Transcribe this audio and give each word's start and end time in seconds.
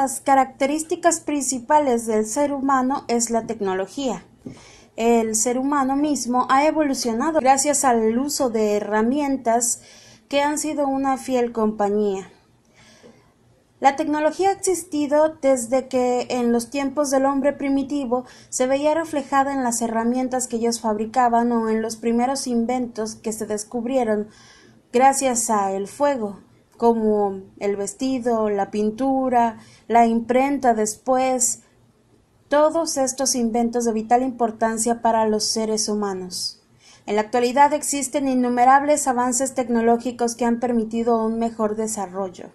las 0.00 0.20
características 0.20 1.18
principales 1.18 2.06
del 2.06 2.24
ser 2.24 2.52
humano 2.52 3.04
es 3.08 3.30
la 3.30 3.48
tecnología. 3.48 4.24
El 4.94 5.34
ser 5.34 5.58
humano 5.58 5.96
mismo 5.96 6.46
ha 6.50 6.64
evolucionado 6.66 7.40
gracias 7.40 7.84
al 7.84 8.16
uso 8.16 8.48
de 8.48 8.76
herramientas 8.76 9.80
que 10.28 10.40
han 10.40 10.56
sido 10.58 10.86
una 10.86 11.16
fiel 11.16 11.50
compañía. 11.50 12.30
La 13.80 13.96
tecnología 13.96 14.50
ha 14.50 14.52
existido 14.52 15.36
desde 15.42 15.88
que 15.88 16.28
en 16.30 16.52
los 16.52 16.70
tiempos 16.70 17.10
del 17.10 17.26
hombre 17.26 17.52
primitivo 17.52 18.24
se 18.50 18.68
veía 18.68 18.94
reflejada 18.94 19.52
en 19.52 19.64
las 19.64 19.82
herramientas 19.82 20.46
que 20.46 20.58
ellos 20.58 20.80
fabricaban 20.80 21.50
o 21.50 21.68
en 21.68 21.82
los 21.82 21.96
primeros 21.96 22.46
inventos 22.46 23.16
que 23.16 23.32
se 23.32 23.46
descubrieron 23.46 24.28
gracias 24.92 25.50
a 25.50 25.72
el 25.72 25.88
fuego, 25.88 26.38
como 26.78 27.42
el 27.58 27.76
vestido, 27.76 28.48
la 28.48 28.70
pintura, 28.70 29.58
la 29.88 30.06
imprenta 30.06 30.72
después, 30.72 31.60
todos 32.48 32.96
estos 32.96 33.34
inventos 33.34 33.84
de 33.84 33.92
vital 33.92 34.22
importancia 34.22 35.02
para 35.02 35.26
los 35.26 35.44
seres 35.44 35.90
humanos. 35.90 36.62
En 37.04 37.16
la 37.16 37.22
actualidad 37.22 37.74
existen 37.74 38.28
innumerables 38.28 39.06
avances 39.06 39.54
tecnológicos 39.54 40.34
que 40.34 40.46
han 40.46 40.60
permitido 40.60 41.22
un 41.24 41.38
mejor 41.38 41.76
desarrollo. 41.76 42.50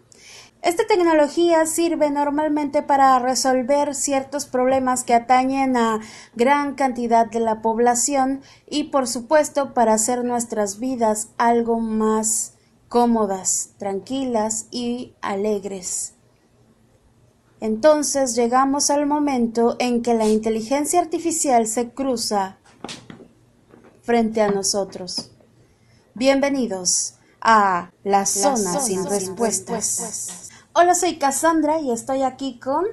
Esta 0.64 0.88
tecnología 0.88 1.66
sirve 1.66 2.10
normalmente 2.10 2.82
para 2.82 3.20
resolver 3.20 3.94
ciertos 3.94 4.46
problemas 4.46 5.04
que 5.04 5.14
atañen 5.14 5.76
a 5.76 6.00
gran 6.36 6.76
cantidad 6.76 7.26
de 7.26 7.42
la 7.42 7.62
población 7.62 8.42
y 8.70 8.86
por 8.86 9.08
supuesto 9.08 9.74
para 9.74 9.94
hacer 9.94 10.24
nuestras 10.24 10.80
vidas 10.80 11.30
algo 11.38 11.82
más 11.82 12.53
cómodas, 12.94 13.72
tranquilas 13.80 14.68
y 14.70 15.16
alegres. 15.20 16.14
Entonces 17.60 18.36
llegamos 18.36 18.92
al 18.92 19.08
momento 19.08 19.76
en 19.80 20.04
que 20.04 20.14
la 20.14 20.28
inteligencia 20.28 21.00
artificial 21.00 21.66
se 21.66 21.90
cruza 21.90 22.60
frente 24.04 24.44
a 24.44 24.52
nosotros. 24.52 25.32
Bienvenidos 26.14 27.16
a 27.42 27.90
la 28.04 28.28
zona, 28.28 28.80
sin, 28.80 29.04
respuestas. 29.06 30.52
Hola, 30.74 30.94
soy 30.94 31.16
Cassandra 31.18 31.80
y 31.80 31.92
estoy 31.92 32.22
aquí 32.22 32.60
con 32.60 32.86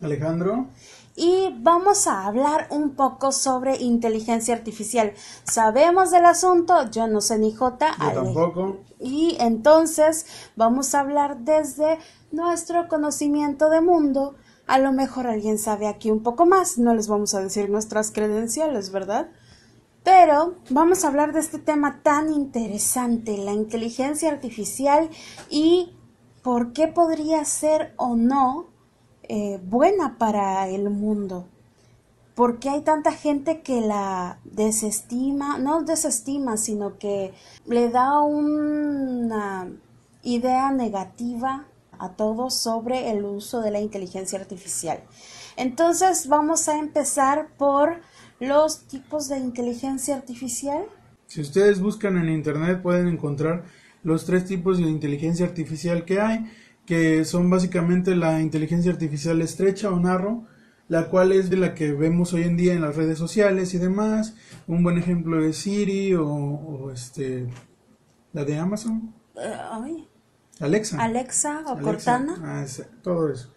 Alejandro. 0.00 0.66
Y 1.16 1.54
vamos 1.60 2.08
a 2.08 2.26
hablar 2.26 2.66
un 2.70 2.96
poco 2.96 3.30
sobre 3.30 3.76
inteligencia 3.76 4.54
artificial. 4.54 5.12
Sabemos 5.44 6.10
del 6.10 6.26
asunto, 6.26 6.90
yo 6.90 7.06
no 7.06 7.20
sé 7.20 7.38
ni 7.38 7.52
J. 7.52 7.94
Yo 8.00 8.22
tampoco. 8.24 8.78
Y 8.98 9.36
entonces 9.38 10.26
vamos 10.56 10.94
a 10.94 11.00
hablar 11.00 11.38
desde 11.38 11.98
nuestro 12.32 12.88
conocimiento 12.88 13.70
de 13.70 13.80
mundo. 13.80 14.34
A 14.66 14.78
lo 14.78 14.92
mejor 14.92 15.26
alguien 15.28 15.58
sabe 15.58 15.86
aquí 15.86 16.10
un 16.10 16.22
poco 16.22 16.46
más, 16.46 16.78
no 16.78 16.94
les 16.94 17.06
vamos 17.06 17.34
a 17.34 17.40
decir 17.40 17.70
nuestras 17.70 18.10
credenciales, 18.10 18.90
¿verdad? 18.90 19.28
Pero 20.02 20.56
vamos 20.68 21.04
a 21.04 21.08
hablar 21.08 21.32
de 21.32 21.40
este 21.40 21.58
tema 21.58 22.00
tan 22.02 22.32
interesante, 22.32 23.38
la 23.38 23.52
inteligencia 23.52 24.30
artificial 24.30 25.10
y 25.48 25.96
por 26.42 26.72
qué 26.72 26.88
podría 26.88 27.44
ser 27.44 27.94
o 27.96 28.16
no 28.16 28.73
eh, 29.28 29.60
buena 29.64 30.18
para 30.18 30.68
el 30.68 30.90
mundo. 30.90 31.46
¿Por 32.34 32.58
qué 32.58 32.70
hay 32.70 32.80
tanta 32.82 33.12
gente 33.12 33.60
que 33.60 33.80
la 33.80 34.38
desestima? 34.44 35.58
No 35.58 35.82
desestima, 35.82 36.56
sino 36.56 36.98
que 36.98 37.32
le 37.66 37.90
da 37.90 38.20
una 38.22 39.68
idea 40.22 40.72
negativa 40.72 41.66
a 41.98 42.10
todos 42.10 42.54
sobre 42.54 43.10
el 43.10 43.24
uso 43.24 43.60
de 43.60 43.70
la 43.70 43.80
inteligencia 43.80 44.38
artificial. 44.38 45.00
Entonces 45.56 46.26
vamos 46.26 46.68
a 46.68 46.78
empezar 46.78 47.48
por 47.56 48.00
los 48.40 48.80
tipos 48.86 49.28
de 49.28 49.38
inteligencia 49.38 50.16
artificial. 50.16 50.84
Si 51.28 51.40
ustedes 51.40 51.80
buscan 51.80 52.16
en 52.16 52.28
internet 52.28 52.82
pueden 52.82 53.06
encontrar 53.06 53.64
los 54.02 54.24
tres 54.26 54.44
tipos 54.44 54.78
de 54.78 54.84
inteligencia 54.84 55.46
artificial 55.46 56.04
que 56.04 56.20
hay, 56.20 56.50
que 56.86 57.24
son 57.24 57.50
básicamente 57.50 58.14
la 58.14 58.40
inteligencia 58.40 58.92
artificial 58.92 59.40
estrecha 59.40 59.90
o 59.90 59.98
narro, 59.98 60.44
la 60.88 61.08
cual 61.08 61.32
es 61.32 61.48
de 61.48 61.56
la 61.56 61.74
que 61.74 61.92
vemos 61.92 62.32
hoy 62.32 62.42
en 62.42 62.56
día 62.56 62.74
en 62.74 62.82
las 62.82 62.96
redes 62.96 63.18
sociales 63.18 63.72
y 63.74 63.78
demás. 63.78 64.34
Un 64.66 64.82
buen 64.82 64.98
ejemplo 64.98 65.44
es 65.44 65.58
Siri 65.58 66.14
o, 66.14 66.90
este 66.92 67.46
la 68.32 68.44
de 68.44 68.58
Amazon. 68.58 69.14
Eh, 69.36 70.06
Alexa. 70.60 71.02
Alexa 71.02 71.64
o 71.66 71.80
Cortana. 71.80 72.36
Ah, 72.42 72.66
todo 73.02 73.30
eso. 73.32 73.52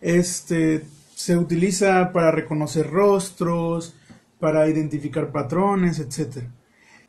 Este 0.00 0.84
se 1.14 1.36
utiliza 1.36 2.12
para 2.12 2.30
reconocer 2.30 2.90
rostros, 2.90 3.94
para 4.40 4.68
identificar 4.68 5.30
patrones, 5.30 6.00
etcétera. 6.00 6.50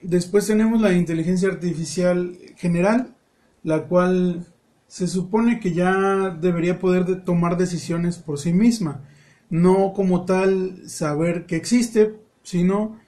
Después 0.02 0.46
tenemos 0.46 0.80
la 0.80 0.94
inteligencia 0.94 1.50
artificial 1.50 2.38
general, 2.56 3.16
la 3.64 3.84
cual 3.84 4.46
se 4.88 5.08
supone 5.08 5.60
que 5.60 5.74
ya 5.74 6.30
debería 6.30 6.80
poder 6.80 7.24
tomar 7.24 7.58
decisiones 7.58 8.18
por 8.18 8.40
sí 8.40 8.54
misma, 8.54 9.02
no 9.50 9.94
como 9.94 10.26
tal 10.26 10.88
saber 10.88 11.46
que 11.46 11.56
existe, 11.56 12.16
sino 12.44 13.00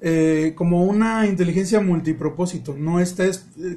eh, 0.00 0.52
como 0.56 0.84
una 0.84 1.26
inteligencia 1.26 1.80
multipropósito, 1.80 2.76
no 2.76 3.00
está 3.00 3.24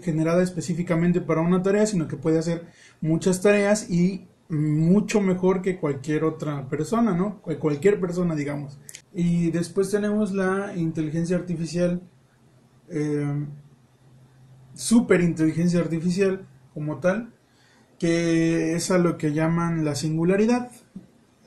generada 0.02 0.44
específicamente 0.44 1.22
para 1.22 1.42
una 1.42 1.62
tarea, 1.62 1.86
sino 1.86 2.08
que 2.08 2.18
puede 2.18 2.40
hacer 2.40 2.66
muchas 3.02 3.42
tareas 3.42 3.90
y 3.90 4.28
mucho 4.50 5.22
mejor 5.22 5.62
que 5.62 5.78
cualquier 5.78 6.24
otra 6.24 6.68
persona, 6.70 7.14
¿no? 7.14 7.40
Cualquier 7.42 8.00
persona, 8.00 8.36
digamos. 8.36 8.80
Y 9.14 9.52
después 9.52 9.92
tenemos 9.92 10.34
la 10.34 10.74
inteligencia 10.76 11.38
artificial 11.38 12.02
eh, 12.90 13.46
superinteligencia 14.74 15.80
artificial 15.82 16.48
como 16.74 17.00
tal, 17.00 17.34
que 18.00 18.76
es 18.76 18.92
a 18.92 18.98
lo 18.98 19.18
que 19.18 19.34
llaman 19.34 19.84
la 19.86 19.96
singularidad 19.96 20.72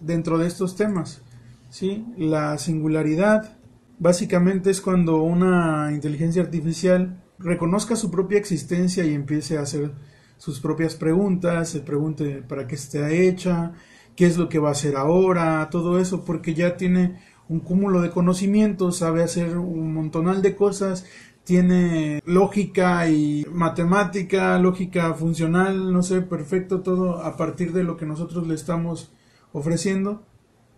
dentro 0.00 0.38
de 0.38 0.46
estos 0.46 0.76
temas. 0.76 1.22
¿sí? 1.70 2.04
La 2.16 2.58
singularidad 2.58 3.56
básicamente 3.98 4.70
es 4.70 4.80
cuando 4.80 5.22
una 5.22 5.90
inteligencia 5.92 6.42
artificial 6.42 7.22
reconozca 7.38 7.96
su 7.96 8.10
propia 8.10 8.38
existencia 8.38 9.04
y 9.04 9.14
empiece 9.14 9.56
a 9.56 9.62
hacer 9.62 9.92
sus 10.36 10.60
propias 10.60 10.96
preguntas, 10.96 11.70
se 11.70 11.80
pregunte 11.80 12.42
para 12.42 12.66
qué 12.66 12.74
está 12.74 13.10
hecha, 13.10 13.72
qué 14.16 14.26
es 14.26 14.36
lo 14.36 14.48
que 14.48 14.58
va 14.58 14.68
a 14.68 14.72
hacer 14.72 14.96
ahora, 14.96 15.68
todo 15.70 15.98
eso, 15.98 16.24
porque 16.24 16.54
ya 16.54 16.76
tiene 16.76 17.20
un 17.48 17.60
cúmulo 17.60 18.00
de 18.00 18.10
conocimientos, 18.10 18.98
sabe 18.98 19.22
hacer 19.22 19.56
un 19.56 19.94
montonal 19.94 20.42
de 20.42 20.56
cosas 20.56 21.04
tiene 21.44 22.22
lógica 22.24 23.08
y 23.08 23.46
matemática, 23.50 24.58
lógica 24.58 25.14
funcional, 25.14 25.92
no 25.92 26.02
sé, 26.02 26.22
perfecto 26.22 26.82
todo 26.82 27.22
a 27.22 27.36
partir 27.36 27.72
de 27.72 27.82
lo 27.82 27.96
que 27.96 28.06
nosotros 28.06 28.46
le 28.46 28.54
estamos 28.54 29.12
ofreciendo 29.52 30.22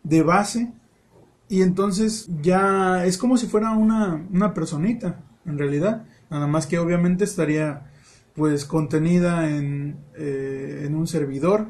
de 0.03 0.23
base 0.23 0.73
y 1.49 1.63
entonces 1.63 2.29
ya 2.41 3.05
es 3.05 3.19
como 3.19 3.37
si 3.37 3.47
fuera 3.47 3.73
una, 3.73 4.27
una 4.33 4.55
personita 4.55 5.21
en 5.47 5.59
realidad, 5.59 6.07
nada 6.31 6.47
más 6.47 6.67
que 6.67 6.79
obviamente 6.79 7.25
estaría 7.25 7.91
pues 8.35 8.65
contenida 8.65 9.49
en, 9.51 9.99
eh, 10.17 10.85
en 10.87 10.95
un 10.95 11.07
servidor, 11.07 11.69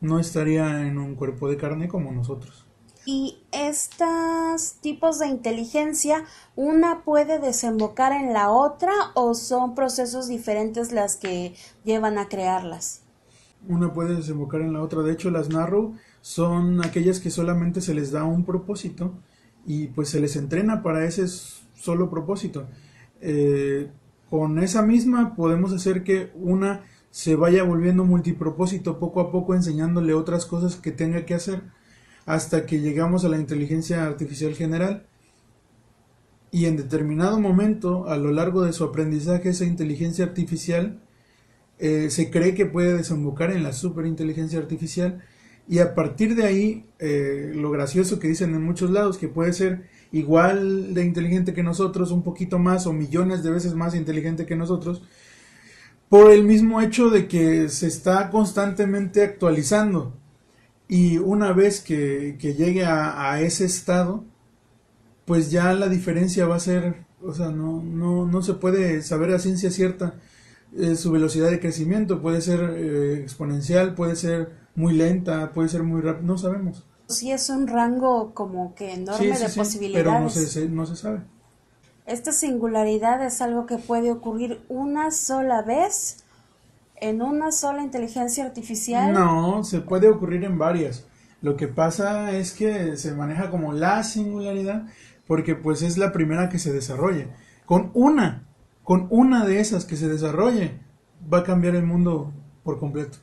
no 0.00 0.18
estaría 0.18 0.86
en 0.86 0.98
un 0.98 1.14
cuerpo 1.14 1.48
de 1.48 1.56
carne 1.56 1.88
como 1.88 2.12
nosotros. 2.12 2.65
Y 3.08 3.38
estos 3.52 4.74
tipos 4.80 5.20
de 5.20 5.28
inteligencia, 5.28 6.24
una 6.56 7.04
puede 7.04 7.38
desembocar 7.38 8.10
en 8.10 8.32
la 8.32 8.50
otra 8.50 8.92
o 9.14 9.34
son 9.34 9.76
procesos 9.76 10.26
diferentes 10.26 10.90
las 10.90 11.14
que 11.16 11.54
llevan 11.84 12.18
a 12.18 12.28
crearlas. 12.28 13.02
Una 13.68 13.92
puede 13.92 14.16
desembocar 14.16 14.60
en 14.60 14.72
la 14.72 14.82
otra. 14.82 15.02
De 15.02 15.12
hecho, 15.12 15.30
las 15.30 15.50
narrow 15.50 15.94
son 16.20 16.84
aquellas 16.84 17.20
que 17.20 17.30
solamente 17.30 17.80
se 17.80 17.94
les 17.94 18.10
da 18.10 18.24
un 18.24 18.44
propósito 18.44 19.14
y 19.64 19.86
pues 19.86 20.08
se 20.08 20.18
les 20.18 20.34
entrena 20.34 20.82
para 20.82 21.04
ese 21.04 21.28
solo 21.28 22.10
propósito. 22.10 22.66
Eh, 23.20 23.88
con 24.28 24.58
esa 24.58 24.82
misma 24.82 25.36
podemos 25.36 25.72
hacer 25.72 26.02
que 26.02 26.32
una 26.34 26.82
se 27.12 27.36
vaya 27.36 27.62
volviendo 27.62 28.04
multipropósito 28.04 28.98
poco 28.98 29.20
a 29.20 29.30
poco 29.30 29.54
enseñándole 29.54 30.12
otras 30.12 30.44
cosas 30.44 30.74
que 30.74 30.90
tenga 30.90 31.24
que 31.24 31.34
hacer 31.34 31.62
hasta 32.26 32.66
que 32.66 32.80
llegamos 32.80 33.24
a 33.24 33.28
la 33.28 33.38
inteligencia 33.38 34.04
artificial 34.04 34.54
general. 34.54 35.06
Y 36.50 36.66
en 36.66 36.76
determinado 36.76 37.40
momento 37.40 38.08
a 38.08 38.16
lo 38.16 38.32
largo 38.32 38.62
de 38.62 38.72
su 38.72 38.84
aprendizaje 38.84 39.50
esa 39.50 39.64
inteligencia 39.64 40.24
artificial 40.24 41.00
eh, 41.78 42.08
se 42.10 42.30
cree 42.30 42.54
que 42.54 42.66
puede 42.66 42.96
desembocar 42.96 43.52
en 43.52 43.62
la 43.62 43.72
superinteligencia 43.72 44.58
artificial. 44.58 45.22
Y 45.68 45.78
a 45.78 45.94
partir 45.94 46.34
de 46.34 46.44
ahí 46.44 46.86
eh, 46.98 47.52
lo 47.54 47.70
gracioso 47.70 48.18
que 48.18 48.28
dicen 48.28 48.54
en 48.54 48.62
muchos 48.62 48.90
lados 48.90 49.18
que 49.18 49.28
puede 49.28 49.52
ser 49.52 49.84
igual 50.12 50.94
de 50.94 51.04
inteligente 51.04 51.54
que 51.54 51.62
nosotros 51.62 52.10
un 52.10 52.22
poquito 52.22 52.58
más 52.58 52.86
o 52.86 52.92
millones 52.92 53.42
de 53.42 53.50
veces 53.50 53.74
más 53.74 53.94
inteligente 53.94 54.46
que 54.46 54.56
nosotros 54.56 55.02
por 56.08 56.30
el 56.30 56.44
mismo 56.44 56.80
hecho 56.80 57.10
de 57.10 57.26
que 57.26 57.68
se 57.68 57.88
está 57.88 58.30
constantemente 58.30 59.22
actualizando 59.22 60.14
Y 60.88 61.18
una 61.18 61.52
vez 61.52 61.80
que, 61.80 62.36
llegue 62.38 62.84
a, 62.84 63.40
ese 63.40 63.64
estado, 63.64 64.24
pues 65.24 65.50
ya 65.50 65.72
la 65.72 65.88
diferencia 65.88 66.46
va 66.46 66.56
a 66.56 66.60
ser, 66.60 67.04
o 67.22 67.34
sea, 67.34 67.50
no, 67.50 67.82
no, 67.82 68.26
no 68.26 68.42
se 68.42 68.54
puede 68.54 69.02
saber 69.02 69.34
a 69.34 69.38
ciencia 69.38 69.70
cierta 69.70 70.14
eh, 70.76 70.94
su 70.94 71.10
velocidad 71.10 71.50
de 71.50 71.58
crecimiento, 71.58 72.20
puede 72.20 72.40
ser 72.40 72.60
eh, 72.76 73.20
exponencial, 73.22 73.94
puede 73.94 74.14
ser 74.14 74.50
muy 74.74 74.94
lenta, 74.94 75.52
puede 75.52 75.68
ser 75.68 75.82
muy 75.82 76.02
rápida, 76.02 76.26
no 76.26 76.38
sabemos. 76.38 76.84
Sí, 77.08 77.30
es 77.30 77.48
un 77.50 77.66
rango 77.66 78.34
como 78.34 78.74
que 78.74 78.92
enorme 78.92 79.38
de 79.38 79.48
posibilidades. 79.48 80.04
Pero 80.04 80.20
no 80.20 80.28
se, 80.28 80.68
no 80.68 80.86
se 80.86 80.96
sabe. 80.96 81.22
Esta 82.04 82.32
singularidad 82.32 83.24
es 83.24 83.40
algo 83.40 83.66
que 83.66 83.78
puede 83.78 84.12
ocurrir 84.12 84.60
una 84.68 85.10
sola 85.10 85.62
vez 85.62 86.24
en 87.00 87.22
una 87.22 87.52
sola 87.52 87.82
inteligencia 87.82 88.44
artificial. 88.44 89.12
No, 89.12 89.64
se 89.64 89.80
puede 89.80 90.08
ocurrir 90.08 90.44
en 90.44 90.58
varias. 90.58 91.06
Lo 91.42 91.56
que 91.56 91.68
pasa 91.68 92.32
es 92.32 92.52
que 92.52 92.96
se 92.96 93.12
maneja 93.12 93.50
como 93.50 93.72
la 93.72 94.02
singularidad 94.02 94.86
porque 95.26 95.54
pues 95.54 95.82
es 95.82 95.98
la 95.98 96.12
primera 96.12 96.48
que 96.48 96.58
se 96.58 96.72
desarrolle. 96.72 97.28
Con 97.64 97.90
una, 97.94 98.46
con 98.84 99.06
una 99.10 99.44
de 99.44 99.60
esas 99.60 99.84
que 99.84 99.96
se 99.96 100.08
desarrolle, 100.08 100.80
va 101.32 101.38
a 101.38 101.44
cambiar 101.44 101.74
el 101.74 101.84
mundo 101.84 102.32
por 102.62 102.78
completo. 102.78 103.18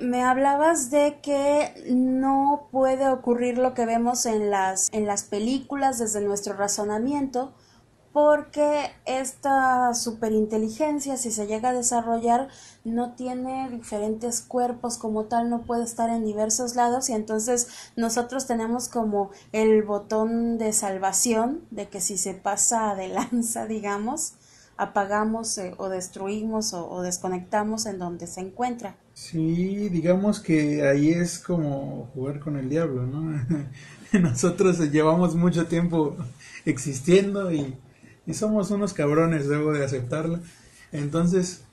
Me 0.00 0.22
hablabas 0.22 0.90
de 0.90 1.18
que 1.20 1.72
no 1.90 2.68
puede 2.70 3.08
ocurrir 3.08 3.58
lo 3.58 3.74
que 3.74 3.86
vemos 3.86 4.24
en 4.24 4.50
las, 4.50 4.88
en 4.92 5.06
las 5.06 5.24
películas 5.24 5.98
desde 5.98 6.20
nuestro 6.20 6.54
razonamiento, 6.54 7.54
porque 8.12 8.90
esta 9.06 9.94
superinteligencia, 9.94 11.16
si 11.16 11.30
se 11.30 11.46
llega 11.46 11.70
a 11.70 11.74
desarrollar, 11.74 12.48
no 12.84 13.12
tiene 13.12 13.68
diferentes 13.70 14.40
cuerpos 14.40 14.98
como 14.98 15.24
tal, 15.24 15.48
no 15.48 15.62
puede 15.62 15.84
estar 15.84 16.10
en 16.10 16.24
diversos 16.24 16.74
lados 16.74 17.08
y 17.08 17.12
entonces 17.12 17.68
nosotros 17.96 18.46
tenemos 18.46 18.88
como 18.88 19.30
el 19.52 19.82
botón 19.82 20.58
de 20.58 20.72
salvación 20.72 21.60
de 21.70 21.88
que 21.88 22.00
si 22.00 22.18
se 22.18 22.34
pasa 22.34 22.94
de 22.96 23.08
lanza, 23.08 23.66
digamos, 23.68 24.34
apagamos 24.76 25.58
eh, 25.58 25.74
o 25.76 25.88
destruimos 25.88 26.72
o, 26.72 27.02
desconectamos 27.02 27.86
en 27.86 27.98
donde 27.98 28.26
se 28.26 28.40
encuentra. 28.40 28.96
Sí, 29.12 29.90
digamos 29.90 30.40
que 30.40 30.88
ahí 30.88 31.10
es 31.10 31.38
como 31.38 32.08
jugar 32.14 32.40
con 32.40 32.56
el 32.56 32.70
diablo, 32.70 33.06
¿no? 33.06 33.40
Nosotros 34.18 34.78
llevamos 34.90 35.36
mucho 35.36 35.66
tiempo 35.66 36.16
existiendo 36.64 37.52
y 37.52 37.76
y 38.30 38.34
somos 38.34 38.70
unos 38.70 38.94
cabrones, 38.94 39.48
debo 39.48 39.72
de 39.72 39.84
aceptarlo. 39.84 40.40
Entonces, 40.92 41.64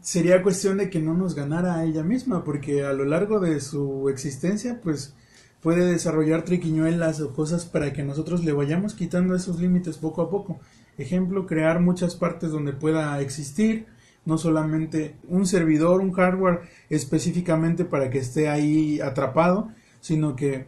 sería 0.00 0.42
cuestión 0.42 0.78
de 0.78 0.90
que 0.90 1.00
no 1.00 1.14
nos 1.14 1.34
ganara 1.34 1.76
a 1.76 1.84
ella 1.84 2.02
misma, 2.02 2.44
porque 2.44 2.84
a 2.84 2.92
lo 2.92 3.04
largo 3.04 3.40
de 3.40 3.60
su 3.60 4.08
existencia, 4.08 4.80
pues 4.82 5.14
puede 5.60 5.84
desarrollar 5.84 6.44
triquiñuelas 6.44 7.20
o 7.20 7.32
cosas 7.32 7.64
para 7.66 7.92
que 7.92 8.02
nosotros 8.02 8.44
le 8.44 8.52
vayamos 8.52 8.94
quitando 8.94 9.34
esos 9.34 9.60
límites 9.60 9.98
poco 9.98 10.22
a 10.22 10.30
poco. 10.30 10.58
Ejemplo, 10.98 11.46
crear 11.46 11.80
muchas 11.80 12.16
partes 12.16 12.50
donde 12.50 12.72
pueda 12.72 13.20
existir, 13.20 13.86
no 14.24 14.36
solamente 14.36 15.16
un 15.28 15.46
servidor, 15.46 16.00
un 16.00 16.12
hardware 16.12 16.62
específicamente 16.88 17.84
para 17.84 18.10
que 18.10 18.18
esté 18.18 18.48
ahí 18.48 19.00
atrapado, 19.00 19.70
sino 20.00 20.34
que 20.36 20.66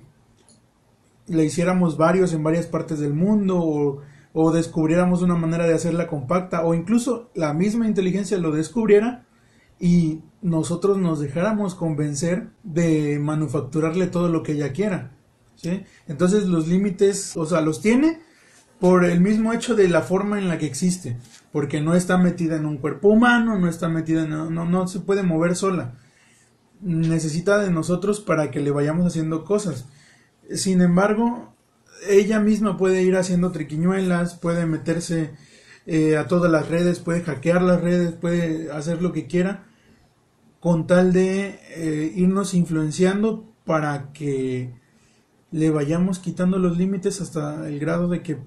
le 1.27 1.45
hiciéramos 1.45 1.97
varios 1.97 2.33
en 2.33 2.43
varias 2.43 2.67
partes 2.67 2.99
del 2.99 3.15
mundo 3.15 3.61
o 3.63 4.03
o 4.33 4.51
descubriéramos 4.51 5.23
una 5.23 5.35
manera 5.35 5.67
de 5.67 5.75
hacerla 5.75 6.07
compacta 6.07 6.65
o 6.65 6.75
incluso 6.75 7.31
la 7.35 7.53
misma 7.53 7.87
inteligencia 7.87 8.39
lo 8.39 8.51
descubriera 8.51 9.27
y 9.79 10.21
nosotros 10.41 10.97
nos 10.97 11.21
dejáramos 11.21 11.75
convencer 11.75 12.51
de 12.63 13.19
manufacturarle 13.19 14.07
todo 14.07 14.29
lo 14.29 14.43
que 14.43 14.53
ella 14.53 14.73
quiera. 14.73 15.13
¿sí? 15.57 15.85
Entonces 16.07 16.47
los 16.47 16.69
límites, 16.69 17.37
o 17.37 17.47
sea, 17.47 17.61
los 17.61 17.81
tiene 17.81 18.21
por 18.81 19.05
el 19.05 19.21
mismo 19.21 19.53
hecho 19.53 19.77
de 19.77 19.89
la 19.89 20.03
forma 20.03 20.39
en 20.39 20.49
la 20.49 20.59
que 20.59 20.67
existe, 20.67 21.17
porque 21.53 21.81
no 21.81 21.95
está 21.95 22.19
metida 22.19 22.57
en 22.57 22.67
un 22.67 22.79
cuerpo 22.79 23.09
humano, 23.09 23.59
no 23.59 23.69
está 23.69 23.89
metida 23.89 24.27
no, 24.27 24.51
no 24.51 24.89
se 24.89 25.01
puede 25.01 25.23
mover 25.23 25.55
sola. 25.55 25.95
Necesita 26.81 27.59
de 27.59 27.71
nosotros 27.71 28.21
para 28.21 28.51
que 28.51 28.61
le 28.61 28.73
vayamos 28.73 29.07
haciendo 29.07 29.45
cosas. 29.45 29.87
Sin 30.53 30.81
embargo, 30.81 31.52
ella 32.09 32.41
misma 32.41 32.77
puede 32.77 33.03
ir 33.03 33.17
haciendo 33.17 33.53
triquiñuelas, 33.53 34.35
puede 34.35 34.67
meterse 34.67 35.35
eh, 35.87 36.17
a 36.17 36.27
todas 36.27 36.51
las 36.51 36.69
redes, 36.69 37.01
puede 37.01 37.23
hackear 37.23 37.63
las 37.63 37.81
redes, 37.81 38.13
puede 38.13 38.71
hacer 38.71 39.03
lo 39.03 39.13
que 39.13 39.27
quiera, 39.27 39.65
con 40.61 40.87
tal 40.87 41.13
de 41.13 41.59
eh, 41.71 42.13
irnos 42.15 42.55
influenciando 42.55 43.53
para 43.65 44.13
que 44.13 44.73
le 45.51 45.71
vayamos 45.71 46.19
quitando 46.19 46.59
los 46.59 46.77
límites 46.79 47.21
hasta 47.21 47.69
el 47.69 47.79
grado 47.79 48.09
de 48.09 48.23
que 48.23 48.39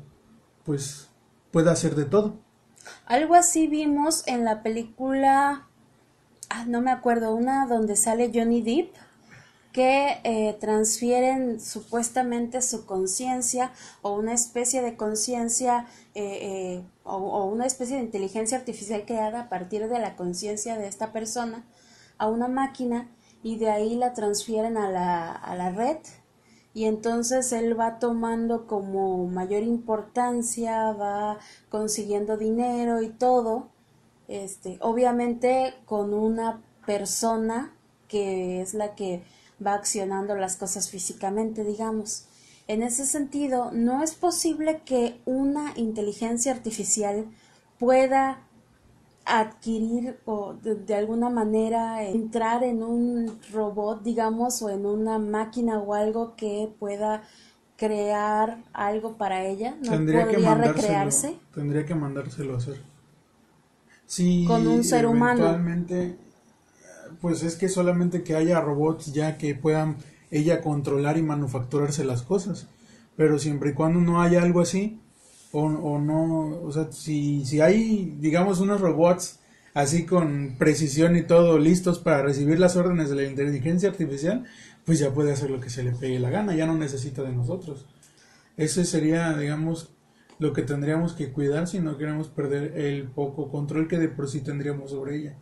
pues 0.64 1.10
pueda 1.52 1.72
hacer 1.72 1.96
de 1.96 2.06
todo. 2.06 2.40
Algo 3.06 3.36
así 3.36 3.68
vimos 3.68 4.24
en 4.28 4.46
la 4.46 4.64
película, 4.64 5.68
ah, 6.50 6.66
no 6.68 6.82
me 6.82 6.92
acuerdo, 6.92 7.34
una 7.34 7.66
donde 7.68 7.96
sale 7.96 8.32
Johnny 8.34 8.62
Depp 8.62 8.96
que 9.76 10.22
eh, 10.24 10.56
transfieren 10.62 11.60
supuestamente 11.60 12.62
su 12.62 12.86
conciencia 12.86 13.74
o 14.02 14.14
una 14.14 14.32
especie 14.32 14.82
de 14.82 14.96
conciencia 14.96 15.86
eh, 16.14 16.24
eh, 16.24 16.84
o, 17.04 17.44
una 17.44 17.66
especie 17.66 17.98
de 17.98 18.04
inteligencia 18.04 18.58
artificial 18.58 19.04
creada 19.06 19.42
a 19.42 19.50
partir 19.50 19.90
de 19.90 20.00
la 20.00 20.16
conciencia 20.16 20.78
de 20.78 20.88
esta 20.88 21.12
persona 21.12 21.66
a 22.18 22.30
una 22.30 22.48
máquina 22.48 23.10
y 23.44 23.58
de 23.58 23.70
ahí 23.70 23.96
la 23.96 24.14
transfieren 24.14 24.78
a 24.78 24.90
la, 24.90 25.30
a 25.34 25.58
la 25.58 25.72
red. 25.72 25.98
Y 26.74 26.86
entonces 26.86 27.52
él 27.52 27.78
va 27.78 28.00
tomando 28.00 28.68
como 28.68 29.28
mayor 29.28 29.64
importancia, 29.64 30.94
va 30.94 31.38
consiguiendo 31.68 32.38
dinero 32.38 33.02
y 33.02 33.10
todo, 33.10 33.72
este, 34.30 34.78
obviamente 34.80 35.74
con 35.84 36.14
una 36.14 36.64
persona 36.86 37.76
que 38.08 38.62
es 38.62 38.74
la 38.74 38.96
que 38.96 39.22
va 39.66 39.74
accionando 39.74 40.36
las 40.36 40.58
cosas 40.58 40.90
físicamente, 40.90 41.64
digamos. 41.64 42.26
En 42.68 42.82
ese 42.82 43.06
sentido, 43.06 43.72
no 43.72 44.04
es 44.04 44.16
posible 44.16 44.82
que 44.86 45.22
una 45.26 45.74
inteligencia 45.76 46.52
artificial 46.52 47.26
pueda 47.78 48.40
adquirir 49.26 50.20
o 50.26 50.54
de, 50.54 50.96
alguna 50.96 51.30
manera 51.30 52.04
entrar 52.04 52.64
en 52.64 52.84
un 52.84 53.40
robot, 53.52 54.04
digamos, 54.04 54.62
o 54.62 54.70
en 54.70 54.86
una 54.86 55.20
máquina 55.20 55.80
o 55.80 55.94
algo 55.94 56.36
que 56.36 56.72
pueda 56.80 57.24
crear 57.76 58.58
algo 58.72 59.18
para 59.18 59.44
ella, 59.44 59.76
no 59.84 59.92
tendría 59.92 60.26
podría 60.26 60.56
recrearse. 60.56 61.38
Tendría 61.54 61.86
que 61.86 61.96
mandárselo 61.96 62.54
a 62.54 62.58
hacer. 62.58 62.82
Sí, 64.06 64.46
con 64.48 64.68
un 64.68 64.84
ser 64.84 65.08
humano 65.08 65.58
pues 67.26 67.42
es 67.42 67.56
que 67.56 67.70
solamente 67.70 68.22
que 68.22 68.36
haya 68.36 68.62
robots 68.62 69.12
ya 69.12 69.36
que 69.40 69.56
puedan 69.56 69.98
ella 70.30 70.62
controlar 70.62 71.18
y 71.18 71.24
manufacturarse 71.24 72.06
las 72.06 72.22
cosas. 72.22 72.68
Pero 73.18 73.40
siempre 73.40 73.72
y 73.72 73.74
cuando 73.74 74.00
no 74.00 74.22
haya 74.22 74.44
algo 74.44 74.62
así, 74.62 75.00
o, 75.52 75.64
o 75.64 75.98
no, 75.98 76.62
o 76.62 76.72
sea, 76.72 76.92
si, 76.92 77.44
si 77.44 77.62
hay, 77.62 78.16
digamos, 78.20 78.60
unos 78.60 78.80
robots 78.80 79.40
así 79.74 80.06
con 80.06 80.54
precisión 80.60 81.16
y 81.16 81.24
todo 81.24 81.58
listos 81.58 81.98
para 81.98 82.22
recibir 82.22 82.60
las 82.60 82.76
órdenes 82.76 83.10
de 83.10 83.16
la 83.16 83.24
inteligencia 83.24 83.90
artificial, 83.90 84.46
pues 84.86 85.00
ya 85.00 85.12
puede 85.12 85.34
hacer 85.34 85.50
lo 85.50 85.60
que 85.60 85.72
se 85.72 85.82
le 85.82 85.94
pegue 85.94 86.20
la 86.20 86.30
gana, 86.30 86.56
ya 86.56 86.68
no 86.68 86.78
necesita 86.78 87.24
de 87.24 87.32
nosotros. 87.32 87.88
Ese 88.56 88.86
sería, 88.86 89.36
digamos, 89.36 89.90
lo 90.38 90.54
que 90.54 90.62
tendríamos 90.62 91.14
que 91.14 91.32
cuidar 91.32 91.66
si 91.66 91.80
no 91.80 91.98
queremos 91.98 92.28
perder 92.28 92.78
el 92.78 93.08
poco 93.08 93.50
control 93.50 93.88
que 93.88 93.98
de 93.98 94.10
por 94.10 94.30
sí 94.30 94.42
tendríamos 94.42 94.92
sobre 94.92 95.16
ella. 95.16 95.38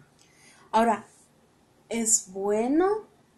Ahora, 0.72 1.08
es 1.90 2.32
bueno 2.32 2.88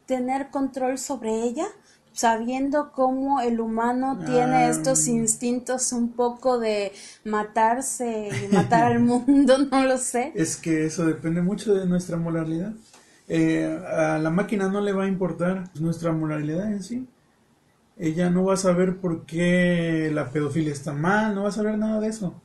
tener 0.05 0.49
control 0.49 0.97
sobre 0.97 1.43
ella, 1.43 1.67
sabiendo 2.13 2.91
cómo 2.91 3.41
el 3.41 3.59
humano 3.59 4.19
tiene 4.25 4.55
ah. 4.55 4.69
estos 4.69 5.07
instintos 5.07 5.91
un 5.91 6.13
poco 6.13 6.59
de 6.59 6.93
matarse 7.25 8.29
y 8.29 8.53
matar 8.53 8.83
al 8.83 8.99
mundo, 9.01 9.57
no 9.71 9.85
lo 9.85 9.97
sé. 9.97 10.31
Es 10.35 10.55
que 10.55 10.85
eso 10.85 11.05
depende 11.05 11.41
mucho 11.41 11.73
de 11.73 11.85
nuestra 11.85 12.17
moralidad. 12.17 12.73
Eh, 13.27 13.65
a 13.87 14.19
la 14.19 14.29
máquina 14.29 14.69
no 14.69 14.81
le 14.81 14.93
va 14.93 15.05
a 15.05 15.07
importar 15.07 15.69
nuestra 15.79 16.11
moralidad 16.11 16.71
en 16.71 16.83
sí. 16.83 17.07
Ella 17.97 18.29
no 18.29 18.43
va 18.43 18.55
a 18.55 18.57
saber 18.57 18.97
por 18.97 19.25
qué 19.25 20.11
la 20.13 20.29
pedofilia 20.29 20.73
está 20.73 20.93
mal, 20.93 21.33
no 21.33 21.43
va 21.43 21.49
a 21.49 21.53
saber 21.53 21.77
nada 21.77 21.99
de 21.99 22.07
eso. 22.07 22.41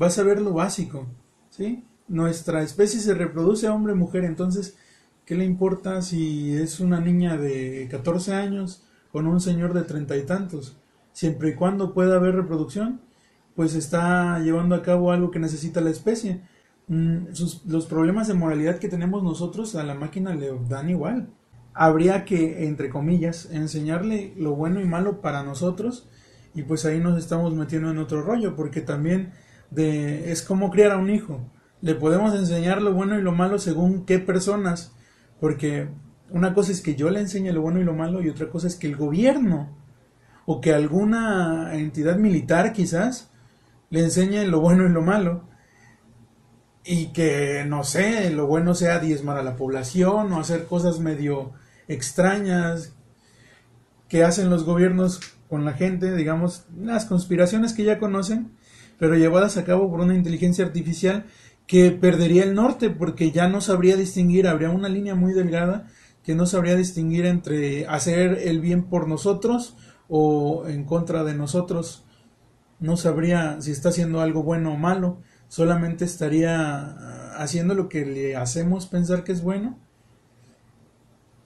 Va 0.00 0.08
a 0.08 0.10
saber 0.10 0.40
lo 0.40 0.52
básico, 0.52 1.06
¿sí? 1.50 1.84
Nuestra 2.08 2.62
especie 2.62 3.00
se 3.00 3.14
reproduce 3.14 3.68
hombre-mujer, 3.68 4.24
entonces 4.24 4.76
¿Qué 5.26 5.34
le 5.34 5.44
importa 5.44 6.02
si 6.02 6.54
es 6.54 6.78
una 6.78 7.00
niña 7.00 7.36
de 7.36 7.88
14 7.90 8.32
años 8.32 8.84
con 9.10 9.26
un 9.26 9.40
señor 9.40 9.74
de 9.74 9.82
treinta 9.82 10.16
y 10.16 10.24
tantos? 10.24 10.78
Siempre 11.12 11.48
y 11.50 11.54
cuando 11.54 11.92
pueda 11.92 12.14
haber 12.14 12.36
reproducción, 12.36 13.00
pues 13.56 13.74
está 13.74 14.38
llevando 14.38 14.76
a 14.76 14.82
cabo 14.82 15.10
algo 15.10 15.32
que 15.32 15.40
necesita 15.40 15.80
la 15.80 15.90
especie. 15.90 16.42
Mm, 16.86 17.26
los 17.66 17.86
problemas 17.86 18.28
de 18.28 18.34
moralidad 18.34 18.78
que 18.78 18.88
tenemos 18.88 19.24
nosotros 19.24 19.74
a 19.74 19.82
la 19.82 19.96
máquina 19.96 20.32
le 20.32 20.52
dan 20.68 20.90
igual. 20.90 21.28
habría 21.74 22.24
que, 22.24 22.64
entre 22.68 22.88
comillas, 22.88 23.48
enseñarle 23.50 24.32
lo 24.36 24.54
bueno 24.54 24.80
y 24.80 24.84
malo 24.84 25.20
para 25.20 25.42
nosotros 25.42 26.08
y 26.54 26.62
pues 26.62 26.84
ahí 26.84 27.00
nos 27.00 27.18
estamos 27.18 27.52
metiendo 27.52 27.90
en 27.90 27.98
otro 27.98 28.22
rollo 28.22 28.54
porque 28.54 28.80
también 28.80 29.32
de, 29.70 30.30
es 30.30 30.42
como 30.42 30.70
criar 30.70 30.92
a 30.92 30.98
un 30.98 31.10
hijo. 31.10 31.40
Le 31.82 31.96
podemos 31.96 32.32
enseñar 32.34 32.80
lo 32.80 32.94
bueno 32.94 33.18
y 33.18 33.22
lo 33.22 33.32
malo 33.32 33.58
según 33.58 34.06
qué 34.06 34.18
personas, 34.20 34.96
porque 35.40 35.88
una 36.30 36.54
cosa 36.54 36.72
es 36.72 36.80
que 36.80 36.94
yo 36.94 37.10
le 37.10 37.20
enseñe 37.20 37.52
lo 37.52 37.62
bueno 37.62 37.80
y 37.80 37.84
lo 37.84 37.94
malo 37.94 38.22
y 38.22 38.28
otra 38.28 38.48
cosa 38.48 38.66
es 38.66 38.76
que 38.76 38.86
el 38.86 38.96
gobierno 38.96 39.76
o 40.46 40.60
que 40.60 40.72
alguna 40.72 41.74
entidad 41.74 42.16
militar 42.16 42.72
quizás 42.72 43.30
le 43.90 44.00
enseñe 44.00 44.44
lo 44.46 44.60
bueno 44.60 44.86
y 44.86 44.88
lo 44.88 45.02
malo. 45.02 45.48
Y 46.84 47.08
que 47.08 47.64
no 47.66 47.82
sé, 47.82 48.30
lo 48.30 48.46
bueno 48.46 48.74
sea 48.74 49.00
diezmar 49.00 49.38
a 49.38 49.42
la 49.42 49.56
población 49.56 50.32
o 50.32 50.40
hacer 50.40 50.66
cosas 50.66 51.00
medio 51.00 51.52
extrañas 51.88 52.94
que 54.08 54.22
hacen 54.22 54.50
los 54.50 54.64
gobiernos 54.64 55.20
con 55.48 55.64
la 55.64 55.72
gente, 55.72 56.14
digamos, 56.14 56.66
las 56.76 57.04
conspiraciones 57.06 57.72
que 57.72 57.82
ya 57.84 57.98
conocen, 57.98 58.52
pero 58.98 59.16
llevadas 59.16 59.56
a 59.56 59.64
cabo 59.64 59.90
por 59.90 60.00
una 60.00 60.14
inteligencia 60.14 60.64
artificial 60.64 61.26
que 61.66 61.90
perdería 61.90 62.44
el 62.44 62.54
norte 62.54 62.90
porque 62.90 63.32
ya 63.32 63.48
no 63.48 63.60
sabría 63.60 63.96
distinguir, 63.96 64.46
habría 64.46 64.70
una 64.70 64.88
línea 64.88 65.14
muy 65.14 65.32
delgada 65.32 65.88
que 66.22 66.34
no 66.34 66.46
sabría 66.46 66.74
distinguir 66.74 67.24
entre 67.24 67.86
hacer 67.86 68.38
el 68.42 68.60
bien 68.60 68.84
por 68.84 69.06
nosotros 69.08 69.76
o 70.08 70.66
en 70.66 70.84
contra 70.84 71.22
de 71.22 71.34
nosotros. 71.34 72.04
No 72.80 72.96
sabría 72.96 73.60
si 73.60 73.70
está 73.70 73.90
haciendo 73.90 74.20
algo 74.20 74.42
bueno 74.42 74.72
o 74.72 74.76
malo, 74.76 75.18
solamente 75.48 76.04
estaría 76.04 77.36
haciendo 77.36 77.74
lo 77.74 77.88
que 77.88 78.04
le 78.04 78.36
hacemos 78.36 78.86
pensar 78.86 79.22
que 79.22 79.32
es 79.32 79.42
bueno. 79.42 79.78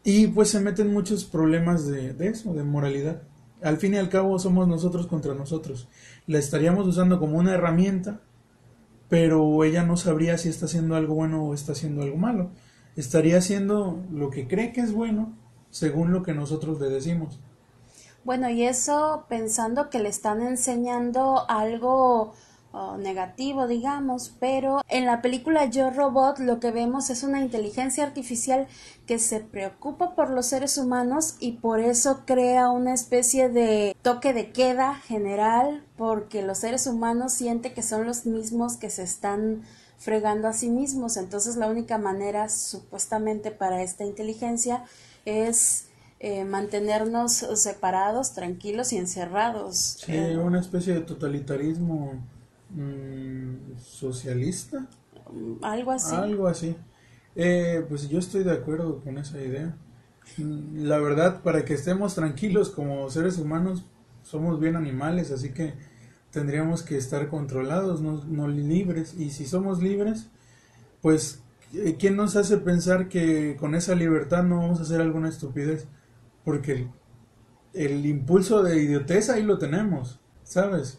Y 0.03 0.29
pues 0.29 0.49
se 0.49 0.61
meten 0.61 0.93
muchos 0.93 1.25
problemas 1.25 1.87
de, 1.87 2.15
de 2.15 2.29
eso, 2.29 2.55
de 2.55 2.65
moralidad. 2.65 3.23
Al 3.63 3.77
fin 3.77 3.93
y 3.93 3.99
al 3.99 4.09
cabo 4.09 4.39
somos 4.39 4.67
nosotros 4.67 5.07
contra 5.07 5.35
nosotros. 5.35 5.89
La 6.27 6.39
estaríamos 6.39 6.87
usando 6.87 7.21
como 7.21 7.37
una 7.37 7.53
herramienta, 7.53 8.23
pero 9.11 9.65
ella 9.65 9.83
no 9.83 9.99
sabría 9.99 10.39
si 10.39 10.49
está 10.49 10.65
haciendo 10.65 10.95
algo 10.95 11.15
bueno 11.17 11.45
o 11.45 11.53
está 11.53 11.73
haciendo 11.73 12.03
algo 12.03 12.17
malo. 12.17 12.51
Estaría 12.97 13.37
haciendo 13.37 13.99
lo 14.11 14.31
que 14.31 14.49
cree 14.49 14.73
que 14.73 14.81
es 14.81 14.93
bueno 14.93 15.37
según 15.71 16.13
lo 16.13 16.23
que 16.23 16.33
nosotros 16.33 16.81
le 16.81 16.89
decimos. 16.89 17.41
Bueno, 18.25 18.49
y 18.49 18.65
eso 18.65 19.25
pensando 19.29 19.91
que 19.91 19.99
le 19.99 20.09
están 20.09 20.41
enseñando 20.41 21.45
algo 21.51 22.35
oh, 22.73 22.97
negativo, 22.97 23.67
digamos, 23.67 24.35
pero 24.41 24.83
en 24.89 25.07
la 25.07 25.23
película 25.23 25.67
Yo 25.67 25.91
Robot 25.91 26.39
lo 26.39 26.61
que 26.61 26.71
vemos 26.71 27.11
es 27.11 27.23
una 27.23 27.41
inteligencia 27.41 28.05
artificial 28.05 28.67
que 29.07 29.19
se 29.19 29.41
preocupa 29.41 30.15
por 30.15 30.31
los 30.31 30.47
seres 30.47 30.79
humanos 30.79 31.37
y 31.41 31.53
por 31.53 31.81
eso 31.81 32.23
crea 32.27 32.71
una 32.71 32.95
especie 32.95 33.49
de 33.49 33.97
toque 34.03 34.33
de 34.33 34.53
queda 34.53 34.95
general 34.95 35.85
porque 35.97 36.43
los 36.43 36.59
seres 36.59 36.87
humanos 36.87 37.33
sienten 37.33 37.75
que 37.75 37.83
son 37.83 38.07
los 38.07 38.27
mismos 38.27 38.77
que 38.77 38.91
se 38.91 39.03
están 39.03 39.63
fregando 39.99 40.49
a 40.49 40.53
sí 40.53 40.71
mismos. 40.71 41.17
Entonces 41.17 41.57
la 41.57 41.69
única 41.69 41.99
manera 41.99 42.49
supuestamente 42.49 43.51
para 43.51 43.83
esta 43.83 44.05
inteligencia 44.05 44.85
es 45.25 45.87
eh, 46.21 46.45
mantenernos 46.45 47.33
separados, 47.33 48.33
tranquilos 48.33 48.93
y 48.93 48.99
encerrados. 48.99 49.99
Sí, 50.05 50.17
una 50.17 50.61
especie 50.61 50.95
de 50.95 51.01
totalitarismo 51.01 52.13
mm, 52.75 53.77
socialista. 53.79 54.89
Algo 55.63 55.93
así. 55.93 56.15
Algo 56.15 56.47
así. 56.47 56.77
Eh, 57.37 57.85
pues 57.89 58.09
yo 58.09 58.19
estoy 58.19 58.45
de 58.45 58.53
acuerdo 58.53 59.01
con 59.01 59.19
esa 59.19 59.41
idea. 59.41 59.77
Mm, 60.39 60.85
la 60.85 60.99
verdad, 60.99 61.43
para 61.43 61.65
que 61.65 61.75
estemos 61.75 62.15
tranquilos 62.15 62.71
como 62.71 63.09
seres 63.11 63.39
humanos, 63.39 63.85
somos 64.23 64.61
bien 64.61 64.77
animales, 64.77 65.31
así 65.31 65.51
que 65.51 65.75
tendríamos 66.31 66.83
que 66.83 66.97
estar 66.97 67.29
controlados, 67.29 68.01
no, 68.01 68.25
no 68.25 68.49
libres. 68.49 69.15
Y 69.15 69.31
si 69.31 69.47
somos 69.47 69.83
libres, 69.83 70.29
pues, 71.01 71.43
eh, 71.75 71.97
¿quién 71.99 72.17
nos 72.17 72.37
hace 72.37 72.59
pensar 72.59 73.09
que 73.09 73.57
con 73.59 73.75
esa 73.75 73.95
libertad 73.95 74.45
no 74.45 74.59
vamos 74.59 74.81
a 74.81 74.83
hacer 74.83 75.01
alguna 75.01 75.29
estupidez? 75.29 75.87
porque 76.45 76.89
el, 77.73 78.07
impulso 78.07 78.63
de 78.63 78.83
idiotez 78.83 79.31
ahí 79.31 79.43
lo 79.43 79.59
tenemos, 79.59 80.21
¿sabes? 80.43 80.99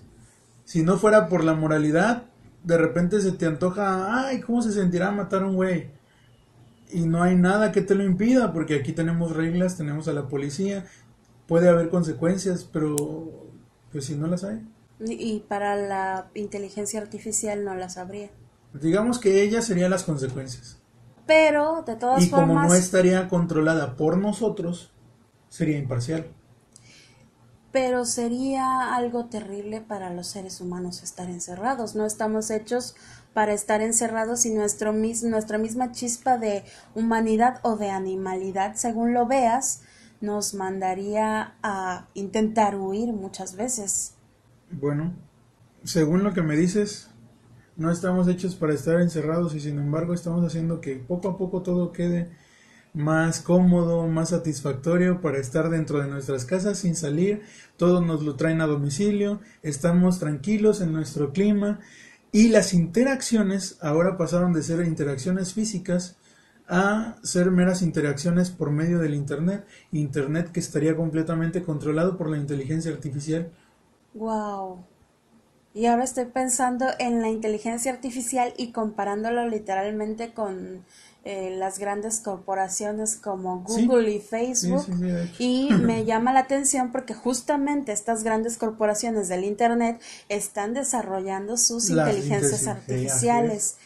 Si 0.72 0.84
no 0.84 0.98
fuera 0.98 1.28
por 1.28 1.44
la 1.44 1.54
moralidad, 1.54 2.24
de 2.64 2.78
repente 2.78 3.20
se 3.20 3.34
te 3.34 3.46
antoja, 3.46 4.26
ay, 4.26 4.40
¿cómo 4.40 4.62
se 4.62 4.72
sentirá 4.72 5.12
matar 5.12 5.44
a 5.44 5.48
un 5.48 5.56
güey? 5.56 5.90
Y 6.94 7.02
no 7.02 7.22
hay 7.24 7.36
nada 7.36 7.74
que 7.74 7.82
te 7.82 7.94
lo 7.94 8.06
impida, 8.06 8.54
porque 8.54 8.76
aquí 8.76 8.94
tenemos 8.94 9.36
reglas, 9.36 9.76
tenemos 9.76 10.08
a 10.08 10.14
la 10.14 10.30
policía, 10.30 10.86
puede 11.46 11.68
haber 11.68 11.90
consecuencias, 11.90 12.64
pero 12.64 13.52
pues 13.92 14.06
si 14.06 14.16
no 14.16 14.28
las 14.28 14.46
hay. 14.46 14.66
Y 15.02 15.42
para 15.42 15.76
la 15.76 16.30
inteligencia 16.36 17.02
artificial 17.02 17.66
no 17.66 17.76
las 17.76 17.98
habría. 17.98 18.30
Digamos 18.74 19.20
que 19.20 19.44
ella 19.44 19.62
sería 19.62 19.90
las 19.90 20.06
consecuencias. 20.06 20.80
Pero, 21.28 21.84
de 21.86 21.98
todas 21.98 22.30
formas... 22.30 22.48
Y 22.48 22.54
como 22.54 22.64
no 22.64 22.76
estaría 22.76 23.28
controlada 23.28 23.98
por 23.98 24.18
nosotros, 24.18 24.94
sería 25.50 25.78
imparcial. 25.78 26.28
Pero 27.72 28.06
sería 28.06 28.96
algo 28.96 29.26
terrible 29.26 29.82
para 29.82 30.14
los 30.14 30.28
seres 30.28 30.60
humanos 30.60 31.04
estar 31.04 31.30
encerrados. 31.30 31.96
No 31.96 32.06
estamos 32.06 32.52
hechos 32.52 32.96
para 33.34 33.54
estar 33.54 33.82
encerrados 33.82 34.46
y 34.46 34.54
nuestro 34.54 34.94
nuestra 34.94 35.58
misma 35.58 35.92
chispa 35.92 36.38
de 36.38 36.64
humanidad 36.96 37.60
o 37.64 37.78
de 37.78 37.90
animalidad, 37.90 38.76
según 38.76 39.14
lo 39.14 39.26
veas, 39.26 39.84
nos 40.20 40.54
mandaría 40.54 41.56
a 41.64 42.08
intentar 42.14 42.76
huir 42.76 43.14
muchas 43.14 43.56
veces. 43.56 44.16
Bueno, 44.70 45.14
según 45.84 46.24
lo 46.24 46.34
que 46.34 46.42
me 46.42 46.56
dices, 46.56 47.10
no 47.76 47.92
estamos 47.92 48.28
hechos 48.28 48.56
para 48.56 48.74
estar 48.74 49.02
encerrados 49.02 49.56
y 49.56 49.60
sin 49.60 49.78
embargo 49.80 50.14
estamos 50.14 50.46
haciendo 50.46 50.82
que 50.82 50.96
poco 50.96 51.30
a 51.30 51.38
poco 51.38 51.62
todo 51.62 51.92
quede 51.92 52.30
más 52.94 53.40
cómodo, 53.40 54.08
más 54.08 54.30
satisfactorio 54.30 55.22
para 55.22 55.38
estar 55.38 55.70
dentro 55.70 56.00
de 56.00 56.08
nuestras 56.08 56.46
casas 56.46 56.80
sin 56.80 56.96
salir, 56.96 57.42
todos 57.78 58.06
nos 58.06 58.24
lo 58.24 58.36
traen 58.36 58.62
a 58.62 58.68
domicilio, 58.68 59.40
estamos 59.64 60.20
tranquilos 60.20 60.82
en 60.82 60.92
nuestro 60.92 61.32
clima 61.32 61.80
y 62.32 62.50
las 62.50 62.74
interacciones 62.74 63.78
ahora 63.82 64.18
pasaron 64.18 64.54
de 64.54 64.64
ser 64.64 64.86
interacciones 64.86 65.54
físicas 65.54 66.18
a 66.68 67.18
ser 67.22 67.52
meras 67.52 67.82
interacciones 67.82 68.50
por 68.50 68.72
medio 68.72 69.00
del 69.00 69.14
Internet, 69.14 69.66
Internet 69.92 70.52
que 70.52 70.62
estaría 70.62 70.96
completamente 70.96 71.64
controlado 71.64 72.18
por 72.18 72.30
la 72.30 72.38
inteligencia 72.38 72.92
artificial. 72.92 73.52
Wow. 74.14 74.86
Y 75.74 75.86
ahora 75.86 76.04
estoy 76.04 76.26
pensando 76.26 76.86
en 77.00 77.22
la 77.22 77.30
inteligencia 77.30 77.94
artificial 77.94 78.54
y 78.58 78.72
comparándolo 78.72 79.48
literalmente 79.48 80.34
con 80.34 80.84
eh, 81.24 81.56
las 81.58 81.80
grandes 81.80 82.20
corporaciones 82.20 83.16
como 83.16 83.64
Google 83.64 84.12
y 84.12 84.20
Facebook. 84.20 84.86
y 85.40 85.70
me 85.82 86.04
llama 86.04 86.34
la 86.34 86.42
atención 86.42 86.92
porque 86.92 87.14
justamente 87.14 87.94
estas 87.94 88.24
grandes 88.24 88.58
corporaciones 88.58 89.30
del 89.30 89.46
Internet 89.46 90.02
están 90.28 90.74
desarrollando 90.74 91.56
sus 91.58 91.90
inteligencias 91.90 92.68
artificiales, 92.68 93.78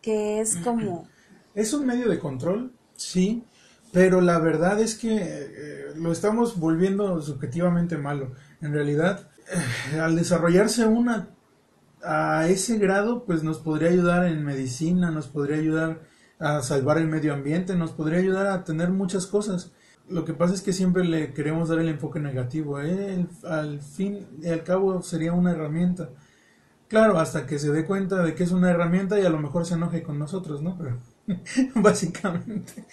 que 0.00 0.40
es 0.40 0.56
como... 0.64 1.08
Es 1.54 1.74
un 1.74 1.84
medio 1.84 2.08
de 2.08 2.18
control, 2.18 2.72
sí, 2.96 3.44
pero 3.92 4.22
la 4.22 4.38
verdad 4.38 4.80
es 4.80 4.94
que 4.94 5.18
eh, 5.20 5.84
lo 5.96 6.10
estamos 6.10 6.58
volviendo 6.58 7.20
subjetivamente 7.20 7.98
malo. 7.98 8.32
En 8.60 8.72
realidad, 8.72 9.28
eh, 9.92 9.98
al 9.98 10.16
desarrollarse 10.16 10.86
una 10.86 11.33
a 12.04 12.48
ese 12.48 12.78
grado, 12.78 13.24
pues 13.24 13.42
nos 13.42 13.58
podría 13.58 13.90
ayudar 13.90 14.26
en 14.26 14.44
medicina, 14.44 15.10
nos 15.10 15.28
podría 15.28 15.56
ayudar 15.56 16.02
a 16.38 16.62
salvar 16.62 16.98
el 16.98 17.08
medio 17.08 17.32
ambiente, 17.32 17.74
nos 17.74 17.92
podría 17.92 18.18
ayudar 18.18 18.46
a 18.46 18.64
tener 18.64 18.90
muchas 18.90 19.26
cosas. 19.26 19.72
Lo 20.08 20.24
que 20.24 20.34
pasa 20.34 20.54
es 20.54 20.62
que 20.62 20.72
siempre 20.72 21.04
le 21.04 21.32
queremos 21.32 21.68
dar 21.68 21.78
el 21.78 21.88
enfoque 21.88 22.20
negativo. 22.20 22.80
¿eh? 22.80 23.26
al 23.44 23.80
fin 23.80 24.26
y 24.42 24.48
al 24.48 24.62
cabo 24.62 25.02
sería 25.02 25.32
una 25.32 25.52
herramienta. 25.52 26.10
Claro, 26.88 27.18
hasta 27.18 27.46
que 27.46 27.58
se 27.58 27.72
dé 27.72 27.84
cuenta 27.86 28.22
de 28.22 28.34
que 28.34 28.44
es 28.44 28.52
una 28.52 28.70
herramienta 28.70 29.18
y 29.18 29.24
a 29.24 29.30
lo 29.30 29.38
mejor 29.38 29.66
se 29.66 29.74
enoje 29.74 30.02
con 30.02 30.18
nosotros, 30.18 30.62
¿no? 30.62 30.76
Pero 30.76 30.98
básicamente. 31.74 32.84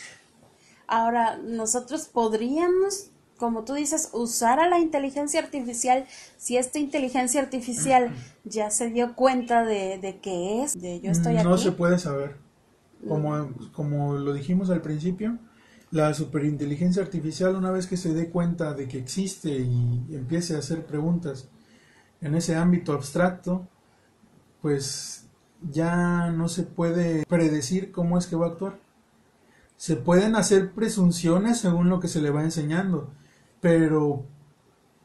Ahora, 0.88 1.38
nosotros 1.38 2.08
podríamos, 2.08 3.11
como 3.42 3.64
tú 3.64 3.74
dices, 3.74 4.12
usar 4.14 4.60
a 4.60 4.70
la 4.70 4.78
inteligencia 4.78 5.40
artificial 5.40 6.06
si 6.38 6.58
esta 6.58 6.78
inteligencia 6.78 7.42
artificial 7.42 8.14
ya 8.46 8.70
se 8.70 8.92
dio 8.92 9.16
cuenta 9.16 9.66
de, 9.66 9.98
de 9.98 10.20
qué 10.20 10.62
es, 10.62 10.80
de 10.80 11.02
yo 11.02 11.10
estoy 11.10 11.38
aquí. 11.38 11.48
No 11.48 11.58
se 11.58 11.72
puede 11.72 11.98
saber. 11.98 12.38
Como, 13.08 13.50
como 13.72 14.14
lo 14.14 14.32
dijimos 14.32 14.70
al 14.70 14.84
principio, 14.84 15.40
la 15.90 16.14
superinteligencia 16.14 17.02
artificial 17.02 17.56
una 17.56 17.72
vez 17.72 17.88
que 17.88 17.98
se 17.98 18.14
dé 18.14 18.30
cuenta 18.30 18.76
de 18.76 18.88
que 18.88 19.00
existe 19.00 19.50
y 19.50 20.06
empiece 20.12 20.56
a 20.56 20.60
hacer 20.60 20.86
preguntas 20.86 21.50
en 22.22 22.36
ese 22.36 22.56
ámbito 22.56 22.94
abstracto, 22.94 23.68
pues 24.62 25.26
ya 25.68 26.30
no 26.30 26.48
se 26.48 26.62
puede 26.62 27.26
predecir 27.26 27.92
cómo 27.92 28.20
es 28.20 28.28
que 28.28 28.36
va 28.36 28.46
a 28.46 28.50
actuar. 28.50 28.80
se 29.78 29.96
pueden 29.96 30.36
hacer 30.36 30.74
presunciones 30.74 31.58
según 31.58 31.90
lo 31.90 32.00
que 32.00 32.08
se 32.08 32.22
le 32.22 32.30
va 32.30 32.44
enseñando, 32.44 33.12
pero 33.62 34.26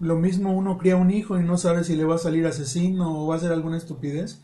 lo 0.00 0.16
mismo 0.16 0.52
uno 0.52 0.78
cría 0.78 0.96
un 0.96 1.10
hijo 1.10 1.38
y 1.38 1.42
no 1.42 1.56
sabe 1.56 1.84
si 1.84 1.94
le 1.94 2.04
va 2.04 2.16
a 2.16 2.18
salir 2.18 2.46
asesino 2.46 3.22
o 3.22 3.26
va 3.28 3.34
a 3.34 3.38
hacer 3.38 3.52
alguna 3.52 3.76
estupidez. 3.76 4.40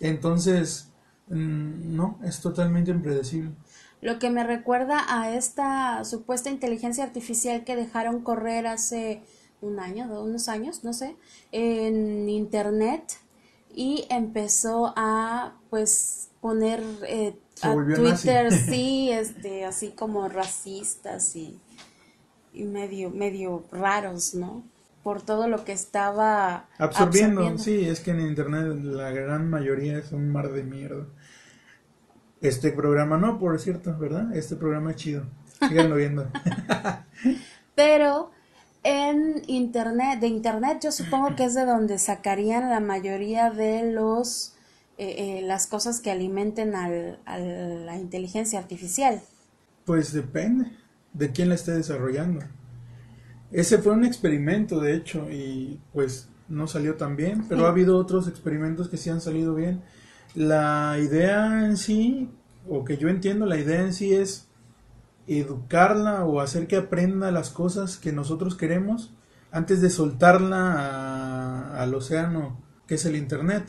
Entonces, 0.00 0.90
mm, 1.28 1.96
no, 1.96 2.18
es 2.24 2.40
totalmente 2.40 2.90
impredecible. 2.90 3.52
Lo 4.00 4.18
que 4.18 4.30
me 4.30 4.44
recuerda 4.44 5.04
a 5.08 5.34
esta 5.34 6.04
supuesta 6.04 6.50
inteligencia 6.50 7.04
artificial 7.04 7.64
que 7.64 7.76
dejaron 7.76 8.20
correr 8.20 8.66
hace 8.66 9.22
un 9.60 9.78
año, 9.78 10.06
unos 10.20 10.48
años, 10.48 10.82
no 10.82 10.92
sé, 10.92 11.16
en 11.52 12.28
internet 12.28 13.04
y 13.74 14.04
empezó 14.10 14.92
a 14.96 15.54
pues 15.70 16.30
poner 16.40 16.82
eh, 17.06 17.38
a 17.62 17.74
Twitter 17.74 18.52
sí, 18.52 19.10
este, 19.12 19.64
así 19.64 19.90
como 19.90 20.28
racistas 20.28 21.36
y, 21.36 21.60
y 22.52 22.64
medio, 22.64 23.10
medio 23.10 23.64
raros, 23.72 24.34
¿no? 24.34 24.62
por 25.02 25.22
todo 25.22 25.48
lo 25.48 25.64
que 25.64 25.72
estaba 25.72 26.66
absorbiendo. 26.78 27.58
Sí, 27.58 27.86
es 27.86 28.00
que 28.00 28.12
en 28.12 28.20
Internet 28.20 28.82
la 28.82 29.10
gran 29.10 29.50
mayoría 29.50 29.98
es 29.98 30.12
un 30.12 30.30
mar 30.30 30.52
de 30.52 30.62
mierda. 30.62 31.06
Este 32.40 32.72
programa 32.72 33.18
no, 33.18 33.38
por 33.38 33.58
cierto, 33.60 33.96
¿verdad? 33.98 34.34
Este 34.34 34.56
programa 34.56 34.92
es 34.92 34.96
chido. 34.96 35.24
Síganlo 35.68 35.96
viendo. 35.96 36.28
Pero 37.74 38.30
en 38.82 39.42
Internet, 39.46 40.20
de 40.20 40.26
Internet 40.28 40.80
yo 40.82 40.92
supongo 40.92 41.34
que 41.36 41.44
es 41.44 41.54
de 41.54 41.64
donde 41.64 41.98
sacarían 41.98 42.70
la 42.70 42.80
mayoría 42.80 43.50
de 43.50 43.92
los 43.92 44.54
eh, 44.98 45.38
eh, 45.38 45.42
las 45.42 45.66
cosas 45.66 46.00
que 46.00 46.10
alimenten 46.10 46.74
al, 46.74 47.18
a 47.24 47.38
la 47.38 47.96
inteligencia 47.96 48.58
artificial. 48.58 49.20
Pues 49.84 50.12
depende 50.12 50.81
de 51.12 51.32
quién 51.32 51.48
la 51.48 51.54
esté 51.54 51.72
desarrollando. 51.72 52.40
Ese 53.50 53.78
fue 53.78 53.92
un 53.92 54.04
experimento, 54.04 54.80
de 54.80 54.94
hecho, 54.94 55.30
y 55.30 55.80
pues 55.92 56.28
no 56.48 56.66
salió 56.66 56.96
tan 56.96 57.16
bien, 57.16 57.44
pero 57.48 57.66
ha 57.66 57.70
habido 57.70 57.98
otros 57.98 58.28
experimentos 58.28 58.88
que 58.88 58.96
sí 58.96 59.10
han 59.10 59.20
salido 59.20 59.54
bien. 59.54 59.82
La 60.34 60.98
idea 60.98 61.66
en 61.66 61.76
sí, 61.76 62.30
o 62.68 62.84
que 62.84 62.96
yo 62.96 63.08
entiendo, 63.08 63.46
la 63.46 63.58
idea 63.58 63.82
en 63.82 63.92
sí 63.92 64.14
es 64.14 64.48
educarla 65.26 66.24
o 66.24 66.40
hacer 66.40 66.66
que 66.66 66.76
aprenda 66.76 67.30
las 67.30 67.50
cosas 67.50 67.96
que 67.96 68.12
nosotros 68.12 68.56
queremos 68.56 69.14
antes 69.50 69.80
de 69.80 69.90
soltarla 69.90 71.80
al 71.80 71.94
océano 71.94 72.60
que 72.86 72.94
es 72.96 73.04
el 73.04 73.16
Internet. 73.16 73.64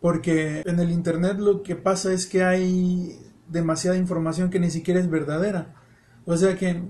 Porque 0.00 0.62
en 0.64 0.80
el 0.80 0.90
Internet 0.90 1.38
lo 1.38 1.62
que 1.62 1.76
pasa 1.76 2.12
es 2.12 2.26
que 2.26 2.44
hay 2.44 3.18
demasiada 3.48 3.96
información 3.96 4.50
que 4.50 4.60
ni 4.60 4.70
siquiera 4.70 5.00
es 5.00 5.08
verdadera. 5.08 5.74
O 6.24 6.36
sea 6.36 6.56
que 6.56 6.82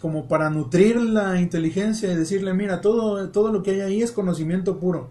como 0.00 0.28
para 0.28 0.50
nutrir 0.50 1.00
la 1.00 1.40
inteligencia 1.40 2.12
y 2.12 2.16
decirle, 2.16 2.52
mira, 2.54 2.80
todo, 2.80 3.30
todo 3.30 3.52
lo 3.52 3.62
que 3.62 3.72
hay 3.72 3.80
ahí 3.80 4.02
es 4.02 4.12
conocimiento 4.12 4.78
puro. 4.78 5.10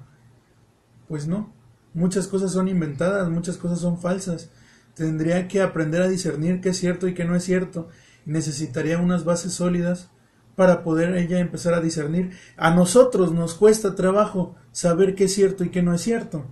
Pues 1.07 1.27
no, 1.27 1.53
muchas 1.93 2.27
cosas 2.27 2.51
son 2.51 2.67
inventadas, 2.67 3.29
muchas 3.29 3.57
cosas 3.57 3.79
son 3.79 3.97
falsas. 3.99 4.49
Tendría 4.93 5.47
que 5.47 5.61
aprender 5.61 6.01
a 6.01 6.07
discernir 6.07 6.61
qué 6.61 6.69
es 6.69 6.77
cierto 6.77 7.07
y 7.07 7.13
qué 7.13 7.25
no 7.25 7.35
es 7.35 7.43
cierto. 7.43 7.89
necesitaría 8.25 8.97
unas 8.97 9.23
bases 9.23 9.53
sólidas 9.53 10.09
para 10.55 10.83
poder 10.83 11.15
ella 11.15 11.39
empezar 11.39 11.73
a 11.73 11.81
discernir. 11.81 12.31
A 12.57 12.71
nosotros 12.73 13.31
nos 13.33 13.55
cuesta 13.55 13.95
trabajo 13.95 14.55
saber 14.71 15.15
qué 15.15 15.25
es 15.25 15.33
cierto 15.33 15.63
y 15.63 15.69
qué 15.69 15.83
no 15.83 15.93
es 15.93 16.01
cierto. 16.01 16.45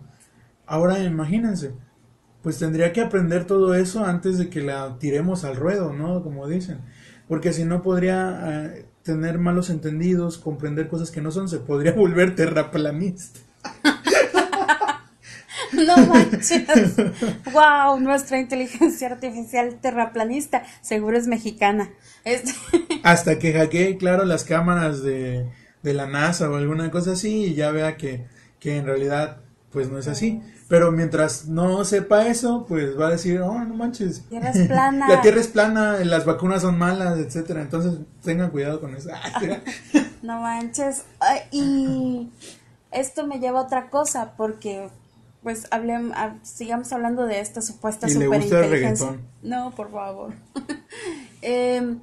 Ahora 0.66 1.00
imagínense, 1.00 1.74
pues 2.42 2.60
tendría 2.60 2.94
que 2.94 3.02
aprender 3.02 3.46
todo 3.46 3.74
eso 3.74 4.06
antes 4.06 4.38
de 4.38 4.50
que 4.50 4.62
la 4.62 4.98
tiremos 5.00 5.46
al 5.46 5.56
ruedo, 5.56 5.94
¿no? 5.94 6.22
Como 6.22 6.48
dicen 6.48 6.82
porque 7.28 7.54
si 7.54 7.66
no 7.66 7.82
podría 7.82 8.74
eh, 8.76 8.86
tener 9.04 9.38
malos 9.38 9.70
entendidos, 9.70 10.38
comprender 10.38 10.88
cosas 10.88 11.12
que 11.12 11.22
no 11.22 11.32
son, 11.32 11.50
se 11.50 11.60
podría 11.60 11.92
volver 11.96 12.36
terraplanista. 12.36 13.40
no 15.74 15.98
manches. 15.98 16.96
wow, 17.52 18.00
nuestra 18.00 18.40
inteligencia 18.40 19.08
artificial 19.08 19.80
terraplanista, 19.82 20.64
seguro 20.82 21.18
es 21.18 21.28
mexicana. 21.28 21.92
Este 22.24 22.54
Hasta 23.04 23.40
que 23.40 23.54
hackee, 23.54 23.98
claro, 23.98 24.26
las 24.26 24.44
cámaras 24.44 25.04
de, 25.04 25.50
de 25.82 25.94
la 25.94 26.08
NASA 26.08 26.50
o 26.50 26.56
alguna 26.56 26.92
cosa 26.92 27.14
así 27.14 27.46
y 27.46 27.54
ya 27.54 27.72
vea 27.72 27.98
que, 27.98 28.26
que 28.60 28.78
en 28.78 28.86
realidad 28.86 29.43
pues 29.74 29.90
no 29.90 29.98
es 29.98 30.08
así. 30.08 30.42
Pero 30.68 30.92
mientras 30.92 31.48
no 31.48 31.84
sepa 31.84 32.28
eso, 32.28 32.66
pues 32.68 32.98
va 32.98 33.08
a 33.08 33.12
decir, 33.12 33.42
oh, 33.42 33.60
no 33.66 33.74
manches. 33.74 34.22
Tierra 34.30 34.52
es 34.52 34.68
plana. 34.68 35.08
La 35.10 35.22
tierra 35.22 35.42
es 35.42 35.48
plana, 35.48 35.98
las 36.04 36.26
vacunas 36.26 36.62
son 36.62 36.78
malas, 36.78 37.18
etcétera. 37.18 37.62
Entonces, 37.62 38.00
tengan 38.24 38.52
cuidado 38.52 38.80
con 38.80 38.96
eso. 38.96 39.10
no 40.22 40.40
manches. 40.42 41.04
Y 41.52 42.30
esto 42.92 43.28
me 43.28 43.40
lleva 43.40 43.60
a 43.60 43.64
otra 43.64 43.90
cosa, 43.90 44.34
porque, 44.38 44.90
pues, 45.42 45.68
hablemos, 45.72 46.16
sigamos 46.44 46.94
hablando 46.94 47.26
de 47.26 47.40
esta 47.40 47.62
supuesta 47.62 48.08
¿Y 48.08 48.12
superinteligencia. 48.12 49.18
no, 49.42 49.72
por 49.72 49.92
favor. 49.92 50.34
Em, 51.46 52.00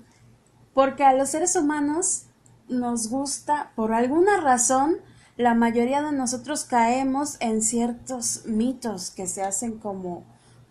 porque 0.74 1.02
a 1.02 1.14
los 1.14 1.30
seres 1.30 1.56
humanos 1.56 2.24
nos 2.68 3.08
gusta, 3.08 3.70
por 3.74 3.94
alguna 3.94 4.38
razón, 4.38 4.98
la 5.40 5.54
mayoría 5.54 6.02
de 6.02 6.12
nosotros 6.12 6.64
caemos 6.64 7.38
en 7.40 7.62
ciertos 7.62 8.42
mitos 8.44 9.10
que 9.10 9.26
se 9.26 9.42
hacen 9.42 9.78
como, 9.78 10.22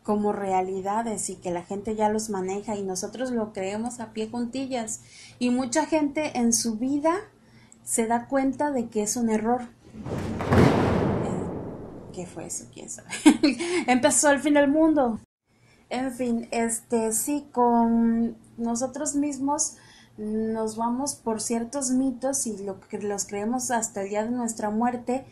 como 0.03 0.31
realidades 0.31 1.31
y 1.31 1.35
que 1.37 1.49
la 1.49 1.63
gente 1.63 1.95
ya 1.95 2.09
los 2.09 2.29
maneja 2.29 2.75
y 2.75 2.83
nosotros 2.83 3.31
lo 3.31 3.51
creemos 3.51 3.99
a 3.99 4.13
pie 4.13 4.29
juntillas. 4.29 5.01
Y 5.39 5.49
mucha 5.49 5.87
gente 5.87 6.37
en 6.37 6.53
su 6.53 6.75
vida 6.75 7.15
se 7.83 8.05
da 8.05 8.27
cuenta 8.27 8.69
de 8.69 8.89
que 8.89 9.01
es 9.01 9.15
un 9.15 9.31
error. 9.31 9.63
Eh, 9.63 9.67
¿Qué 12.13 12.27
fue 12.27 12.45
eso? 12.45 12.65
¿Quién 12.71 12.91
sabe? 12.91 13.09
Empezó 13.87 14.29
el 14.29 14.39
fin 14.39 14.53
del 14.53 14.69
mundo. 14.69 15.19
En 15.89 16.13
fin, 16.13 16.47
este 16.51 17.11
sí, 17.13 17.47
con 17.51 18.37
nosotros 18.57 19.15
mismos 19.15 19.77
nos 20.19 20.75
vamos 20.75 21.15
por 21.15 21.39
ciertos 21.39 21.91
mitos 21.91 22.45
y 22.45 22.57
lo 22.57 22.79
que 22.81 22.99
los 22.99 23.25
creemos 23.25 23.71
hasta 23.71 24.01
el 24.01 24.09
día 24.09 24.23
de 24.25 24.31
nuestra 24.31 24.69
muerte 24.69 25.25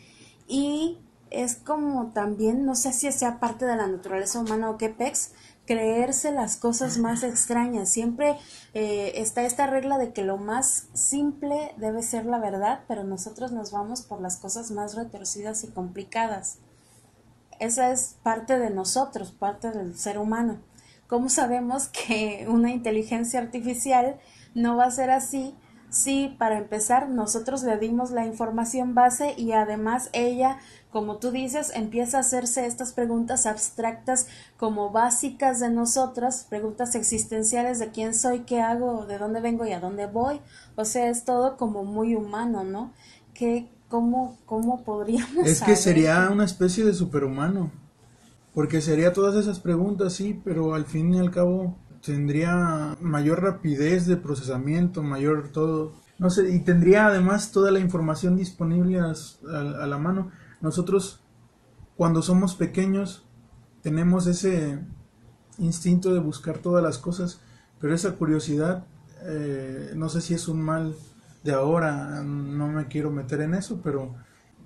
y 0.46 0.98
es 1.30 1.56
como 1.56 2.06
también, 2.12 2.64
no 2.64 2.74
sé 2.74 2.94
si 2.94 3.12
sea 3.12 3.38
parte 3.38 3.66
de 3.66 3.76
la 3.76 3.86
naturaleza 3.86 4.40
humana 4.40 4.70
o 4.70 4.78
qué 4.78 4.88
pex, 4.88 5.32
creerse 5.66 6.32
las 6.32 6.56
cosas 6.56 6.96
más 6.96 7.22
extrañas. 7.22 7.90
Siempre 7.90 8.38
eh, 8.72 9.12
está 9.16 9.42
esta 9.42 9.66
regla 9.66 9.98
de 9.98 10.14
que 10.14 10.24
lo 10.24 10.38
más 10.38 10.86
simple 10.94 11.74
debe 11.76 12.02
ser 12.02 12.24
la 12.24 12.38
verdad, 12.38 12.80
pero 12.88 13.04
nosotros 13.04 13.52
nos 13.52 13.70
vamos 13.70 14.00
por 14.00 14.22
las 14.22 14.38
cosas 14.38 14.70
más 14.70 14.94
retorcidas 14.94 15.64
y 15.64 15.68
complicadas. 15.68 16.60
Esa 17.58 17.90
es 17.90 18.16
parte 18.22 18.58
de 18.58 18.70
nosotros, 18.70 19.32
parte 19.32 19.70
del 19.70 19.98
ser 19.98 20.18
humano. 20.18 20.60
¿Cómo 21.08 21.28
sabemos 21.28 21.88
que 21.88 22.46
una 22.48 22.70
inteligencia 22.70 23.40
artificial 23.40 24.18
no 24.58 24.76
va 24.76 24.84
a 24.84 24.90
ser 24.90 25.10
así 25.10 25.54
si 25.90 26.34
para 26.38 26.58
empezar 26.58 27.08
nosotros 27.08 27.62
le 27.62 27.78
dimos 27.78 28.10
la 28.10 28.26
información 28.26 28.94
base 28.94 29.34
y 29.36 29.52
además 29.52 30.10
ella, 30.12 30.58
como 30.90 31.16
tú 31.16 31.30
dices, 31.30 31.72
empieza 31.74 32.18
a 32.18 32.20
hacerse 32.20 32.66
estas 32.66 32.92
preguntas 32.92 33.46
abstractas 33.46 34.26
como 34.58 34.90
básicas 34.90 35.60
de 35.60 35.70
nosotras, 35.70 36.46
preguntas 36.48 36.94
existenciales 36.94 37.78
de 37.78 37.88
quién 37.90 38.14
soy, 38.14 38.40
qué 38.40 38.60
hago, 38.60 39.06
de 39.06 39.18
dónde 39.18 39.40
vengo 39.40 39.66
y 39.66 39.72
a 39.72 39.80
dónde 39.80 40.06
voy. 40.06 40.40
O 40.76 40.84
sea, 40.84 41.08
es 41.08 41.24
todo 41.24 41.56
como 41.56 41.84
muy 41.84 42.14
humano, 42.14 42.64
¿no? 42.64 42.92
¿Qué, 43.32 43.70
cómo, 43.88 44.36
¿Cómo 44.44 44.84
podríamos... 44.84 45.46
Es 45.46 45.62
que 45.62 45.76
sería 45.76 46.28
una 46.30 46.44
especie 46.44 46.84
de 46.84 46.92
superhumano, 46.92 47.70
porque 48.52 48.82
sería 48.82 49.14
todas 49.14 49.36
esas 49.36 49.58
preguntas, 49.60 50.12
sí, 50.12 50.38
pero 50.44 50.74
al 50.74 50.84
fin 50.84 51.14
y 51.14 51.18
al 51.18 51.30
cabo 51.30 51.76
tendría 52.04 52.96
mayor 53.00 53.42
rapidez 53.42 54.06
de 54.06 54.16
procesamiento, 54.16 55.02
mayor 55.02 55.50
todo, 55.50 55.94
no 56.18 56.30
sé, 56.30 56.50
y 56.54 56.60
tendría 56.60 57.06
además 57.06 57.52
toda 57.52 57.70
la 57.70 57.80
información 57.80 58.36
disponible 58.36 59.00
a, 59.00 59.14
la 59.86 59.98
mano. 59.98 60.30
Nosotros, 60.60 61.20
cuando 61.96 62.22
somos 62.22 62.54
pequeños, 62.54 63.24
tenemos 63.82 64.26
ese 64.26 64.80
instinto 65.58 66.12
de 66.12 66.20
buscar 66.20 66.58
todas 66.58 66.82
las 66.82 66.98
cosas, 66.98 67.40
pero 67.80 67.94
esa 67.94 68.16
curiosidad, 68.16 68.86
eh, 69.24 69.92
no 69.96 70.08
sé 70.08 70.20
si 70.20 70.34
es 70.34 70.48
un 70.48 70.62
mal 70.62 70.94
de 71.44 71.52
ahora, 71.52 72.22
no 72.22 72.68
me 72.68 72.86
quiero 72.86 73.10
meter 73.10 73.40
en 73.40 73.54
eso, 73.54 73.80
pero 73.82 74.14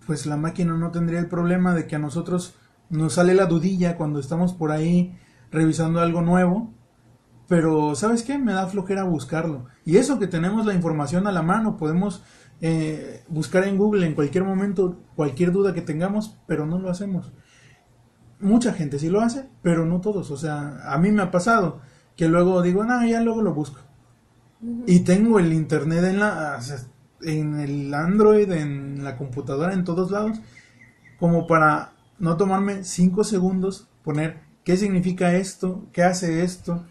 pues 0.07 0.27
la 0.27 0.37
máquina 0.37 0.75
no 0.75 0.91
tendría 0.91 1.21
el 1.21 1.29
problema 1.29 1.75
de 1.75 1.87
que 1.87 1.97
a 1.97 1.99
nosotros 1.99 2.55
nos 2.91 3.15
sale 3.15 3.35
la 3.35 3.47
dudilla 3.47 3.97
cuando 3.97 4.19
estamos 4.19 4.53
por 4.53 4.73
ahí 4.73 5.17
revisando 5.51 6.01
algo 6.01 6.23
nuevo 6.23 6.75
pero 7.53 7.95
¿sabes 7.97 8.23
qué? 8.23 8.39
Me 8.39 8.55
da 8.55 8.67
flojera 8.67 9.05
buscarlo. 9.05 9.67
Y 9.85 9.99
eso 9.99 10.19
que 10.19 10.27
tenemos 10.27 10.65
la 10.65 10.73
información 10.73 11.27
a 11.27 11.33
la 11.33 11.43
mano, 11.43 11.77
podemos 11.77 12.23
eh, 12.63 13.25
buscar 13.29 13.65
en 13.65 13.77
Google 13.77 14.07
en 14.07 14.15
cualquier 14.15 14.45
momento 14.45 15.03
cualquier 15.17 15.53
duda 15.53 15.75
que 15.75 15.83
tengamos, 15.83 16.39
pero 16.47 16.65
no 16.65 16.79
lo 16.79 16.89
hacemos. 16.89 17.31
Mucha 18.41 18.73
gente 18.73 18.99
sí 18.99 19.11
lo 19.11 19.21
hace, 19.21 19.51
pero 19.61 19.85
no 19.85 20.01
todos. 20.01 20.31
O 20.31 20.39
sea, 20.39 20.79
a 20.83 20.97
mí 20.97 21.13
me 21.13 21.21
ha 21.21 21.31
pasado 21.31 21.83
que 22.17 22.27
luego 22.27 22.63
digo, 22.63 22.85
no, 22.85 23.05
ya 23.07 23.21
luego 23.21 23.43
lo 23.43 23.53
busco. 23.53 23.81
Y 24.87 25.01
tengo 25.01 25.39
el 25.39 25.53
internet 25.53 26.05
en 26.05 26.21
la 26.21 26.59
en 27.21 27.61
el 27.61 27.93
Android, 27.93 28.51
en 28.51 29.05
la 29.05 29.19
computadora, 29.19 29.75
en 29.75 29.85
todos 29.85 30.11
lados, 30.11 30.41
como 31.21 31.47
para 31.47 31.93
no 32.19 32.39
tomarme 32.39 32.83
cinco 32.83 33.25
segundos, 33.25 33.91
poner 34.03 34.41
qué 34.65 34.79
significa 34.79 35.35
esto, 35.35 35.87
qué 35.93 36.03
hace 36.03 36.45
esto. 36.45 36.87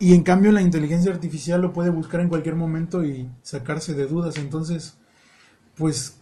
Y 0.00 0.14
en 0.14 0.22
cambio 0.22 0.50
la 0.50 0.62
inteligencia 0.62 1.12
artificial 1.12 1.60
lo 1.60 1.74
puede 1.74 1.90
buscar 1.90 2.22
en 2.22 2.30
cualquier 2.30 2.56
momento 2.56 3.04
y 3.04 3.30
sacarse 3.42 3.92
de 3.92 4.06
dudas. 4.06 4.38
Entonces, 4.38 4.96
pues 5.76 6.16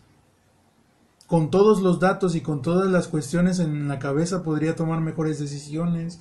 con 1.28 1.50
todos 1.50 1.80
los 1.80 2.00
datos 2.00 2.34
y 2.34 2.40
con 2.40 2.60
todas 2.60 2.90
las 2.90 3.06
cuestiones 3.06 3.60
en 3.60 3.86
la 3.86 4.00
cabeza 4.00 4.42
podría 4.42 4.74
tomar 4.74 5.00
mejores 5.00 5.38
decisiones. 5.38 6.20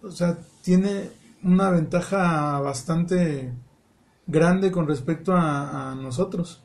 O 0.00 0.12
sea, 0.12 0.38
tiene 0.62 1.10
una 1.42 1.70
ventaja 1.70 2.60
bastante 2.60 3.52
grande 4.28 4.70
con 4.70 4.86
respecto 4.86 5.32
a, 5.34 5.96
nosotros, 6.00 6.62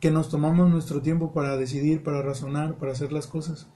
que 0.00 0.10
nos 0.10 0.28
tomamos 0.28 0.68
nuestro 0.68 1.00
tiempo 1.00 1.32
para 1.32 1.56
decidir, 1.56 2.02
para 2.02 2.20
razonar, 2.20 2.74
para 2.74 2.92
hacer 2.92 3.10
las 3.10 3.26
cosas. 3.26 3.68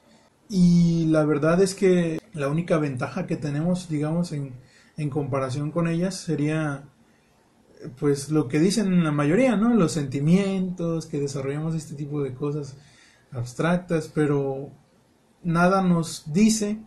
Y 0.50 1.07
la 1.07 1.24
verdad 1.24 1.62
es 1.62 1.74
que 1.74 2.20
la 2.35 2.48
única 2.48 2.77
ventaja 2.77 3.27
que 3.27 3.37
tenemos, 3.37 3.88
digamos, 3.88 4.33
en, 4.33 4.55
en 4.96 5.11
comparación 5.11 5.70
con 5.70 5.88
ellas 5.88 6.14
sería 6.14 6.85
pues 7.98 8.30
lo 8.30 8.48
que 8.48 8.59
dicen 8.59 9.04
la 9.04 9.12
mayoría, 9.12 9.57
¿no? 9.57 9.74
Los 9.74 9.92
sentimientos, 9.92 11.07
que 11.07 11.20
desarrollamos 11.20 11.74
este 11.74 11.94
tipo 11.94 12.22
de 12.22 12.35
cosas 12.35 12.76
abstractas, 13.30 14.09
pero 14.09 14.70
nada 15.42 15.83
nos 15.83 16.33
dice 16.33 16.80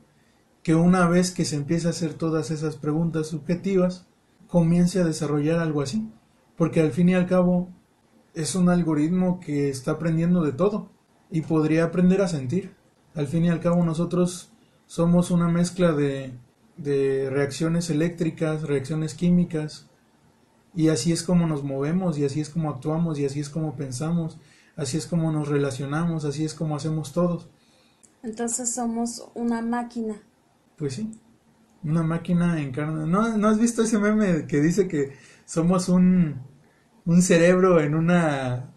que 0.64 0.76
una 0.76 1.08
vez 1.08 1.32
que 1.32 1.46
se 1.46 1.56
empieza 1.56 1.90
a 1.90 1.92
hacer 1.92 2.14
todas 2.14 2.52
esas 2.52 2.76
preguntas 2.76 3.28
subjetivas, 3.28 4.08
comience 4.48 5.00
a 5.00 5.06
desarrollar 5.06 5.60
algo 5.60 5.82
así. 5.82 6.10
Porque 6.56 6.82
al 6.82 6.92
fin 6.92 7.10
y 7.10 7.14
al 7.14 7.28
cabo 7.28 7.70
es 8.34 8.56
un 8.56 8.70
algoritmo 8.70 9.40
que 9.40 9.70
está 9.70 9.92
aprendiendo 9.92 10.44
de 10.44 10.54
todo 10.54 10.90
y 11.30 11.42
podría 11.42 11.86
aprender 11.86 12.22
a 12.22 12.28
sentir. 12.28 12.76
Al 13.14 13.28
fin 13.28 13.46
y 13.46 13.50
al 13.50 13.60
cabo 13.60 13.84
nosotros 13.84 14.52
somos 14.88 15.32
una 15.32 15.48
mezcla 15.48 15.92
de, 15.92 16.34
de 16.78 17.30
reacciones 17.30 17.90
eléctricas, 17.90 18.64
reacciones 18.64 19.14
químicas, 19.14 19.88
y 20.76 20.90
así 20.90 21.12
es 21.12 21.24
como 21.24 21.48
nos 21.48 21.64
movemos, 21.64 22.18
y 22.18 22.26
así 22.26 22.40
es 22.40 22.50
como 22.50 22.70
actuamos, 22.70 23.20
y 23.20 23.26
así 23.26 23.40
es 23.40 23.50
como 23.50 23.76
pensamos, 23.76 24.38
así 24.76 24.98
es 24.98 25.08
como 25.08 25.32
nos 25.32 25.48
relacionamos, 25.48 26.24
así 26.26 26.46
es 26.46 26.54
como 26.54 26.76
hacemos 26.76 27.14
todos. 27.14 27.50
Entonces 28.24 28.74
somos 28.74 29.28
una 29.34 29.62
máquina. 29.62 30.22
Pues 30.78 30.94
sí, 30.94 31.12
una 31.84 32.04
máquina 32.04 32.62
en 32.62 32.72
carne. 32.72 33.08
¿No, 33.08 33.38
¿No 33.38 33.48
has 33.48 33.60
visto 33.60 33.84
ese 33.84 33.98
meme 33.98 34.46
que 34.46 34.62
dice 34.62 34.88
que 34.88 35.14
somos 35.46 35.90
un, 35.90 36.42
un 37.06 37.22
cerebro 37.22 37.80
en 37.82 37.96
una 37.96 38.74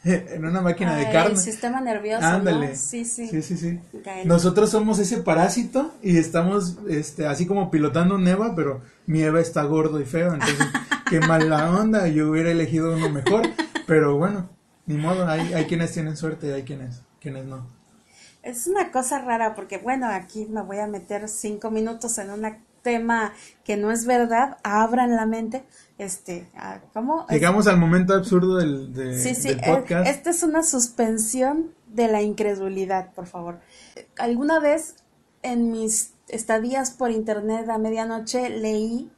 en 0.04 0.44
una 0.44 0.60
máquina 0.60 0.96
de 0.96 1.10
carne. 1.10 1.32
El 1.32 1.38
sistema 1.38 1.80
nervioso. 1.80 2.24
Ándale. 2.24 2.74
Sí, 2.76 3.04
sí. 3.04 3.28
Sí, 3.28 3.42
sí, 3.42 3.56
sí. 3.56 3.80
Nosotros 4.24 4.70
somos 4.70 4.98
ese 4.98 5.18
parásito 5.18 5.92
y 6.02 6.16
estamos 6.16 6.78
este, 6.88 7.26
así 7.26 7.46
como 7.46 7.70
pilotando 7.70 8.14
un 8.14 8.26
Eva, 8.26 8.54
pero 8.54 8.80
mi 9.06 9.22
Eva 9.22 9.40
está 9.40 9.62
gordo 9.64 10.00
y 10.00 10.04
feo, 10.04 10.32
entonces 10.32 10.66
qué 11.10 11.20
mala 11.20 11.70
onda, 11.70 12.08
yo 12.08 12.30
hubiera 12.30 12.50
elegido 12.50 12.94
uno 12.94 13.10
mejor, 13.10 13.42
pero 13.86 14.16
bueno, 14.16 14.48
ni 14.86 14.96
modo, 14.96 15.28
hay, 15.28 15.52
hay 15.52 15.66
quienes 15.66 15.92
tienen 15.92 16.16
suerte 16.16 16.48
y 16.48 16.50
hay 16.52 16.62
quienes, 16.62 17.02
quienes 17.20 17.44
no. 17.44 17.66
Es 18.42 18.66
una 18.66 18.90
cosa 18.90 19.20
rara 19.20 19.54
porque, 19.54 19.78
bueno, 19.78 20.08
aquí 20.08 20.46
me 20.48 20.62
voy 20.62 20.78
a 20.78 20.86
meter 20.86 21.28
cinco 21.28 21.70
minutos 21.70 22.16
en 22.18 22.30
un 22.30 22.56
tema 22.82 23.32
que 23.64 23.76
no 23.76 23.90
es 23.90 24.06
verdad, 24.06 24.56
abran 24.62 25.14
la 25.14 25.26
mente, 25.26 25.64
este, 26.00 26.48
¿cómo? 26.94 27.26
Llegamos 27.28 27.66
al 27.66 27.78
momento 27.78 28.14
absurdo 28.14 28.56
del, 28.56 28.94
de, 28.94 29.18
sí, 29.18 29.34
sí, 29.34 29.54
podcast. 29.54 30.08
Esta 30.08 30.30
es 30.30 30.42
una 30.42 30.62
suspensión 30.62 31.74
de 31.88 32.08
la 32.08 32.22
incredulidad, 32.22 33.12
por 33.12 33.26
favor. 33.26 33.60
Alguna 34.16 34.60
vez 34.60 34.96
en 35.42 35.70
mis 35.70 36.14
estadías 36.28 36.90
por 36.92 37.10
internet 37.10 37.68
a 37.68 37.76
medianoche 37.76 38.48
leí, 38.48 39.10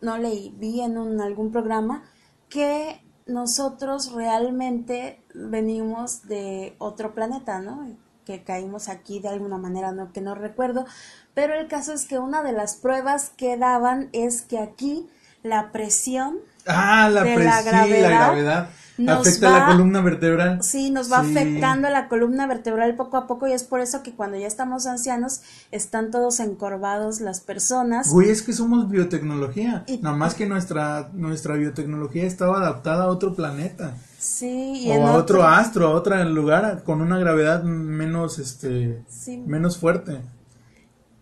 no 0.00 0.16
leí, 0.16 0.54
vi 0.58 0.80
en 0.80 0.96
un, 0.96 1.20
algún 1.20 1.50
programa 1.50 2.04
que 2.48 3.02
nosotros 3.26 4.12
realmente 4.12 5.20
venimos 5.34 6.28
de 6.28 6.76
otro 6.78 7.14
planeta, 7.14 7.58
¿no? 7.58 7.96
Que 8.24 8.44
caímos 8.44 8.88
aquí 8.88 9.18
de 9.18 9.28
alguna 9.28 9.58
manera, 9.58 9.90
no 9.90 10.12
que 10.12 10.20
no 10.20 10.36
recuerdo, 10.36 10.86
pero 11.34 11.54
el 11.54 11.66
caso 11.66 11.92
es 11.92 12.06
que 12.06 12.18
una 12.18 12.44
de 12.44 12.52
las 12.52 12.76
pruebas 12.76 13.30
que 13.36 13.56
daban 13.56 14.08
es 14.12 14.42
que 14.42 14.58
aquí 14.58 15.08
la 15.46 15.72
presión 15.72 16.38
ah, 16.66 17.08
la 17.10 17.22
de 17.22 17.38
la 17.38 17.62
gravedad, 17.62 18.68
afecta 19.06 19.50
la 19.50 19.66
columna 19.66 20.00
vertebral. 20.00 20.62
Sí, 20.62 20.90
nos 20.90 21.10
va 21.10 21.18
afectando 21.18 21.88
la 21.90 22.08
columna 22.08 22.46
vertebral 22.46 22.94
poco 22.96 23.16
a 23.16 23.26
poco 23.26 23.46
y 23.46 23.52
es 23.52 23.64
por 23.64 23.80
eso 23.80 24.02
que 24.02 24.12
cuando 24.12 24.38
ya 24.38 24.46
estamos 24.46 24.86
ancianos 24.86 25.42
están 25.70 26.10
todos 26.10 26.40
encorvados 26.40 27.20
las 27.20 27.40
personas. 27.40 28.10
Güey, 28.10 28.30
es 28.30 28.42
que 28.42 28.52
somos 28.52 28.88
biotecnología, 28.88 29.84
nada 30.00 30.16
más 30.16 30.34
que 30.34 30.46
nuestra 30.46 31.10
nuestra 31.12 31.54
biotecnología 31.54 32.24
estaba 32.24 32.58
adaptada 32.58 33.04
a 33.04 33.08
otro 33.08 33.34
planeta. 33.34 33.94
Sí, 34.18 34.86
y 34.86 34.90
o 34.90 35.06
a 35.06 35.12
otro, 35.12 35.44
astro, 35.44 35.86
a 35.86 35.90
otro 35.90 36.22
lugar 36.24 36.82
con 36.84 37.00
una 37.00 37.18
gravedad 37.18 37.62
menos 37.62 38.38
este 38.38 39.04
menos 39.46 39.78
fuerte. 39.78 40.20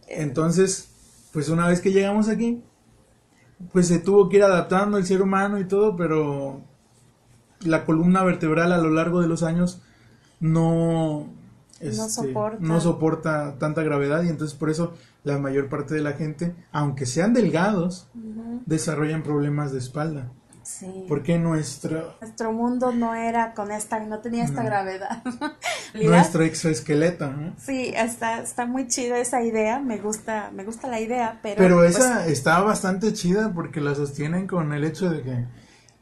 Entonces, 0.06 0.88
pues 1.32 1.48
una 1.48 1.66
vez 1.66 1.80
que 1.80 1.92
llegamos 1.92 2.28
aquí, 2.28 2.62
pues 3.72 3.88
se 3.88 3.98
tuvo 3.98 4.28
que 4.28 4.38
ir 4.38 4.42
adaptando 4.42 4.98
el 4.98 5.06
ser 5.06 5.22
humano 5.22 5.58
y 5.58 5.64
todo, 5.64 5.96
pero 5.96 6.62
la 7.60 7.84
columna 7.84 8.22
vertebral 8.22 8.72
a 8.72 8.78
lo 8.78 8.90
largo 8.90 9.20
de 9.20 9.28
los 9.28 9.42
años 9.42 9.80
no, 10.40 11.26
este, 11.80 12.08
soporta. 12.08 12.58
no 12.60 12.80
soporta 12.80 13.58
tanta 13.58 13.82
gravedad 13.82 14.22
y 14.22 14.28
entonces 14.28 14.56
por 14.56 14.70
eso 14.70 14.94
la 15.22 15.38
mayor 15.38 15.68
parte 15.68 15.94
de 15.94 16.02
la 16.02 16.12
gente, 16.12 16.54
aunque 16.70 17.06
sean 17.06 17.32
delgados, 17.32 18.08
desarrollan 18.66 19.22
problemas 19.22 19.72
de 19.72 19.78
espalda. 19.78 20.30
Sí. 20.64 21.04
Porque 21.08 21.38
nuestro... 21.38 22.16
Nuestro 22.20 22.52
mundo 22.52 22.90
no 22.90 23.14
era 23.14 23.52
con 23.52 23.70
esta, 23.70 24.00
no 24.00 24.20
tenía 24.20 24.44
esta 24.44 24.62
gravedad. 24.62 25.22
nuestro 25.94 26.42
exoesqueleto, 26.42 27.30
¿no? 27.30 27.54
Sí, 27.58 27.92
está, 27.94 28.40
está 28.40 28.64
muy 28.64 28.88
chido 28.88 29.14
esa 29.14 29.42
idea, 29.42 29.78
me 29.78 29.98
gusta, 29.98 30.50
me 30.54 30.64
gusta 30.64 30.88
la 30.88 31.00
idea, 31.00 31.38
pero... 31.42 31.56
Pero 31.56 31.76
pues, 31.76 31.96
esa 31.96 32.26
está 32.26 32.60
bastante 32.62 33.12
chida 33.12 33.52
porque 33.54 33.82
la 33.82 33.94
sostienen 33.94 34.46
con 34.46 34.72
el 34.72 34.84
hecho 34.84 35.10
de 35.10 35.22
que, 35.22 35.44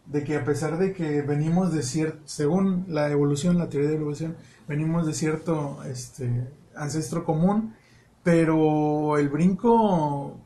de 0.07 0.25
que 0.25 0.37
a 0.37 0.45
pesar 0.45 0.79
de 0.79 0.93
que 0.93 1.23
venimos 1.23 1.73
de 1.75 1.83
cierto, 1.83 2.21
según 2.25 2.85
la 2.89 3.11
evolución, 3.11 3.59
la 3.59 3.69
teoría 3.69 3.91
de 3.91 3.97
evolución, 3.97 4.37
venimos 4.69 5.07
de 5.07 5.15
cierto 5.15 5.83
este, 5.85 6.49
ancestro 6.77 7.25
común, 7.25 7.75
pero 8.23 9.19
el 9.19 9.29
brinco, 9.29 10.39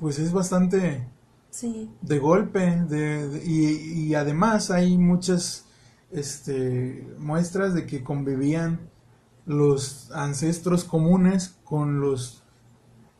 pues 0.00 0.18
es 0.18 0.32
bastante 0.32 1.06
de 2.02 2.18
golpe, 2.18 2.60
de, 2.88 3.42
y, 3.44 4.14
además 4.14 4.70
hay 4.70 4.96
muchas 4.98 5.66
este, 6.10 7.06
muestras 7.18 7.74
de 7.74 7.86
que 7.86 8.02
convivían 8.02 8.90
los 9.46 10.10
ancestros 10.12 10.84
comunes 10.84 11.56
con 11.64 12.00
los 12.00 12.42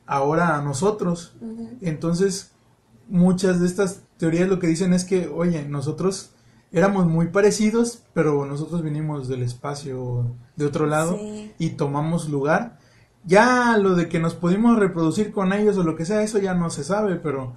ahora 0.06 0.60
nosotros. 0.62 1.36
Entonces, 1.80 2.52
muchas 3.08 3.60
de 3.60 3.66
estas 3.66 4.02
teorías 4.16 4.48
lo 4.48 4.58
que 4.58 4.66
dicen 4.66 4.92
es 4.92 5.04
que, 5.04 5.28
oye, 5.28 5.64
nosotros 5.68 6.32
éramos 6.72 7.06
muy 7.06 7.28
parecidos, 7.28 8.02
pero 8.12 8.44
nosotros 8.46 8.82
vinimos 8.82 9.28
del 9.28 9.42
espacio 9.42 10.34
de 10.56 10.66
otro 10.66 10.86
lado 10.86 11.18
y 11.58 11.70
tomamos 11.70 12.28
lugar. 12.28 12.78
Ya 13.24 13.76
lo 13.76 13.94
de 13.94 14.08
que 14.08 14.20
nos 14.20 14.34
pudimos 14.34 14.78
reproducir 14.78 15.32
con 15.32 15.52
ellos 15.52 15.76
o 15.76 15.82
lo 15.82 15.96
que 15.96 16.04
sea, 16.04 16.22
eso 16.22 16.38
ya 16.38 16.54
no 16.54 16.70
se 16.70 16.84
sabe, 16.84 17.16
pero 17.16 17.54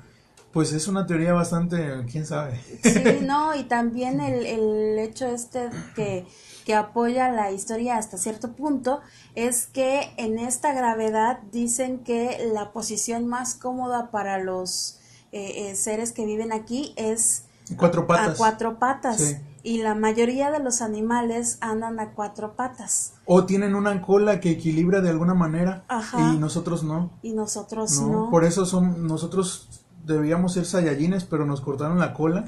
pues 0.52 0.74
es 0.74 0.88
una 0.88 1.06
teoría 1.06 1.34
bastante, 1.34 2.06
quién 2.12 2.26
sabe. 2.26 2.60
Sí, 2.84 3.20
no, 3.22 3.56
y 3.56 3.64
también 3.64 4.20
el, 4.20 4.46
el 4.46 5.00
hecho 5.00 5.28
este 5.28 5.70
que, 5.96 6.26
que 6.66 6.76
apoya 6.76 7.30
la 7.32 7.52
historia 7.52 7.98
hasta 7.98 8.18
cierto 8.18 8.54
punto 8.54 9.02
es 9.36 9.68
que 9.68 10.12
en 10.18 10.40
esta 10.40 10.74
gravedad 10.74 11.40
dicen 11.52 12.00
que 12.00 12.50
la 12.54 12.72
posición 12.72 13.28
más 13.28 13.56
cómoda 13.56 14.12
para 14.12 14.40
los 14.40 15.00
eh, 15.32 15.70
eh, 15.70 15.76
seres 15.76 16.12
que 16.12 16.26
viven 16.26 16.52
aquí 16.52 16.94
es 16.96 17.44
cuatro 17.78 18.08
patas. 18.08 18.30
a 18.30 18.38
cuatro 18.38 18.80
patas. 18.80 19.38
Y 19.62 19.80
la 19.80 19.94
mayoría 19.94 20.52
de 20.52 20.60
los 20.60 20.82
animales 20.82 21.58
andan 21.60 22.00
a 22.00 22.14
cuatro 22.14 22.56
patas. 22.56 23.14
O 23.26 23.46
tienen 23.46 23.76
una 23.76 24.02
cola 24.02 24.40
que 24.40 24.52
equilibra 24.52 25.02
de 25.02 25.10
alguna 25.10 25.34
manera 25.34 25.84
Ajá. 25.90 26.34
y 26.34 26.38
nosotros 26.38 26.84
no. 26.84 27.12
Y 27.22 27.34
nosotros 27.34 28.00
no. 28.02 28.30
Por 28.32 28.46
eso 28.46 28.66
son 28.66 29.06
nosotros 29.06 29.79
debíamos 30.14 30.54
ser 30.54 30.66
Saiyajines, 30.66 31.24
pero 31.24 31.46
nos 31.46 31.62
cortaron 31.62 32.00
la 32.00 32.14
cola. 32.14 32.46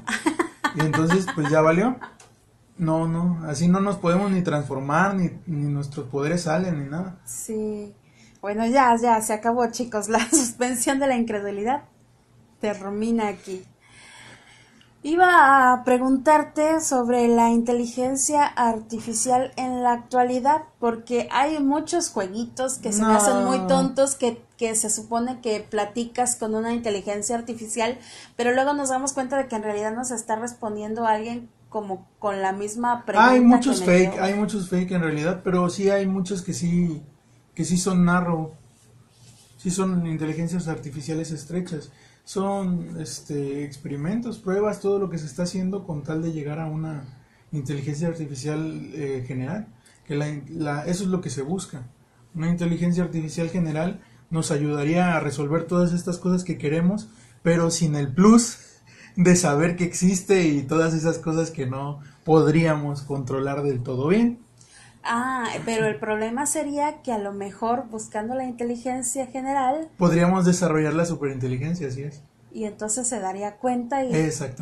y 0.76 0.82
entonces, 0.82 1.26
pues 1.36 1.50
ya 1.50 1.62
valió. 1.62 1.98
No, 2.78 3.08
no, 3.08 3.42
así 3.48 3.68
no 3.68 3.80
nos 3.80 3.98
podemos 3.98 4.32
ni 4.32 4.42
transformar, 4.42 5.16
ni, 5.16 5.30
ni 5.46 5.72
nuestros 5.72 6.08
poderes 6.08 6.44
salen, 6.44 6.84
ni 6.84 6.90
nada. 6.90 7.20
Sí. 7.26 7.94
Bueno, 8.42 8.66
ya, 8.66 8.96
ya, 9.00 9.22
se 9.22 9.34
acabó, 9.34 9.70
chicos. 9.70 10.10
La 10.10 10.20
suspensión 10.30 11.00
de 11.00 11.08
la 11.08 11.16
incredulidad 11.16 11.84
termina 12.60 13.28
aquí. 13.28 13.64
Iba 15.04 15.74
a 15.74 15.84
preguntarte 15.84 16.80
sobre 16.80 17.28
la 17.28 17.50
inteligencia 17.50 18.46
artificial 18.46 19.52
en 19.56 19.82
la 19.82 19.94
actualidad, 19.94 20.64
porque 20.80 21.28
hay 21.32 21.60
muchos 21.60 22.12
jueguitos 22.12 22.78
que 22.78 22.94
se 22.94 23.04
me 23.04 23.14
hacen 23.14 23.46
muy 23.46 23.66
tontos 23.68 24.14
que, 24.14 24.44
que 24.62 24.76
se 24.76 24.92
supone 24.92 25.42
que 25.42 25.66
platicas 25.68 26.36
con 26.36 26.54
una 26.54 26.72
inteligencia 26.72 27.36
artificial, 27.36 27.98
pero 28.36 28.54
luego 28.54 28.76
nos 28.76 28.90
damos 28.90 29.14
cuenta 29.14 29.36
de 29.36 29.48
que 29.48 29.56
en 29.56 29.64
realidad 29.64 29.92
nos 29.96 30.12
está 30.12 30.36
respondiendo 30.36 31.08
alguien 31.08 31.50
como 31.70 32.08
con 32.20 32.44
la 32.44 32.52
misma 32.52 33.04
pregunta. 33.04 33.32
Hay 33.32 33.42
muchos 33.42 33.84
fake, 33.84 34.20
hay 34.20 34.36
muchos 34.36 34.70
fake 34.70 34.92
en 34.92 35.02
realidad, 35.02 35.42
pero 35.44 35.68
sí 35.72 35.90
hay 35.90 36.06
muchos 36.06 36.44
que 36.44 36.54
sí, 36.54 37.02
que 37.56 37.66
sí 37.66 37.80
son 37.80 38.06
narro, 38.06 38.54
sí 39.58 39.72
son 39.72 40.06
inteligencias 40.06 40.68
artificiales 40.68 41.32
estrechas 41.32 41.90
son 42.24 43.02
este, 43.02 43.64
experimentos, 43.64 44.38
pruebas, 44.38 44.80
todo 44.80 45.00
lo 45.00 45.10
que 45.10 45.18
se 45.18 45.26
está 45.26 45.42
haciendo 45.42 45.84
con 45.84 46.04
tal 46.04 46.22
de 46.22 46.32
llegar 46.32 46.60
a 46.60 46.68
una 46.68 47.04
inteligencia 47.52 48.08
artificial 48.08 48.92
eh, 48.94 49.26
general. 49.28 49.68
Que 50.06 50.16
la, 50.16 50.86
eso 50.86 51.04
es 51.04 51.10
lo 51.10 51.20
que 51.20 51.32
se 51.32 51.42
busca. 51.42 51.88
Una 52.36 52.48
inteligencia 52.48 53.04
artificial 53.04 53.50
general 53.50 54.02
nos 54.32 54.50
ayudaría 54.52 55.16
a 55.16 55.20
resolver 55.20 55.66
todas 55.66 55.94
estas 55.94 56.18
cosas 56.18 56.44
que 56.44 56.58
queremos, 56.58 57.10
pero 57.44 57.70
sin 57.70 57.96
el 57.96 58.14
plus 58.14 58.58
de 59.16 59.36
saber 59.36 59.76
que 59.76 59.84
existe 59.84 60.44
y 60.44 60.64
todas 60.64 60.94
esas 60.94 61.18
cosas 61.18 61.52
que 61.52 61.68
no 61.68 62.00
podríamos 62.24 63.02
controlar 63.02 63.62
del 63.64 63.84
todo 63.84 64.08
bien. 64.08 64.40
Ah, 65.04 65.48
pero 65.66 65.88
el 65.88 65.98
problema 65.98 66.46
sería 66.46 67.02
que 67.02 67.12
a 67.12 67.18
lo 67.18 67.34
mejor 67.34 67.88
buscando 67.90 68.36
la 68.36 68.46
inteligencia 68.46 69.28
general... 69.28 69.90
Podríamos 69.98 70.46
desarrollar 70.46 70.94
la 70.94 71.06
superinteligencia, 71.06 71.88
así 71.88 72.04
es. 72.04 72.22
Y 72.54 72.66
entonces 72.66 73.08
se 73.08 73.20
daría 73.20 73.58
cuenta 73.58 74.04
y 74.04 74.12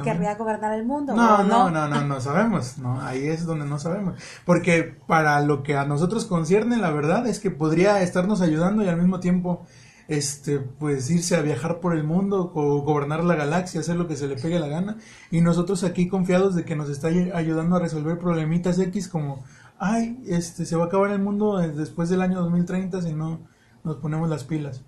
querría 0.04 0.36
gobernar 0.36 0.74
el 0.74 0.86
mundo. 0.86 1.16
No, 1.16 1.44
no, 1.44 1.72
no, 1.72 1.88
no, 1.88 2.02
no, 2.02 2.22
sabemos. 2.22 2.78
No, 2.78 3.02
ahí 3.02 3.28
es 3.28 3.46
donde 3.46 3.66
no 3.66 3.80
sabemos. 3.80 4.16
Porque 4.46 4.96
para 5.08 5.42
lo 5.42 5.64
que 5.64 5.76
a 5.76 5.86
nosotros 5.86 6.26
concierne, 6.26 6.78
la 6.78 6.92
verdad 6.92 7.26
es 7.28 7.40
que 7.40 7.50
podría 7.52 8.02
estarnos 8.02 8.42
ayudando 8.42 8.84
y 8.84 8.88
al 8.88 8.98
mismo 8.98 9.20
tiempo 9.20 9.66
este 10.08 10.58
pues 10.58 11.10
irse 11.12 11.36
a 11.36 11.42
viajar 11.42 11.80
por 11.80 11.96
el 11.96 12.04
mundo 12.04 12.52
o 12.56 12.82
gobernar 12.82 13.24
la 13.24 13.36
galaxia, 13.36 13.82
hacer 13.82 13.96
lo 13.96 14.08
que 14.08 14.16
se 14.16 14.28
le 14.28 14.36
pegue 14.36 14.60
la 14.60 14.68
gana 14.68 14.98
y 15.30 15.42
nosotros 15.42 15.84
aquí 15.84 16.08
confiados 16.08 16.56
de 16.56 16.66
que 16.66 16.76
nos 16.76 16.90
está 16.90 17.10
ayudando 17.10 17.76
a 17.76 17.80
resolver 17.80 18.18
problemitas 18.18 18.80
X 18.80 19.08
como 19.08 19.44
ay, 19.80 20.22
este, 20.28 20.66
se 20.66 20.76
va 20.76 20.86
a 20.86 20.88
acabar 20.88 21.12
el 21.12 21.20
mundo 21.20 21.58
después 21.58 22.10
del 22.10 22.22
año 22.22 22.42
2030 22.42 23.02
si 23.02 23.14
no 23.14 23.40
nos 23.84 23.98
ponemos 23.98 24.30
las 24.30 24.44
pilas. 24.44 24.84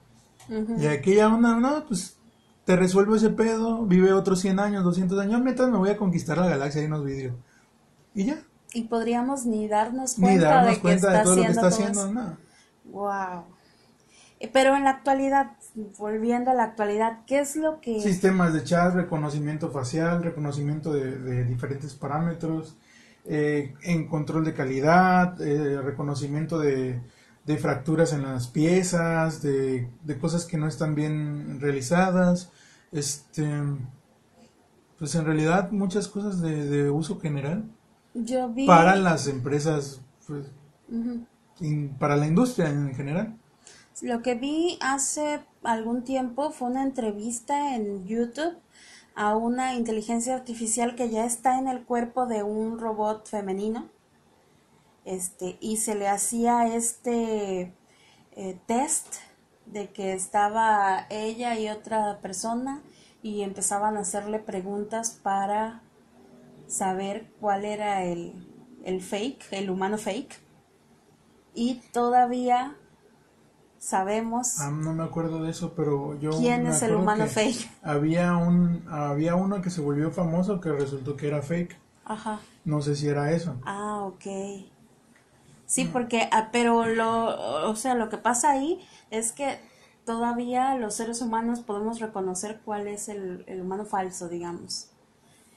Y 0.78 0.88
aquí 0.88 1.16
ya 1.16 1.30
una, 1.30 1.60
no, 1.60 1.86
pues 1.88 2.18
te 2.66 2.76
resuelvo 2.76 3.16
ese 3.16 3.30
pedo, 3.30 3.86
vive 3.86 4.14
otros 4.14 4.40
100 4.40 4.60
años, 4.60 4.84
200 4.84 5.20
años, 5.20 5.42
mientras 5.42 5.70
me 5.70 5.78
voy 5.78 5.90
a 5.90 5.98
conquistar 5.98 6.38
la 6.38 6.48
galaxia 6.48 6.82
y 6.82 6.86
unos 6.86 7.04
vidrios. 7.04 7.36
Y 8.14 8.26
ya. 8.26 8.44
Y 8.74 8.84
podríamos 8.84 9.46
ni 9.46 9.68
darnos 9.68 10.16
cuenta, 10.16 10.66
de, 10.66 10.80
que 10.80 10.94
está 10.94 11.24
todo 11.24 11.36
lo 11.36 11.44
que 11.44 11.52
está 11.52 11.68
haciendo. 11.68 12.12
nada. 12.12 12.38
Wow. 12.86 13.46
Eh, 14.40 14.50
pero 14.52 14.76
en 14.76 14.84
la 14.84 14.92
actualidad, 14.92 15.52
volviendo 15.98 16.52
a 16.52 16.54
la 16.54 16.64
actualidad, 16.64 17.20
¿qué 17.28 17.40
es 17.40 17.56
lo 17.56 17.82
que... 17.82 18.00
Sistemas 18.00 18.54
de 18.54 18.64
chat, 18.64 18.94
reconocimiento 18.94 19.70
facial, 19.70 20.24
reconocimiento 20.24 20.94
de, 20.94 21.18
de 21.18 21.44
diferentes 21.44 21.94
parámetros, 21.96 22.78
eh, 23.26 23.76
en 23.84 24.08
control 24.08 24.44
de 24.46 24.54
calidad, 24.54 25.40
eh, 25.42 25.80
reconocimiento 25.82 26.58
de, 26.58 27.00
fracturas 27.58 28.14
en 28.14 28.24
las 28.24 28.48
piezas, 28.48 29.42
de, 29.42 29.90
cosas 30.20 30.46
que 30.46 30.58
no 30.58 30.68
están 30.68 30.96
bien 30.96 31.60
realizadas, 31.60 32.52
este, 32.92 33.46
pues 34.98 35.16
en 35.16 35.26
realidad 35.26 35.72
muchas 35.72 36.08
cosas 36.08 36.42
de, 36.42 36.90
uso 36.90 37.20
general 37.20 37.66
para 38.68 38.96
las 38.96 39.28
empresas, 39.28 40.02
pues, 40.28 40.48
para 42.00 42.16
la 42.16 42.28
industria 42.28 42.70
en 42.70 42.94
general. 42.96 43.38
Lo 44.02 44.22
que 44.22 44.36
vi 44.36 44.78
hace 44.82 45.42
algún 45.64 46.04
tiempo 46.04 46.52
fue 46.52 46.70
una 46.70 46.84
entrevista 46.84 47.76
en 47.76 48.06
YouTube 48.06 48.56
a 49.16 49.36
una 49.36 49.76
inteligencia 49.76 50.36
artificial 50.36 50.96
que 50.96 51.10
ya 51.10 51.26
está 51.26 51.60
en 51.60 51.68
el 51.68 51.84
cuerpo 51.84 52.26
de 52.26 52.44
un 52.44 52.80
robot 52.80 53.28
femenino 53.28 53.90
este 55.06 55.58
y 55.60 55.78
se 55.78 55.96
le 55.96 56.08
hacía 56.08 56.76
este 56.76 57.74
eh, 58.34 58.60
test 58.68 59.16
de 59.66 59.90
que 59.90 60.14
estaba 60.14 61.06
ella 61.10 61.58
y 61.58 61.70
otra 61.70 62.20
persona 62.22 62.82
y 63.24 63.42
empezaban 63.42 63.98
a 63.98 64.02
hacerle 64.02 64.40
preguntas 64.40 65.20
para 65.22 65.82
saber 66.68 67.32
cuál 67.40 67.66
era 67.66 68.04
el, 68.04 68.34
el 68.84 69.02
fake, 69.02 69.46
el 69.52 69.70
humano 69.70 69.98
fake. 69.98 70.40
Y 71.54 71.82
todavía 71.92 72.76
sabemos. 73.78 74.60
Ah, 74.60 74.72
no 74.72 74.94
me 74.94 75.04
acuerdo 75.04 75.44
de 75.44 75.52
eso, 75.52 75.74
pero 75.76 76.18
yo. 76.20 76.32
¿Quién 76.32 76.66
es 76.68 76.82
el 76.82 76.96
humano 76.96 77.28
fake? 77.28 77.70
Había, 77.84 78.38
un, 78.38 78.86
había 78.90 79.36
uno 79.36 79.62
que 79.62 79.70
se 79.70 79.82
volvió 79.82 80.12
famoso 80.12 80.62
que 80.62 80.72
resultó 80.72 81.18
que 81.18 81.28
era 81.28 81.42
fake. 81.42 81.78
Ajá. 82.06 82.40
No 82.64 82.82
sé 82.82 82.96
si 82.96 83.08
era 83.08 83.32
eso. 83.32 83.56
Ah, 83.66 84.04
ok. 84.06 84.26
Sí, 85.72 85.86
porque, 85.86 86.28
ah, 86.34 86.50
pero 86.52 86.86
lo, 86.86 87.70
o 87.70 87.76
sea, 87.78 87.96
lo 87.96 88.10
que 88.10 88.18
pasa 88.18 88.52
ahí 88.52 88.86
es 89.10 89.32
que 89.32 89.58
todavía 90.06 90.76
los 90.76 90.96
seres 90.96 91.22
humanos 91.22 91.62
podemos 91.62 92.02
reconocer 92.02 92.60
cuál 92.66 92.90
es 92.90 93.08
el, 93.08 93.46
el 93.48 93.62
humano 93.62 93.86
falso, 93.86 94.28
digamos. 94.28 94.90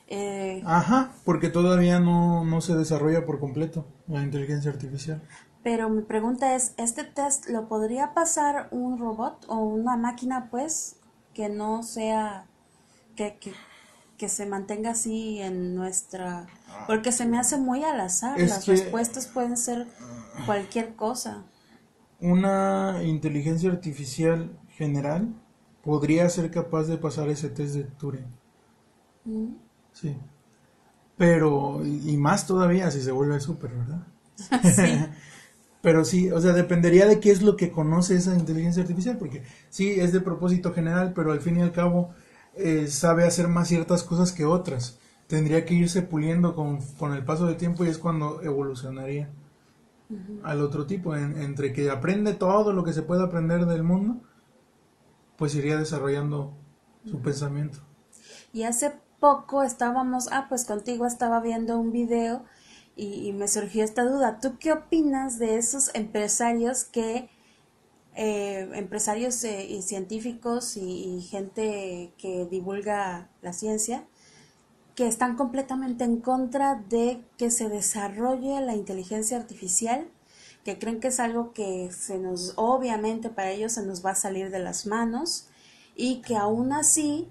Eh, 0.07 0.63
Ajá, 0.67 1.11
porque 1.25 1.49
todavía 1.49 1.99
no, 1.99 2.45
no 2.45 2.61
se 2.61 2.77
desarrolla 2.77 3.27
por 3.27 3.41
completo 3.41 3.87
la 4.07 4.23
inteligencia 4.23 4.71
artificial. 4.71 5.21
Pero 5.65 5.91
mi 5.91 6.03
pregunta 6.03 6.55
es, 6.55 6.75
¿este 6.77 7.03
test 7.03 7.49
lo 7.49 7.67
podría 7.67 8.15
pasar 8.15 8.69
un 8.71 9.01
robot 9.01 9.45
o 9.49 9.57
una 9.65 9.97
máquina, 9.97 10.49
pues, 10.49 10.95
que 11.33 11.49
no 11.49 11.83
sea, 11.83 12.47
que, 13.17 13.37
que, 13.39 13.53
que 14.25 14.31
se 14.31 14.47
mantenga 14.47 14.93
así 14.93 15.39
en 15.43 15.75
nuestra... 15.75 16.47
Porque 16.87 17.13
se 17.13 17.27
me 17.27 17.39
hace 17.39 17.59
muy 17.59 17.85
al 17.85 18.01
azar, 18.01 18.41
las 18.41 18.67
respuestas 18.67 19.27
pueden 19.27 19.59
ser 19.59 19.87
cualquier 20.47 20.95
cosa. 20.95 21.45
Una 22.21 23.03
inteligencia 23.05 23.71
artificial 23.71 24.59
general 24.79 25.29
podría 25.83 26.27
ser 26.31 26.51
capaz 26.51 26.85
de 26.85 26.97
pasar 26.97 27.29
ese 27.29 27.51
test 27.51 27.75
de 27.75 27.85
Turing. 27.85 28.25
Mm. 29.27 29.57
Sí. 29.93 30.17
Pero, 31.19 31.83
y 31.85 32.17
más 32.17 32.47
todavía 32.47 32.91
si 32.91 33.03
se 33.03 33.13
vuelve 33.13 33.39
súper, 33.41 33.73
¿verdad? 33.73 34.07
Sí. 34.75 35.05
Pero 35.83 36.07
sí, 36.07 36.31
o 36.31 36.41
sea, 36.41 36.55
dependería 36.55 37.07
de 37.07 37.21
qué 37.21 37.31
es 37.31 37.43
lo 37.43 37.57
que 37.57 37.71
conoce 37.71 38.17
esa 38.17 38.35
inteligencia 38.35 38.85
artificial, 38.85 39.19
porque 39.19 39.43
sí, 39.69 40.01
es 40.01 40.15
de 40.15 40.23
propósito 40.23 40.73
general, 40.73 41.13
pero 41.15 41.31
al 41.31 41.43
fin 41.43 41.59
y 41.59 41.61
al 41.61 41.73
cabo 41.73 42.15
eh, 42.57 42.89
sabe 42.89 43.25
hacer 43.25 43.49
más 43.49 43.69
ciertas 43.69 44.03
cosas 44.03 44.33
que 44.33 44.45
otras. 44.45 44.99
Tendría 45.27 45.65
que 45.65 45.75
irse 45.75 46.03
puliendo 46.03 46.55
con, 46.55 46.81
con 46.99 47.13
el 47.13 47.25
paso 47.25 47.47
del 47.47 47.57
tiempo 47.57 47.85
y 47.85 47.89
es 47.89 47.99
cuando 47.99 48.43
evolucionaría 48.43 49.31
al 50.43 50.61
otro 50.61 50.87
tipo. 50.87 51.17
entre 51.17 51.73
que 51.73 51.91
aprende 51.91 52.35
todo 52.35 52.73
lo 52.73 52.85
que 52.85 52.93
se 52.93 53.03
puede 53.03 53.25
aprender 53.25 53.67
del 53.67 53.83
mundo, 53.83 54.21
pues 55.37 55.55
iría 55.55 55.77
desarrollando 55.77 56.55
su 57.05 57.21
pensamiento. 57.21 57.79
Y 58.53 58.65
hace 58.65 58.93
poco 59.21 59.63
estábamos, 59.63 60.29
ah, 60.31 60.47
pues 60.49 60.65
contigo 60.65 61.07
estaba 61.07 61.41
viendo 61.41 61.79
un 61.79 61.93
video 61.93 62.45
y, 62.97 63.33
me 63.33 63.49
surgió 63.49 63.83
esta 63.83 64.05
duda. 64.05 64.39
¿Tú 64.41 64.57
qué 64.59 64.73
opinas 64.73 65.39
de 65.39 65.57
esos 65.57 65.91
empresarios 65.95 66.85
que, 66.85 67.29
eh, 68.17 68.71
empresarios 68.75 69.43
eh, 69.43 69.67
y 69.69 69.83
científicos 69.83 70.77
y, 70.77 71.21
gente 71.23 72.13
que 72.17 72.47
divulga 72.47 73.29
la 73.43 73.53
ciencia, 73.53 74.05
que 74.95 75.09
están 75.09 75.37
completamente 75.37 76.05
en 76.05 76.21
contra 76.21 76.77
de 76.77 77.21
que 77.37 77.51
se 77.51 77.69
desarrolle 77.69 78.61
la 78.61 78.77
inteligencia 78.77 79.37
artificial, 79.37 80.07
que 80.65 80.79
creen 80.79 81.01
que 81.01 81.09
es 81.09 81.19
algo 81.19 81.53
que 81.53 81.91
se 81.91 82.19
nos, 82.19 82.53
obviamente 82.57 83.31
para 83.31 83.51
ellos 83.51 83.73
se 83.73 83.85
nos 83.85 84.05
va 84.05 84.11
a 84.11 84.15
salir 84.15 84.51
de 84.51 84.61
las 84.61 84.87
manos 84.87 85.49
y 85.97 86.23
que 86.23 86.37
aún 86.37 86.73
así 86.73 87.29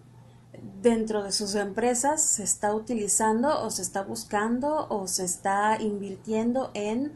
dentro 0.81 1.23
de 1.23 1.31
sus 1.31 1.55
empresas 1.55 2.21
se 2.21 2.43
está 2.43 2.75
utilizando 2.75 3.63
o 3.63 3.69
se 3.71 3.81
está 3.81 4.03
buscando 4.03 4.87
o 4.89 5.07
se 5.07 5.23
está 5.23 5.81
invirtiendo 5.81 6.71
en 6.73 7.13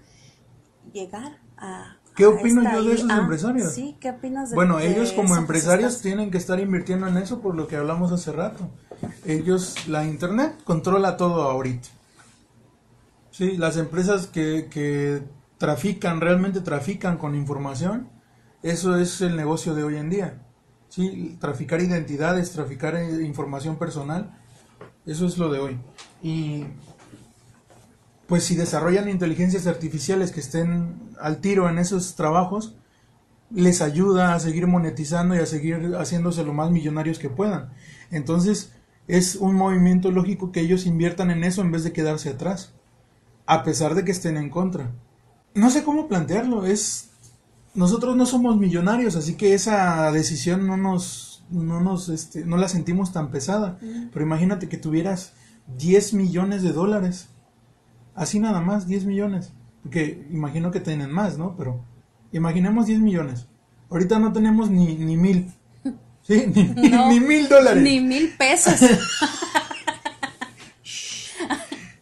llegar 0.93 1.39
a... 1.57 1.97
¿Qué 2.17 2.25
opino 2.25 2.63
yo 2.63 2.83
de 2.83 2.95
esos 2.95 3.11
empresarios? 3.11 3.73
Sí, 3.73 3.95
¿qué 4.01 4.09
opinas 4.09 4.49
de 4.49 4.55
Bueno, 4.55 4.79
ellos 4.79 5.13
como 5.13 5.35
empresarios 5.35 6.01
tienen 6.01 6.31
que 6.31 6.39
estar 6.39 6.59
invirtiendo 6.59 7.07
en 7.07 7.15
eso 7.17 7.41
por 7.41 7.53
lo 7.53 7.67
que 7.67 7.75
hablamos 7.75 8.11
hace 8.11 8.31
rato. 8.31 8.71
Ellos, 9.23 9.87
la 9.87 10.03
Internet 10.03 10.55
controla 10.63 11.15
todo 11.15 11.43
ahorita. 11.43 11.89
Sí, 13.29 13.55
las 13.55 13.77
empresas 13.77 14.25
que, 14.25 14.67
que 14.71 15.21
trafican, 15.59 16.19
realmente 16.19 16.61
trafican 16.61 17.17
con 17.17 17.35
información, 17.35 18.09
eso 18.63 18.97
es 18.97 19.21
el 19.21 19.35
negocio 19.35 19.75
de 19.75 19.83
hoy 19.83 19.97
en 19.97 20.09
día. 20.09 20.41
¿sí? 20.89 21.37
Traficar 21.39 21.81
identidades, 21.81 22.51
traficar 22.51 22.95
eh, 22.95 23.23
información 23.23 23.77
personal, 23.77 24.35
eso 25.05 25.27
es 25.27 25.37
lo 25.37 25.51
de 25.51 25.59
hoy. 25.59 25.77
Y 26.23 26.65
pues 28.27 28.43
si 28.43 28.55
desarrollan 28.55 29.09
inteligencias 29.09 29.67
artificiales 29.67 30.31
que 30.31 30.39
estén 30.39 30.95
al 31.19 31.39
tiro 31.39 31.69
en 31.69 31.79
esos 31.79 32.15
trabajos, 32.15 32.75
les 33.49 33.81
ayuda 33.81 34.33
a 34.33 34.39
seguir 34.39 34.67
monetizando 34.67 35.35
y 35.35 35.39
a 35.39 35.45
seguir 35.45 35.95
haciéndose 35.97 36.43
lo 36.43 36.53
más 36.53 36.69
millonarios 36.69 37.19
que 37.19 37.29
puedan. 37.29 37.71
Entonces, 38.11 38.73
es 39.07 39.35
un 39.35 39.55
movimiento 39.55 40.11
lógico 40.11 40.51
que 40.51 40.59
ellos 40.59 40.85
inviertan 40.85 41.31
en 41.31 41.43
eso 41.43 41.61
en 41.61 41.71
vez 41.71 41.83
de 41.83 41.93
quedarse 41.93 42.29
atrás, 42.29 42.73
a 43.45 43.63
pesar 43.63 43.95
de 43.95 44.03
que 44.03 44.11
estén 44.11 44.35
en 44.35 44.49
contra. 44.49 44.91
No 45.53 45.69
sé 45.69 45.83
cómo 45.83 46.07
plantearlo, 46.07 46.65
es 46.65 47.09
nosotros 47.73 48.17
no 48.17 48.25
somos 48.25 48.57
millonarios, 48.57 49.15
así 49.15 49.35
que 49.35 49.53
esa 49.53 50.11
decisión 50.11 50.67
no 50.67 50.77
nos 50.77 51.43
no 51.49 51.79
nos 51.79 52.09
este, 52.09 52.43
no 52.43 52.57
la 52.57 52.67
sentimos 52.67 53.13
tan 53.13 53.31
pesada, 53.31 53.79
pero 54.11 54.25
imagínate 54.25 54.67
que 54.67 54.77
tuvieras 54.77 55.33
10 55.77 56.13
millones 56.13 56.61
de 56.61 56.73
dólares. 56.73 57.29
Así 58.17 58.39
nada 58.39 58.61
más, 58.61 58.87
10 58.87 59.05
millones. 59.05 59.53
Porque 59.83 60.27
imagino 60.31 60.71
que 60.71 60.79
tienen 60.79 61.11
más, 61.11 61.37
¿no? 61.37 61.55
Pero 61.55 61.85
imaginemos 62.31 62.87
10 62.87 62.99
millones. 62.99 63.47
Ahorita 63.91 64.17
no 64.17 64.33
tenemos 64.33 64.71
ni, 64.71 64.95
ni 64.95 65.15
mil. 65.15 65.53
¿Sí? 66.23 66.45
Ni, 66.75 67.19
mil 67.19 67.47
dólares. 67.47 67.81
Ni 67.81 68.01
mil 68.01 68.29
pesos. 68.35 68.81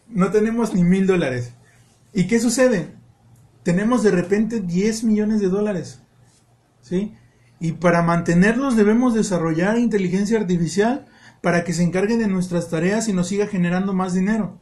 no 0.08 0.32
tenemos 0.32 0.73
ni 0.73 0.84
mil 0.84 1.06
dólares. 1.06 1.51
¿Y 2.13 2.25
qué 2.25 2.39
sucede? 2.39 2.95
Tenemos 3.62 4.01
de 4.01 4.12
repente 4.12 4.62
10 4.62 5.04
millones 5.04 5.41
de 5.41 5.49
dólares. 5.49 5.99
¿Sí? 6.82 7.13
Y 7.60 7.73
para 7.73 8.01
mantenerlos 8.01 8.78
debemos 8.78 9.13
desarrollar 9.13 9.78
inteligencia 9.78 10.39
artificial 10.39 11.06
para 11.41 11.65
que 11.65 11.73
se 11.73 11.84
encargue 11.84 12.17
de 12.17 12.28
nuestras 12.28 12.69
tareas 12.69 13.10
y 13.10 13.13
nos 13.13 13.28
siga 13.28 13.47
generando 13.47 13.93
más 13.93 14.13
dinero. 14.13 14.60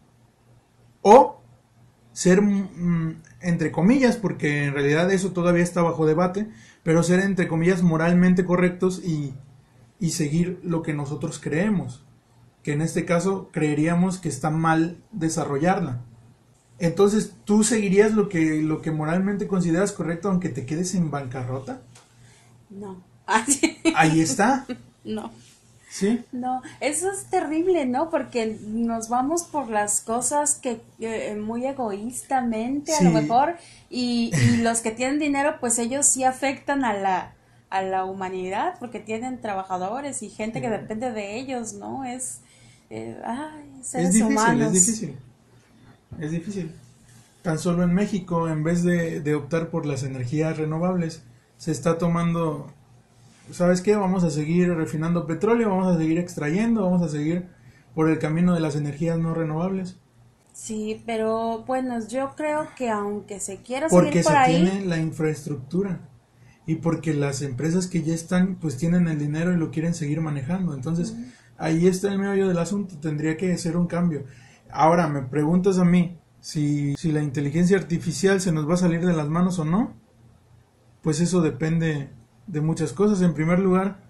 O 1.01 1.42
ser, 2.13 2.41
mm, 2.41 3.21
entre 3.41 3.71
comillas, 3.71 4.15
porque 4.17 4.65
en 4.65 4.73
realidad 4.73 5.11
eso 5.11 5.31
todavía 5.31 5.63
está 5.63 5.81
bajo 5.81 6.05
debate, 6.05 6.47
pero 6.83 7.03
ser, 7.03 7.19
entre 7.19 7.47
comillas, 7.47 7.81
moralmente 7.81 8.45
correctos 8.45 9.01
y 9.03 9.33
y 10.03 10.09
seguir 10.09 10.59
lo 10.63 10.81
que 10.81 10.93
nosotros 10.93 11.39
creemos, 11.41 12.03
que 12.61 12.73
en 12.73 12.81
este 12.81 13.05
caso 13.05 13.49
creeríamos 13.53 14.17
que 14.17 14.27
está 14.27 14.49
mal 14.49 14.97
desarrollarla. 15.13 16.01
Entonces, 16.77 17.35
¿tú 17.45 17.63
seguirías 17.63 18.11
lo 18.13 18.27
que, 18.27 18.61
lo 18.61 18.81
que 18.81 18.91
moralmente 18.91 19.47
consideras 19.47 19.93
correcto 19.93 20.29
aunque 20.29 20.49
te 20.49 20.65
quedes 20.65 20.93
en 20.95 21.09
bancarrota? 21.09 21.83
No. 22.69 23.01
Ahí 23.95 24.19
está. 24.19 24.65
No. 25.05 25.31
¿Sí? 25.93 26.25
No, 26.31 26.63
eso 26.79 27.11
es 27.11 27.25
terrible, 27.25 27.85
¿no? 27.85 28.09
Porque 28.09 28.57
nos 28.65 29.09
vamos 29.09 29.43
por 29.43 29.69
las 29.69 30.01
cosas 30.01 30.55
que 30.55 30.81
muy 31.39 31.67
egoístamente 31.67 32.95
a 32.95 33.03
lo 33.03 33.11
mejor 33.11 33.57
y, 33.91 34.31
y 34.33 34.57
los 34.57 34.81
que 34.81 34.89
tienen 34.89 35.19
dinero, 35.19 35.57
pues 35.59 35.77
ellos 35.77 36.07
sí 36.07 36.23
afectan 36.23 36.83
a 36.83 36.93
la, 36.93 37.35
a 37.69 37.83
la 37.83 38.05
humanidad 38.05 38.73
porque 38.79 38.99
tienen 38.99 39.39
trabajadores 39.39 40.23
y 40.23 40.31
gente 40.31 40.61
que 40.61 40.69
depende 40.71 41.11
de 41.11 41.37
ellos, 41.37 41.73
¿no? 41.73 42.03
Es, 42.03 42.39
eh, 42.89 43.21
ay, 43.23 43.69
seres 43.83 44.07
es 44.07 44.13
difícil, 44.15 44.31
humanos. 44.31 44.73
Es 44.73 44.73
difícil, 44.73 45.15
es 46.19 46.31
difícil. 46.31 46.71
Tan 47.43 47.59
solo 47.59 47.83
en 47.83 47.93
México, 47.93 48.49
en 48.49 48.63
vez 48.63 48.83
de, 48.83 49.19
de 49.21 49.35
optar 49.35 49.69
por 49.69 49.85
las 49.85 50.01
energías 50.01 50.57
renovables, 50.57 51.21
se 51.59 51.69
está 51.69 51.99
tomando, 51.99 52.73
¿sabes 53.51 53.81
qué? 53.81 53.95
Vamos 53.95 54.23
a 54.23 54.29
seguir 54.29 54.73
refinando 54.73 55.27
petróleo, 55.27 55.69
vamos 55.69 55.95
a 55.95 55.97
seguir 55.97 56.17
extrayendo, 56.17 56.83
vamos 56.83 57.01
a 57.01 57.09
seguir 57.09 57.47
por 57.93 58.09
el 58.09 58.19
camino 58.19 58.53
de 58.53 58.59
las 58.59 58.75
energías 58.75 59.17
no 59.19 59.33
renovables. 59.33 59.99
Sí, 60.53 61.01
pero 61.05 61.63
bueno, 61.65 61.99
yo 62.07 62.33
creo 62.35 62.67
que 62.77 62.89
aunque 62.89 63.39
se 63.39 63.57
quiera 63.57 63.87
Porque 63.87 64.09
seguir 64.09 64.23
por 64.23 64.33
se 64.33 64.37
ahí, 64.37 64.55
tiene 64.55 64.85
la 64.85 64.97
infraestructura 64.99 66.09
y 66.65 66.75
porque 66.75 67.13
las 67.13 67.41
empresas 67.41 67.87
que 67.87 68.03
ya 68.03 68.13
están 68.13 68.55
pues 68.55 68.77
tienen 68.77 69.07
el 69.07 69.19
dinero 69.19 69.51
y 69.51 69.57
lo 69.57 69.71
quieren 69.71 69.93
seguir 69.93 70.21
manejando. 70.21 70.73
Entonces, 70.73 71.15
ahí 71.57 71.87
está 71.87 72.11
el 72.11 72.19
medio 72.19 72.47
del 72.47 72.59
asunto, 72.59 72.97
tendría 72.99 73.35
que 73.35 73.57
ser 73.57 73.77
un 73.77 73.87
cambio. 73.87 74.25
Ahora, 74.71 75.07
me 75.07 75.23
preguntas 75.23 75.79
a 75.79 75.85
mí 75.85 76.19
si, 76.39 76.95
si 76.95 77.11
la 77.11 77.23
inteligencia 77.23 77.77
artificial 77.77 78.39
se 78.39 78.51
nos 78.51 78.69
va 78.69 78.75
a 78.75 78.77
salir 78.77 79.05
de 79.05 79.13
las 79.13 79.29
manos 79.29 79.57
o 79.59 79.65
no, 79.65 79.93
pues 81.01 81.19
eso 81.19 81.41
depende 81.41 82.09
de 82.47 82.61
muchas 82.61 82.93
cosas. 82.93 83.21
En 83.21 83.33
primer 83.33 83.59
lugar, 83.59 84.03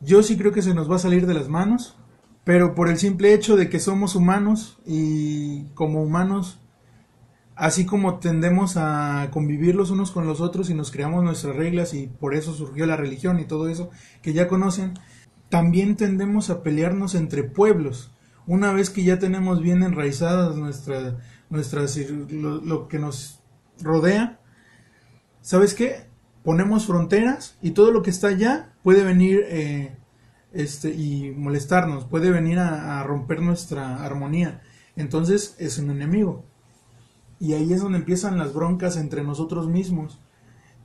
yo 0.00 0.22
sí 0.22 0.36
creo 0.36 0.52
que 0.52 0.62
se 0.62 0.74
nos 0.74 0.90
va 0.90 0.96
a 0.96 1.00
salir 1.00 1.26
de 1.26 1.34
las 1.34 1.48
manos, 1.48 1.96
pero 2.44 2.74
por 2.74 2.88
el 2.88 2.98
simple 2.98 3.34
hecho 3.34 3.56
de 3.56 3.68
que 3.68 3.80
somos 3.80 4.16
humanos 4.16 4.78
y 4.86 5.64
como 5.74 6.02
humanos 6.02 6.60
así 7.60 7.84
como 7.84 8.18
tendemos 8.20 8.78
a 8.78 9.28
convivir 9.30 9.74
los 9.74 9.90
unos 9.90 10.12
con 10.12 10.26
los 10.26 10.40
otros 10.40 10.70
y 10.70 10.74
nos 10.74 10.90
creamos 10.90 11.22
nuestras 11.22 11.54
reglas 11.54 11.92
y 11.92 12.06
por 12.06 12.34
eso 12.34 12.54
surgió 12.54 12.86
la 12.86 12.96
religión 12.96 13.38
y 13.38 13.44
todo 13.44 13.68
eso 13.68 13.90
que 14.22 14.32
ya 14.32 14.48
conocen, 14.48 14.94
también 15.50 15.94
tendemos 15.94 16.48
a 16.48 16.62
pelearnos 16.62 17.14
entre 17.14 17.44
pueblos. 17.44 18.14
Una 18.46 18.72
vez 18.72 18.88
que 18.88 19.04
ya 19.04 19.18
tenemos 19.18 19.60
bien 19.60 19.82
enraizadas 19.82 20.56
nuestra, 20.56 21.18
nuestras, 21.50 21.98
lo, 22.30 22.62
lo 22.62 22.88
que 22.88 22.98
nos 22.98 23.42
rodea, 23.82 24.40
¿sabes 25.42 25.74
qué? 25.74 26.09
Ponemos 26.42 26.86
fronteras 26.86 27.56
y 27.60 27.72
todo 27.72 27.90
lo 27.90 28.02
que 28.02 28.10
está 28.10 28.28
allá 28.28 28.72
puede 28.82 29.04
venir 29.04 29.44
eh, 29.46 29.96
este, 30.52 30.90
y 30.90 31.32
molestarnos, 31.36 32.06
puede 32.06 32.30
venir 32.30 32.58
a, 32.58 33.02
romper 33.02 33.40
nuestra 33.40 34.04
armonía. 34.04 34.62
Entonces 34.96 35.54
es 35.58 35.78
un 35.78 35.90
enemigo. 35.90 36.44
Y 37.38 37.54
ahí 37.54 37.72
es 37.72 37.80
donde 37.80 37.98
empiezan 37.98 38.38
las 38.38 38.52
broncas 38.52 38.96
entre 38.96 39.22
nosotros 39.22 39.68
mismos. 39.68 40.18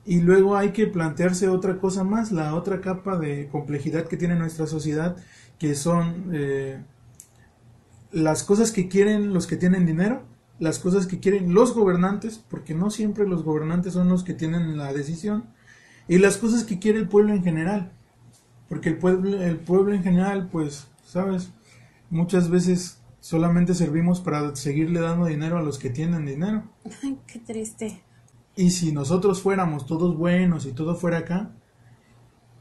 Y 0.04 0.20
luego 0.20 0.56
hay 0.56 0.70
que 0.70 0.86
plantearse 0.86 1.48
otra 1.48 1.78
cosa 1.78 2.04
más, 2.04 2.32
la 2.32 2.54
otra 2.54 2.80
capa 2.80 3.18
de 3.18 3.48
complejidad 3.48 4.06
que 4.06 4.16
tiene 4.16 4.36
nuestra 4.36 4.66
sociedad, 4.66 5.16
que 5.58 5.74
son 5.74 6.30
eh, 6.32 6.80
las 8.12 8.44
cosas 8.44 8.70
que 8.70 8.88
quieren 8.88 9.34
los 9.34 9.46
que 9.46 9.56
tienen 9.56 9.84
dinero, 9.84 10.22
las 10.58 10.78
cosas 10.78 11.06
que 11.06 11.20
quieren 11.20 11.54
los 11.54 11.74
gobernantes, 11.74 12.38
porque 12.48 12.74
no 12.74 12.90
siempre 12.90 13.26
los 13.26 13.42
gobernantes 13.42 13.92
son 13.94 14.08
los 14.08 14.24
que 14.24 14.34
tienen 14.34 14.76
la 14.78 14.92
decisión, 14.92 15.44
y 16.08 16.18
las 16.18 16.36
cosas 16.36 16.64
que 16.64 16.78
quiere 16.78 16.98
el 16.98 17.08
pueblo 17.08 17.32
en 17.32 17.42
general, 17.42 17.92
porque 18.68 18.90
el 18.90 18.98
pueblo, 18.98 19.42
el 19.42 19.58
pueblo 19.58 19.92
en 19.94 20.02
general, 20.02 20.48
pues, 20.50 20.88
sabes, 21.04 21.52
muchas 22.10 22.48
veces 22.50 23.00
solamente 23.20 23.74
servimos 23.74 24.20
para 24.20 24.54
seguirle 24.54 25.00
dando 25.00 25.26
dinero 25.26 25.58
a 25.58 25.62
los 25.62 25.78
que 25.78 25.90
tienen 25.90 26.26
dinero. 26.26 26.64
Qué 27.26 27.40
triste. 27.40 28.02
Y 28.54 28.70
si 28.70 28.92
nosotros 28.92 29.42
fuéramos 29.42 29.84
todos 29.86 30.16
buenos 30.16 30.64
y 30.64 30.72
todo 30.72 30.94
fuera 30.94 31.18
acá, 31.18 31.50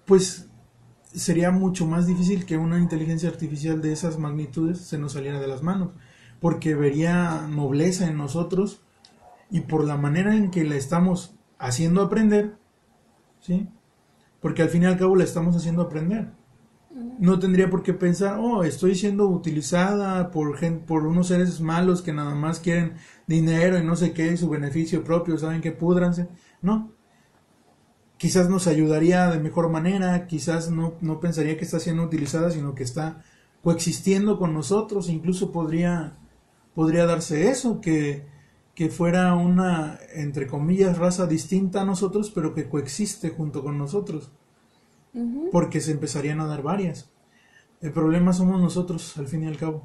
pues 0.05 0.49
sería 1.13 1.51
mucho 1.51 1.85
más 1.85 2.07
difícil 2.07 2.45
que 2.45 2.57
una 2.57 2.79
inteligencia 2.79 3.29
artificial 3.29 3.81
de 3.81 3.93
esas 3.93 4.19
magnitudes 4.19 4.79
se 4.79 4.97
nos 4.97 5.13
saliera 5.13 5.39
de 5.39 5.47
las 5.47 5.63
manos, 5.63 5.91
porque 6.39 6.75
vería 6.75 7.47
nobleza 7.49 8.07
en 8.07 8.17
nosotros 8.17 8.81
y 9.49 9.61
por 9.61 9.83
la 9.85 9.97
manera 9.97 10.35
en 10.35 10.51
que 10.51 10.63
la 10.63 10.75
estamos 10.75 11.35
haciendo 11.57 12.01
aprender, 12.01 12.57
¿sí? 13.41 13.67
Porque 14.41 14.61
al 14.61 14.69
fin 14.69 14.83
y 14.83 14.85
al 14.85 14.97
cabo 14.97 15.15
la 15.15 15.23
estamos 15.23 15.55
haciendo 15.55 15.81
aprender 15.81 16.31
no 17.19 17.39
tendría 17.39 17.69
por 17.69 17.83
qué 17.83 17.93
pensar, 17.93 18.39
oh, 18.39 18.63
estoy 18.63 18.95
siendo 18.95 19.27
utilizada 19.27 20.31
por, 20.31 20.57
por 20.85 21.05
unos 21.05 21.27
seres 21.27 21.59
malos 21.59 22.01
que 22.01 22.13
nada 22.13 22.35
más 22.35 22.59
quieren 22.59 22.93
dinero 23.27 23.77
y 23.77 23.83
no 23.83 23.95
sé 23.95 24.13
qué, 24.13 24.35
su 24.37 24.49
beneficio 24.49 25.03
propio, 25.03 25.37
saben 25.37 25.61
que 25.61 25.71
pudranse. 25.71 26.29
No. 26.61 26.91
Quizás 28.17 28.49
nos 28.49 28.67
ayudaría 28.67 29.29
de 29.29 29.39
mejor 29.39 29.69
manera, 29.69 30.25
quizás 30.25 30.71
no, 30.71 30.93
no 31.01 31.19
pensaría 31.19 31.57
que 31.57 31.65
está 31.65 31.79
siendo 31.79 32.03
utilizada, 32.03 32.49
sino 32.49 32.73
que 32.73 32.83
está 32.83 33.21
coexistiendo 33.61 34.39
con 34.39 34.53
nosotros, 34.53 35.09
incluso 35.09 35.51
podría, 35.51 36.17
podría 36.75 37.05
darse 37.07 37.49
eso, 37.49 37.81
que, 37.81 38.27
que 38.75 38.89
fuera 38.89 39.33
una, 39.33 39.97
entre 40.13 40.45
comillas, 40.45 40.97
raza 40.97 41.25
distinta 41.25 41.81
a 41.81 41.85
nosotros, 41.85 42.29
pero 42.29 42.53
que 42.53 42.69
coexiste 42.69 43.29
junto 43.29 43.63
con 43.63 43.77
nosotros 43.77 44.29
porque 45.51 45.81
se 45.81 45.91
empezarían 45.91 46.41
a 46.41 46.47
dar 46.47 46.61
varias. 46.61 47.09
El 47.81 47.91
problema 47.91 48.33
somos 48.33 48.59
nosotros, 48.61 49.17
al 49.17 49.27
fin 49.27 49.43
y 49.43 49.47
al 49.47 49.57
cabo. 49.57 49.83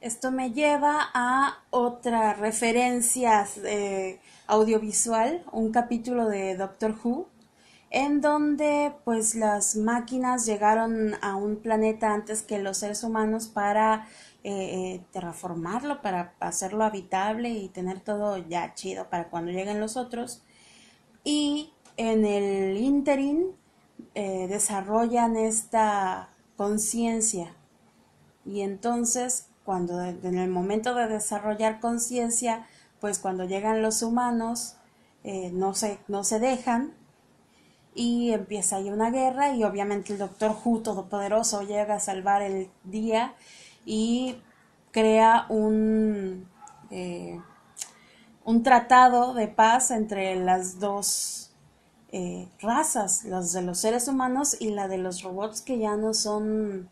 Esto 0.00 0.30
me 0.30 0.52
lleva 0.52 1.10
a 1.12 1.58
otra 1.68 2.32
referencia 2.32 3.46
eh, 3.64 4.18
audiovisual, 4.46 5.44
un 5.52 5.72
capítulo 5.72 6.26
de 6.26 6.56
Doctor 6.56 6.94
Who, 7.02 7.28
en 7.90 8.22
donde 8.22 8.94
pues 9.04 9.34
las 9.34 9.76
máquinas 9.76 10.46
llegaron 10.46 11.14
a 11.20 11.36
un 11.36 11.56
planeta 11.56 12.14
antes 12.14 12.42
que 12.42 12.58
los 12.58 12.78
seres 12.78 13.02
humanos 13.02 13.48
para 13.48 14.06
eh, 14.42 14.52
eh, 14.52 15.04
terraformarlo, 15.12 16.02
para 16.02 16.34
hacerlo 16.40 16.84
habitable 16.84 17.50
y 17.50 17.68
tener 17.68 18.00
todo 18.00 18.38
ya 18.38 18.74
chido 18.74 19.08
para 19.08 19.28
cuando 19.28 19.52
lleguen 19.52 19.80
los 19.80 19.96
otros. 19.96 20.42
Y 21.24 21.72
en 21.96 22.24
el 22.24 22.78
interín 22.78 23.54
eh, 24.14 24.46
desarrollan 24.48 25.36
esta 25.36 26.30
conciencia 26.56 27.54
y 28.44 28.62
entonces 28.62 29.46
cuando 29.64 30.02
en 30.02 30.38
el 30.38 30.48
momento 30.50 30.94
de 30.94 31.06
desarrollar 31.06 31.80
conciencia 31.80 32.66
pues 33.00 33.18
cuando 33.18 33.44
llegan 33.44 33.82
los 33.82 34.02
humanos 34.02 34.76
eh, 35.22 35.50
no, 35.52 35.74
se, 35.74 35.98
no 36.08 36.24
se 36.24 36.38
dejan 36.40 36.92
y 37.94 38.32
empieza 38.32 38.76
ahí 38.76 38.90
una 38.90 39.10
guerra 39.10 39.54
y 39.54 39.62
obviamente 39.62 40.12
el 40.12 40.18
doctor 40.18 40.56
Hu 40.64 40.80
todopoderoso 40.80 41.62
llega 41.62 41.96
a 41.96 42.00
salvar 42.00 42.42
el 42.42 42.70
día 42.84 43.34
y 43.84 44.36
crea 44.90 45.46
un 45.48 46.46
eh, 46.90 47.40
un 48.44 48.62
tratado 48.62 49.34
de 49.34 49.48
paz 49.48 49.90
entre 49.90 50.34
las 50.36 50.80
dos 50.80 51.52
eh, 52.10 52.48
razas, 52.60 53.24
las 53.24 53.52
de 53.52 53.62
los 53.62 53.78
seres 53.78 54.08
humanos 54.08 54.56
y 54.58 54.70
la 54.70 54.88
de 54.88 54.98
los 54.98 55.22
robots 55.22 55.60
que 55.60 55.78
ya 55.78 55.96
no 55.96 56.14
son 56.14 56.88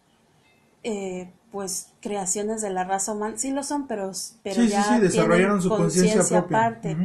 eh, 0.85 1.33
pues 1.51 1.89
creaciones 2.01 2.63
de 2.63 2.71
la 2.71 2.85
raza 2.85 3.13
humana, 3.13 3.37
sí 3.39 3.51
lo 3.51 3.65
son, 3.65 3.89
pero, 3.89 4.13
pero 4.45 4.63
ya 4.63 5.01
desarrollaron 5.01 5.61
su 5.61 5.71
conciencia 5.71 6.39
aparte. 6.39 6.97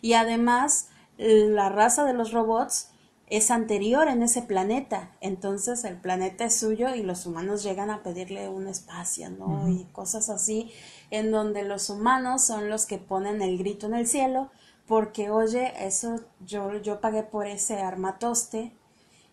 Y 0.00 0.14
además, 0.14 0.88
la 1.18 1.68
raza 1.68 2.04
de 2.04 2.14
los 2.14 2.32
robots 2.32 2.90
es 3.30 3.52
anterior 3.52 4.08
en 4.08 4.24
ese 4.24 4.42
planeta, 4.42 5.12
entonces 5.20 5.84
el 5.84 5.96
planeta 5.96 6.44
es 6.44 6.56
suyo 6.58 6.94
y 6.96 7.04
los 7.04 7.26
humanos 7.26 7.62
llegan 7.62 7.88
a 7.88 8.02
pedirle 8.02 8.48
un 8.48 8.66
espacio, 8.66 9.30
¿no? 9.30 9.68
Y 9.68 9.84
cosas 9.92 10.28
así, 10.28 10.72
en 11.12 11.30
donde 11.30 11.62
los 11.62 11.90
humanos 11.90 12.44
son 12.44 12.68
los 12.68 12.86
que 12.86 12.98
ponen 12.98 13.40
el 13.40 13.56
grito 13.56 13.86
en 13.86 13.94
el 13.94 14.08
cielo, 14.08 14.50
porque 14.88 15.30
oye, 15.30 15.72
eso 15.86 16.16
yo, 16.44 16.82
yo 16.82 17.00
pagué 17.00 17.22
por 17.22 17.46
ese 17.46 17.80
armatoste 17.80 18.72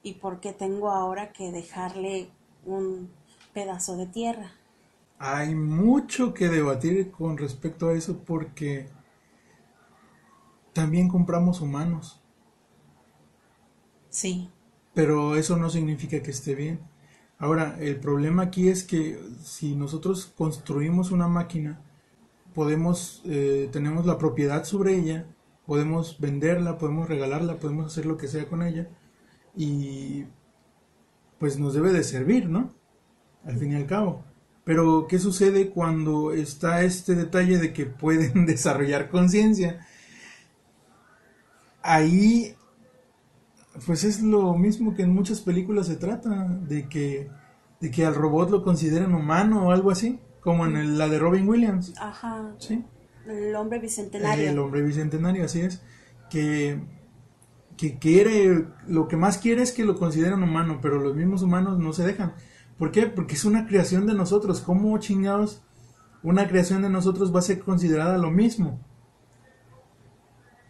y 0.03 0.13
porque 0.13 0.53
tengo 0.53 0.91
ahora 0.91 1.33
que 1.33 1.51
dejarle 1.51 2.29
un 2.65 3.09
pedazo 3.51 3.97
de 3.97 4.05
tierra. 4.05 4.51
Hay 5.17 5.55
mucho 5.55 6.35
que 6.35 6.49
debatir 6.49 7.09
con 7.09 7.35
respecto 7.35 7.89
a 7.89 7.93
eso 7.93 8.19
porque 8.19 8.87
también 10.73 11.09
compramos 11.09 11.61
humanos. 11.61 12.21
Sí. 14.17 14.49
Pero 14.95 15.35
eso 15.35 15.57
no 15.57 15.69
significa 15.69 16.23
que 16.23 16.31
esté 16.31 16.55
bien. 16.55 16.79
Ahora, 17.37 17.77
el 17.79 17.99
problema 17.99 18.41
aquí 18.41 18.67
es 18.67 18.83
que 18.83 19.21
si 19.43 19.75
nosotros 19.75 20.33
construimos 20.35 21.11
una 21.11 21.27
máquina, 21.27 21.79
podemos, 22.55 23.21
eh, 23.25 23.69
tenemos 23.71 24.07
la 24.07 24.17
propiedad 24.17 24.63
sobre 24.63 24.95
ella, 24.95 25.27
podemos 25.67 26.19
venderla, 26.19 26.79
podemos 26.79 27.07
regalarla, 27.07 27.57
podemos 27.57 27.85
hacer 27.85 28.07
lo 28.07 28.17
que 28.17 28.27
sea 28.27 28.47
con 28.47 28.63
ella 28.63 28.89
y 29.55 30.25
pues 31.37 31.59
nos 31.59 31.75
debe 31.75 31.93
de 31.93 32.03
servir, 32.03 32.49
¿no? 32.49 32.73
Al 33.45 33.59
fin 33.59 33.73
y 33.73 33.75
al 33.75 33.85
cabo. 33.85 34.23
Pero, 34.63 35.05
¿qué 35.07 35.19
sucede 35.19 35.69
cuando 35.69 36.33
está 36.33 36.81
este 36.81 37.13
detalle 37.13 37.59
de 37.59 37.71
que 37.71 37.85
pueden 37.85 38.45
desarrollar 38.47 39.11
conciencia? 39.11 39.85
Ahí, 41.83 42.56
pues 43.85 44.03
es 44.03 44.21
lo 44.21 44.55
mismo 44.55 44.95
que 44.95 45.03
en 45.03 45.13
muchas 45.13 45.41
películas 45.41 45.87
se 45.87 45.95
trata, 45.95 46.47
de 46.67 46.87
que, 46.87 47.29
de 47.79 47.91
que 47.91 48.05
al 48.05 48.15
robot 48.15 48.49
lo 48.49 48.63
consideren 48.63 49.13
humano 49.13 49.67
o 49.67 49.71
algo 49.71 49.91
así, 49.91 50.19
como 50.41 50.65
en 50.65 50.97
la 50.97 51.07
de 51.07 51.19
Robin 51.19 51.47
Williams. 51.47 51.93
Ajá. 51.99 52.53
Sí. 52.57 52.83
El 53.27 53.55
hombre 53.55 53.79
bicentenario. 53.79 54.49
El 54.49 54.59
hombre 54.59 54.81
bicentenario, 54.81 55.45
así 55.45 55.61
es. 55.61 55.81
Que, 56.29 56.79
que 57.75 57.99
quiere, 57.99 58.65
lo 58.87 59.07
que 59.07 59.17
más 59.17 59.37
quiere 59.37 59.61
es 59.61 59.71
que 59.71 59.85
lo 59.85 59.97
consideren 59.97 60.43
humano, 60.43 60.79
pero 60.81 60.99
los 60.99 61.15
mismos 61.15 61.41
humanos 61.41 61.77
no 61.79 61.93
se 61.93 62.05
dejan. 62.05 62.33
¿Por 62.77 62.91
qué? 62.91 63.07
Porque 63.07 63.35
es 63.35 63.45
una 63.45 63.67
creación 63.67 64.05
de 64.05 64.13
nosotros. 64.13 64.61
¿Cómo 64.61 64.97
chingados 64.99 65.63
una 66.23 66.47
creación 66.47 66.81
de 66.81 66.89
nosotros 66.89 67.33
va 67.33 67.39
a 67.39 67.43
ser 67.43 67.59
considerada 67.59 68.17
lo 68.17 68.31
mismo? 68.31 68.79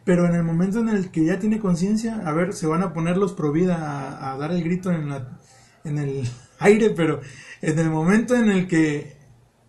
Pero 0.08 0.26
en 0.26 0.36
el 0.36 0.44
momento 0.44 0.80
en 0.80 0.88
el 0.88 1.12
que 1.12 1.26
ya 1.26 1.38
tiene 1.38 1.60
conciencia, 1.60 2.22
a 2.26 2.32
ver, 2.32 2.54
se 2.54 2.66
van 2.66 2.82
a 2.82 2.94
poner 2.94 3.18
los 3.18 3.34
pro 3.34 3.52
vida 3.52 4.32
a, 4.32 4.38
dar 4.38 4.54
el 4.54 4.64
grito 4.64 4.90
en, 4.90 5.10
la, 5.10 5.38
en 5.84 5.98
el 5.98 6.24
aire, 6.60 6.92
pero 6.92 7.20
en 7.62 7.78
el 7.78 7.90
momento 7.90 8.34
en 8.34 8.50
el 8.50 8.70
que, 8.70 9.18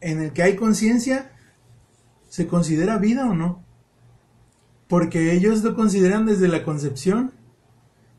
en 0.01 0.23
el 0.23 0.33
que 0.33 0.45
hay 0.45 0.55
conciencia, 0.55 1.33
¿se 2.29 2.47
considera 2.47 2.99
vida 2.99 3.29
o 3.29 3.35
no? 3.35 3.65
Porque 4.87 5.33
ellos 5.33 5.65
lo 5.65 5.75
consideran 5.75 6.25
desde 6.25 6.47
la 6.47 6.63
concepción 6.63 7.33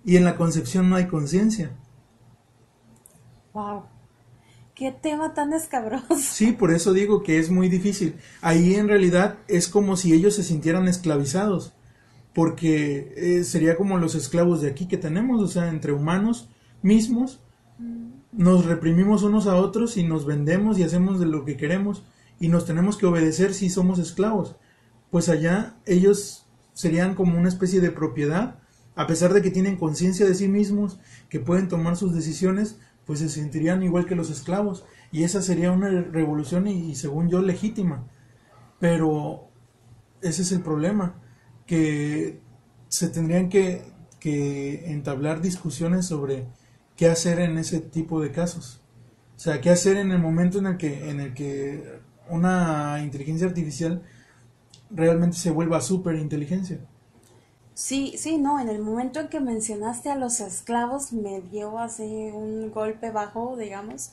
y 0.03 0.17
en 0.17 0.25
la 0.25 0.35
concepción 0.35 0.89
no 0.89 0.97
hay 0.97 1.07
conciencia. 1.07 1.71
Wow. 3.53 3.85
Qué 4.75 4.91
tema 4.91 5.33
tan 5.33 5.53
escabroso. 5.53 6.17
Sí, 6.17 6.51
por 6.51 6.71
eso 6.71 6.91
digo 6.91 7.23
que 7.23 7.39
es 7.39 7.49
muy 7.49 7.69
difícil. 7.69 8.17
Ahí 8.41 8.75
en 8.75 8.89
realidad 8.89 9.37
es 9.47 9.69
como 9.69 9.95
si 9.95 10.11
ellos 10.11 10.35
se 10.35 10.43
sintieran 10.43 10.89
esclavizados, 10.89 11.78
porque 12.33 13.13
eh, 13.17 13.43
sería 13.43 13.75
como 13.75 13.97
los 13.97 14.15
esclavos 14.15 14.61
de 14.61 14.69
aquí 14.69 14.87
que 14.87 14.97
tenemos, 14.97 15.41
o 15.41 15.47
sea, 15.47 15.69
entre 15.69 15.91
humanos 15.91 16.49
mismos, 16.81 17.41
nos 18.31 18.65
reprimimos 18.65 19.23
unos 19.23 19.47
a 19.47 19.55
otros 19.55 19.97
y 19.97 20.03
nos 20.03 20.25
vendemos 20.25 20.77
y 20.77 20.83
hacemos 20.83 21.19
de 21.19 21.25
lo 21.25 21.45
que 21.45 21.57
queremos 21.57 22.03
y 22.39 22.47
nos 22.47 22.65
tenemos 22.65 22.97
que 22.97 23.05
obedecer 23.05 23.53
si 23.53 23.69
somos 23.69 23.99
esclavos. 23.99 24.55
Pues 25.09 25.29
allá 25.29 25.75
ellos 25.85 26.45
serían 26.73 27.15
como 27.15 27.37
una 27.37 27.49
especie 27.49 27.81
de 27.81 27.91
propiedad, 27.91 28.59
a 28.95 29.07
pesar 29.07 29.33
de 29.33 29.41
que 29.41 29.51
tienen 29.51 29.77
conciencia 29.77 30.25
de 30.25 30.35
sí 30.35 30.47
mismos, 30.47 30.99
que 31.29 31.39
pueden 31.39 31.67
tomar 31.67 31.97
sus 31.97 32.13
decisiones, 32.13 32.79
pues 33.05 33.19
se 33.19 33.29
sentirían 33.29 33.83
igual 33.83 34.05
que 34.05 34.15
los 34.15 34.29
esclavos. 34.29 34.85
Y 35.11 35.23
esa 35.23 35.41
sería 35.41 35.71
una 35.71 35.89
revolución 35.89 36.67
y, 36.67 36.95
según 36.95 37.29
yo 37.29 37.41
legítima. 37.41 38.07
Pero 38.79 39.49
ese 40.21 40.43
es 40.43 40.51
el 40.51 40.61
problema, 40.61 41.15
que 41.69 42.39
se 42.87 43.09
tendrían 43.09 43.47
que, 43.47 43.83
que 44.19 44.91
entablar 44.91 45.39
discusiones 45.39 46.07
sobre 46.07 46.47
qué 46.95 47.07
hacer 47.09 47.39
en 47.39 47.59
ese 47.59 47.79
tipo 47.79 48.19
de 48.21 48.31
casos. 48.31 48.81
O 49.37 49.39
sea, 49.39 49.61
qué 49.61 49.69
hacer 49.69 49.97
en 49.97 50.11
el 50.11 50.17
momento 50.17 50.57
en 50.57 50.65
el 50.65 50.77
que, 50.77 51.11
en 51.11 51.19
el 51.19 51.35
que 51.35 51.99
una 52.27 53.03
inteligencia 53.03 53.45
artificial 53.45 54.01
realmente 54.89 55.37
se 55.37 55.51
vuelva 55.51 55.79
super 55.79 56.15
inteligencia. 56.15 56.79
Sí, 57.75 58.15
sí, 58.17 58.39
no, 58.39 58.59
en 58.59 58.69
el 58.69 58.81
momento 58.81 59.19
en 59.19 59.27
que 59.27 59.39
mencionaste 59.39 60.09
a 60.09 60.15
los 60.15 60.39
esclavos 60.39 61.13
me 61.13 61.39
dio 61.39 61.77
así 61.77 62.31
un 62.33 62.71
golpe 62.71 63.11
bajo, 63.11 63.57
digamos, 63.57 64.11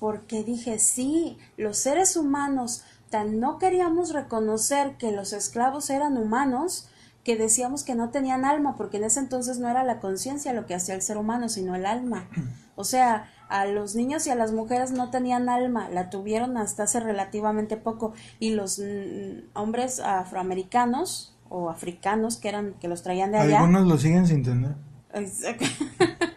porque 0.00 0.42
dije, 0.42 0.80
sí, 0.80 1.38
los 1.56 1.78
seres 1.78 2.16
humanos 2.16 2.82
tan 3.12 3.38
no 3.38 3.58
queríamos 3.58 4.12
reconocer 4.12 4.96
que 4.96 5.12
los 5.12 5.34
esclavos 5.34 5.90
eran 5.90 6.16
humanos, 6.16 6.88
que 7.22 7.36
decíamos 7.36 7.84
que 7.84 7.94
no 7.94 8.08
tenían 8.08 8.46
alma, 8.46 8.74
porque 8.74 8.96
en 8.96 9.04
ese 9.04 9.20
entonces 9.20 9.58
no 9.58 9.68
era 9.68 9.84
la 9.84 10.00
conciencia 10.00 10.54
lo 10.54 10.66
que 10.66 10.74
hacía 10.74 10.94
el 10.94 11.02
ser 11.02 11.18
humano, 11.18 11.48
sino 11.48 11.76
el 11.76 11.86
alma. 11.86 12.28
O 12.74 12.84
sea, 12.84 13.30
a 13.50 13.66
los 13.66 13.94
niños 13.94 14.26
y 14.26 14.30
a 14.30 14.34
las 14.34 14.50
mujeres 14.50 14.92
no 14.92 15.10
tenían 15.10 15.50
alma, 15.50 15.90
la 15.90 16.08
tuvieron 16.08 16.56
hasta 16.56 16.84
hace 16.84 17.00
relativamente 17.00 17.76
poco, 17.76 18.14
y 18.40 18.52
los 18.52 18.78
mm, 18.78 19.50
hombres 19.52 20.00
afroamericanos, 20.00 21.36
o 21.50 21.68
africanos 21.68 22.38
que 22.38 22.48
eran 22.48 22.72
que 22.80 22.88
los 22.88 23.02
traían 23.02 23.30
de 23.30 23.38
allá. 23.38 23.58
Algunos 23.60 23.86
lo 23.86 23.98
siguen 23.98 24.26
sin 24.26 24.42
tener. 24.42 24.74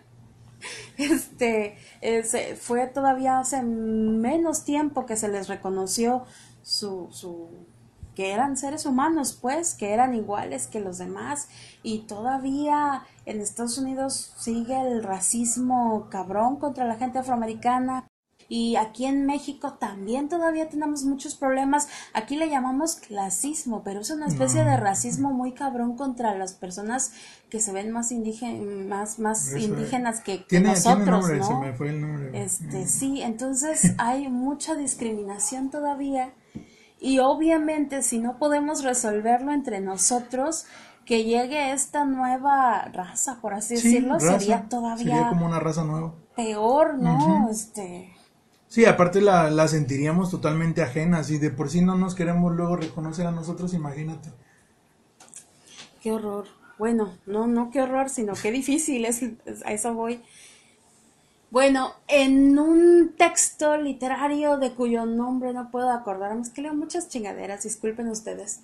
este 2.01 2.55
fue 2.59 2.87
todavía 2.87 3.39
hace 3.39 3.61
menos 3.61 4.65
tiempo 4.65 5.05
que 5.05 5.15
se 5.15 5.29
les 5.29 5.47
reconoció 5.47 6.25
su, 6.65 7.07
su 7.11 7.47
que 8.15 8.31
eran 8.31 8.57
seres 8.57 8.85
humanos, 8.85 9.37
pues, 9.39 9.75
que 9.75 9.93
eran 9.93 10.15
iguales 10.15 10.67
que 10.67 10.79
los 10.79 10.97
demás 10.97 11.47
y 11.83 11.99
todavía 11.99 13.03
en 13.25 13.39
Estados 13.41 13.77
Unidos 13.77 14.33
sigue 14.37 14.79
el 14.81 15.03
racismo 15.03 16.07
cabrón 16.09 16.55
contra 16.55 16.85
la 16.85 16.95
gente 16.95 17.19
afroamericana 17.19 18.07
y 18.47 18.75
aquí 18.75 19.05
en 19.05 19.25
México 19.25 19.73
también 19.73 20.29
todavía 20.29 20.69
tenemos 20.69 21.03
muchos 21.03 21.35
problemas. 21.35 21.87
Aquí 22.13 22.35
le 22.35 22.49
llamamos 22.49 22.95
clasismo, 22.95 23.83
pero 23.83 24.01
es 24.01 24.11
una 24.11 24.27
especie 24.27 24.63
de 24.63 24.77
racismo 24.77 25.31
muy 25.31 25.53
cabrón 25.53 25.95
contra 25.95 26.35
las 26.35 26.53
personas 26.53 27.11
que 27.49 27.59
se 27.59 27.73
ven 27.73 27.91
más 27.91 28.11
más, 28.11 29.19
más 29.19 29.55
indígenas 29.55 30.21
que, 30.21 30.45
nosotros, 30.59 31.27
¿no? 31.31 31.63
Este, 32.33 32.87
sí, 32.87 33.21
entonces 33.21 33.93
hay 33.97 34.29
mucha 34.29 34.75
discriminación 34.75 35.71
todavía. 35.71 36.31
Y 37.05 37.19
obviamente 37.19 38.01
si 38.01 38.17
no 38.17 38.39
podemos 38.39 38.83
resolverlo 38.83 39.51
entre 39.51 39.79
nosotros, 39.79 40.65
que 41.05 41.23
llegue 41.23 41.71
esta 41.71 42.03
nueva 42.03 42.85
raza, 42.85 43.39
por 43.41 43.53
así 43.53 43.75
decirlo, 43.75 44.19
sería 44.19 44.67
todavía 44.67 45.15
sería 45.17 45.29
como 45.29 45.45
una 45.45 45.59
raza 45.59 45.83
nueva. 45.83 46.15
Peor, 46.35 46.97
¿no? 46.97 47.47
Este 47.51 48.11
Sí, 48.67 48.85
aparte 48.85 49.21
la, 49.21 49.51
la 49.51 49.67
sentiríamos 49.67 50.31
totalmente 50.31 50.81
ajena, 50.81 51.23
si 51.23 51.37
de 51.37 51.51
por 51.51 51.69
sí 51.69 51.81
no 51.81 51.95
nos 51.95 52.15
queremos 52.15 52.51
luego 52.55 52.75
reconocer 52.75 53.27
a 53.27 53.31
nosotros, 53.31 53.75
imagínate. 53.75 54.31
Qué 56.01 56.11
horror. 56.11 56.47
bueno, 56.79 57.13
no, 57.27 57.45
no 57.45 57.69
qué 57.69 57.81
horror, 57.83 58.09
sino 58.09 58.33
qué 58.33 58.51
difícil, 58.51 59.05
es, 59.05 59.21
a 59.63 59.73
eso 59.73 59.93
voy. 59.93 60.23
Bueno, 61.55 61.93
en 62.09 62.59
un 62.59 63.15
texto 63.17 63.77
literario 63.77 64.57
de 64.57 64.73
cuyo 64.73 65.05
nombre 65.05 65.53
no 65.53 65.71
puedo 65.71 65.89
acordarme, 65.89 66.41
es 66.41 66.49
que 66.49 66.61
leo 66.61 66.73
muchas 66.73 67.07
chingaderas, 67.07 67.63
disculpen 67.63 68.09
ustedes. 68.09 68.59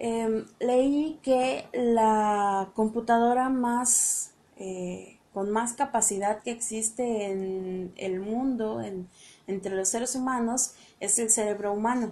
Em, 0.00 0.44
leí 0.58 1.20
que 1.22 1.68
la 1.72 2.70
computadora 2.74 3.48
más 3.48 4.32
eh, 4.56 5.20
con 5.32 5.52
más 5.52 5.74
capacidad 5.74 6.42
que 6.42 6.50
existe 6.50 7.30
en 7.30 7.92
el 7.96 8.18
mundo, 8.18 8.80
en, 8.80 9.08
entre 9.46 9.76
los 9.76 9.88
seres 9.90 10.16
humanos, 10.16 10.74
es 10.98 11.20
el 11.20 11.30
cerebro 11.30 11.72
humano. 11.72 12.10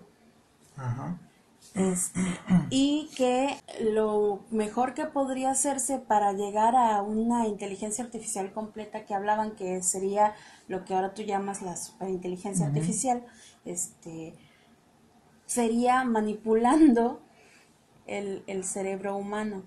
Este, 1.74 2.20
y 2.68 3.10
que 3.16 3.56
lo 3.80 4.40
mejor 4.50 4.92
que 4.92 5.06
podría 5.06 5.52
hacerse 5.52 5.98
para 5.98 6.32
llegar 6.32 6.74
a 6.74 7.00
una 7.02 7.46
inteligencia 7.46 8.02
artificial 8.02 8.52
completa 8.52 9.04
que 9.04 9.14
hablaban 9.14 9.54
que 9.54 9.80
sería 9.82 10.34
lo 10.66 10.84
que 10.84 10.94
ahora 10.94 11.14
tú 11.14 11.22
llamas 11.22 11.62
la 11.62 11.76
superinteligencia 11.76 12.66
artificial, 12.66 13.24
este, 13.64 14.34
sería 15.46 16.02
manipulando 16.02 17.20
el, 18.06 18.42
el, 18.48 18.64
cerebro 18.64 19.16
humano, 19.16 19.62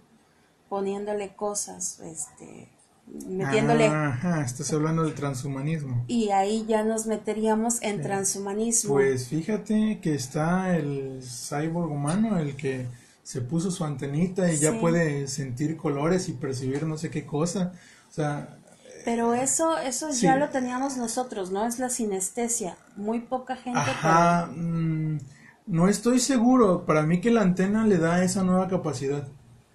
poniéndole 0.68 1.36
cosas, 1.36 2.02
este, 2.02 2.68
metiéndole. 3.14 3.88
Ajá, 3.88 4.42
estás 4.42 4.72
hablando 4.74 5.04
del 5.04 5.14
transhumanismo. 5.14 6.04
Y 6.08 6.30
ahí 6.30 6.66
ya 6.68 6.84
nos 6.84 7.06
meteríamos 7.06 7.82
en 7.82 8.02
transhumanismo. 8.02 8.96
Pues 8.96 9.28
fíjate 9.28 10.00
que 10.02 10.16
está 10.16 10.76
el 10.76 11.22
cyborg 11.22 11.92
humano, 11.92 12.38
el 12.40 12.56
que 12.56 12.88
se 13.22 13.42
puso 13.42 13.72
su 13.72 13.86
antenita 13.86 14.52
y 14.52 14.58
ya 14.58 14.80
puede 14.80 15.28
sentir 15.28 15.78
colores 15.78 16.28
y 16.28 16.34
percibir 16.34 16.86
no 16.86 16.98
sé 16.98 17.10
qué 17.10 17.26
cosa. 17.26 17.74
O 18.10 18.14
sea. 18.14 18.58
Pero 19.06 19.34
eso, 19.34 19.78
eso 19.78 20.10
ya 20.12 20.38
lo 20.38 20.50
teníamos 20.50 20.98
nosotros, 20.98 21.52
¿no? 21.52 21.66
Es 21.68 21.78
la 21.78 21.90
sinestesia. 21.90 22.78
Muy 22.96 23.20
poca 23.20 23.58
gente. 23.58 23.80
Ajá. 23.80 24.48
Mm, 24.48 25.20
no 25.68 25.90
estoy 25.90 26.20
seguro. 26.20 26.86
Para 26.86 27.04
mí 27.04 27.20
que 27.20 27.30
la 27.30 27.42
antena 27.42 27.86
le 27.86 27.98
da 27.98 28.24
esa 28.24 28.44
nueva 28.44 28.68
capacidad. 28.68 29.28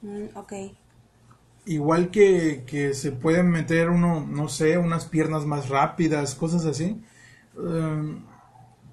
Mm, 0.02 0.36
ok 0.36 0.52
igual 1.68 2.10
que, 2.10 2.64
que, 2.66 2.94
se 2.94 3.12
pueden 3.12 3.50
meter 3.50 3.90
uno, 3.90 4.26
no 4.26 4.48
sé, 4.48 4.78
unas 4.78 5.04
piernas 5.04 5.44
más 5.44 5.68
rápidas, 5.68 6.34
cosas 6.34 6.64
así, 6.64 7.00
em, 7.56 8.24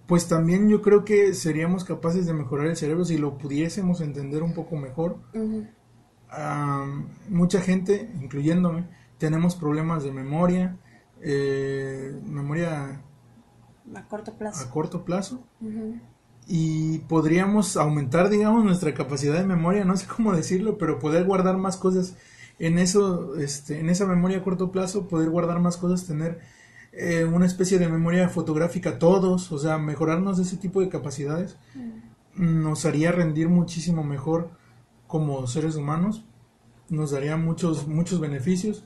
pues 0.05 0.27
también 0.27 0.69
yo 0.69 0.81
creo 0.81 1.05
que 1.05 1.33
seríamos 1.33 1.83
capaces 1.83 2.25
de 2.25 2.33
mejorar 2.33 2.67
el 2.67 2.75
cerebro 2.75 3.05
si 3.05 3.17
lo 3.17 3.37
pudiésemos 3.37 4.01
entender 4.01 4.43
un 4.43 4.53
poco 4.53 4.75
mejor. 4.75 5.17
mucha 7.29 7.61
gente, 7.61 8.11
incluyéndome, 8.21 8.87
tenemos 9.17 9.55
problemas 9.55 10.03
de 10.03 10.11
memoria, 10.11 10.77
eh, 11.21 12.19
memoria 12.25 13.01
a 13.93 14.07
corto 14.07 14.33
plazo. 14.33 14.63
A 14.63 14.69
corto 14.69 15.05
plazo. 15.05 15.43
Y 16.47 16.99
podríamos 16.99 17.77
aumentar, 17.77 18.29
digamos, 18.29 18.63
nuestra 18.63 18.93
capacidad 18.93 19.35
de 19.35 19.45
memoria, 19.45 19.85
no 19.85 19.95
sé 19.97 20.07
cómo 20.07 20.33
decirlo, 20.33 20.77
pero 20.77 20.99
poder 20.99 21.25
guardar 21.25 21.57
más 21.57 21.77
cosas 21.77 22.15
en 22.59 22.79
eso, 22.79 23.35
este, 23.37 23.79
en 23.79 23.89
esa 23.89 24.05
memoria 24.05 24.37
a 24.37 24.43
corto 24.43 24.71
plazo, 24.71 25.07
poder 25.07 25.29
guardar 25.29 25.59
más 25.59 25.77
cosas, 25.77 26.05
tener 26.05 26.39
eh, 26.91 27.25
una 27.25 27.45
especie 27.45 27.79
de 27.79 27.89
memoria 27.89 28.29
fotográfica 28.29 28.99
todos, 28.99 29.51
o 29.51 29.59
sea, 29.59 29.77
mejorarnos 29.77 30.39
ese 30.39 30.57
tipo 30.57 30.81
de 30.81 30.89
capacidades, 30.89 31.57
mm. 31.75 32.63
nos 32.63 32.85
haría 32.85 33.11
rendir 33.11 33.49
muchísimo 33.49 34.03
mejor 34.03 34.51
como 35.07 35.45
seres 35.47 35.75
humanos, 35.75 36.25
nos 36.89 37.11
daría 37.11 37.35
muchos, 37.37 37.87
muchos 37.87 38.19
beneficios, 38.19 38.85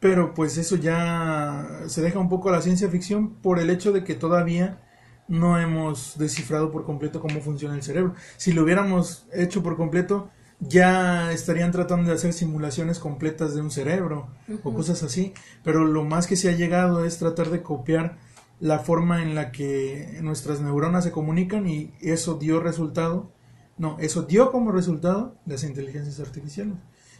pero 0.00 0.34
pues 0.34 0.58
eso 0.58 0.76
ya 0.76 1.66
se 1.86 2.02
deja 2.02 2.18
un 2.18 2.28
poco 2.28 2.50
a 2.50 2.52
la 2.52 2.62
ciencia 2.62 2.88
ficción 2.88 3.34
por 3.36 3.58
el 3.58 3.70
hecho 3.70 3.92
de 3.92 4.04
que 4.04 4.14
todavía 4.14 4.82
no 5.26 5.58
hemos 5.58 6.16
descifrado 6.18 6.70
por 6.70 6.84
completo 6.84 7.20
cómo 7.20 7.40
funciona 7.40 7.74
el 7.74 7.82
cerebro. 7.82 8.14
Si 8.36 8.52
lo 8.52 8.62
hubiéramos 8.62 9.26
hecho 9.32 9.62
por 9.62 9.76
completo, 9.76 10.30
ya 10.60 11.32
estarían 11.32 11.70
tratando 11.70 12.08
de 12.08 12.16
hacer 12.16 12.32
simulaciones 12.32 12.98
completas 12.98 13.54
de 13.54 13.60
un 13.60 13.70
cerebro 13.70 14.28
o 14.64 14.74
cosas 14.74 15.02
así, 15.02 15.32
pero 15.62 15.84
lo 15.84 16.04
más 16.04 16.26
que 16.26 16.36
se 16.36 16.48
ha 16.48 16.52
llegado 16.52 17.04
es 17.04 17.18
tratar 17.18 17.50
de 17.50 17.62
copiar 17.62 18.18
la 18.60 18.80
forma 18.80 19.22
en 19.22 19.34
la 19.34 19.52
que 19.52 20.18
nuestras 20.20 20.60
neuronas 20.60 21.04
se 21.04 21.12
comunican 21.12 21.68
y 21.68 21.94
eso 22.00 22.34
dio 22.34 22.60
resultado, 22.60 23.30
no, 23.76 23.96
eso 24.00 24.22
dio 24.22 24.50
como 24.50 24.72
resultado 24.72 25.36
las 25.46 25.62
inteligencias 25.62 26.18
artificiales 26.18 26.76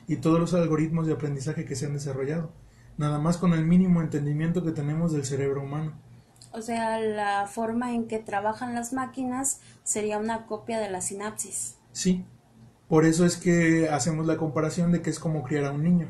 y 0.08 0.16
todos 0.16 0.40
los 0.40 0.54
algoritmos 0.54 1.06
de 1.06 1.12
aprendizaje 1.12 1.64
que 1.64 1.76
se 1.76 1.86
han 1.86 1.92
desarrollado, 1.92 2.50
nada 2.96 3.18
más 3.18 3.36
con 3.36 3.52
el 3.52 3.64
mínimo 3.64 4.00
entendimiento 4.00 4.64
que 4.64 4.72
tenemos 4.72 5.12
del 5.12 5.24
cerebro 5.24 5.62
humano. 5.62 5.92
O 6.50 6.62
sea, 6.62 6.98
la 6.98 7.46
forma 7.46 7.94
en 7.94 8.08
que 8.08 8.18
trabajan 8.18 8.74
las 8.74 8.92
máquinas 8.92 9.60
sería 9.84 10.18
una 10.18 10.46
copia 10.46 10.80
de 10.80 10.90
la 10.90 11.02
sinapsis. 11.02 11.76
Sí, 11.92 12.24
por 12.88 13.04
eso 13.04 13.24
es 13.24 13.36
que 13.36 13.88
hacemos 13.88 14.26
la 14.26 14.36
comparación 14.36 14.92
de 14.92 15.02
que 15.02 15.10
es 15.10 15.18
como 15.18 15.42
criar 15.42 15.66
a 15.66 15.72
un 15.72 15.84
niño. 15.84 16.08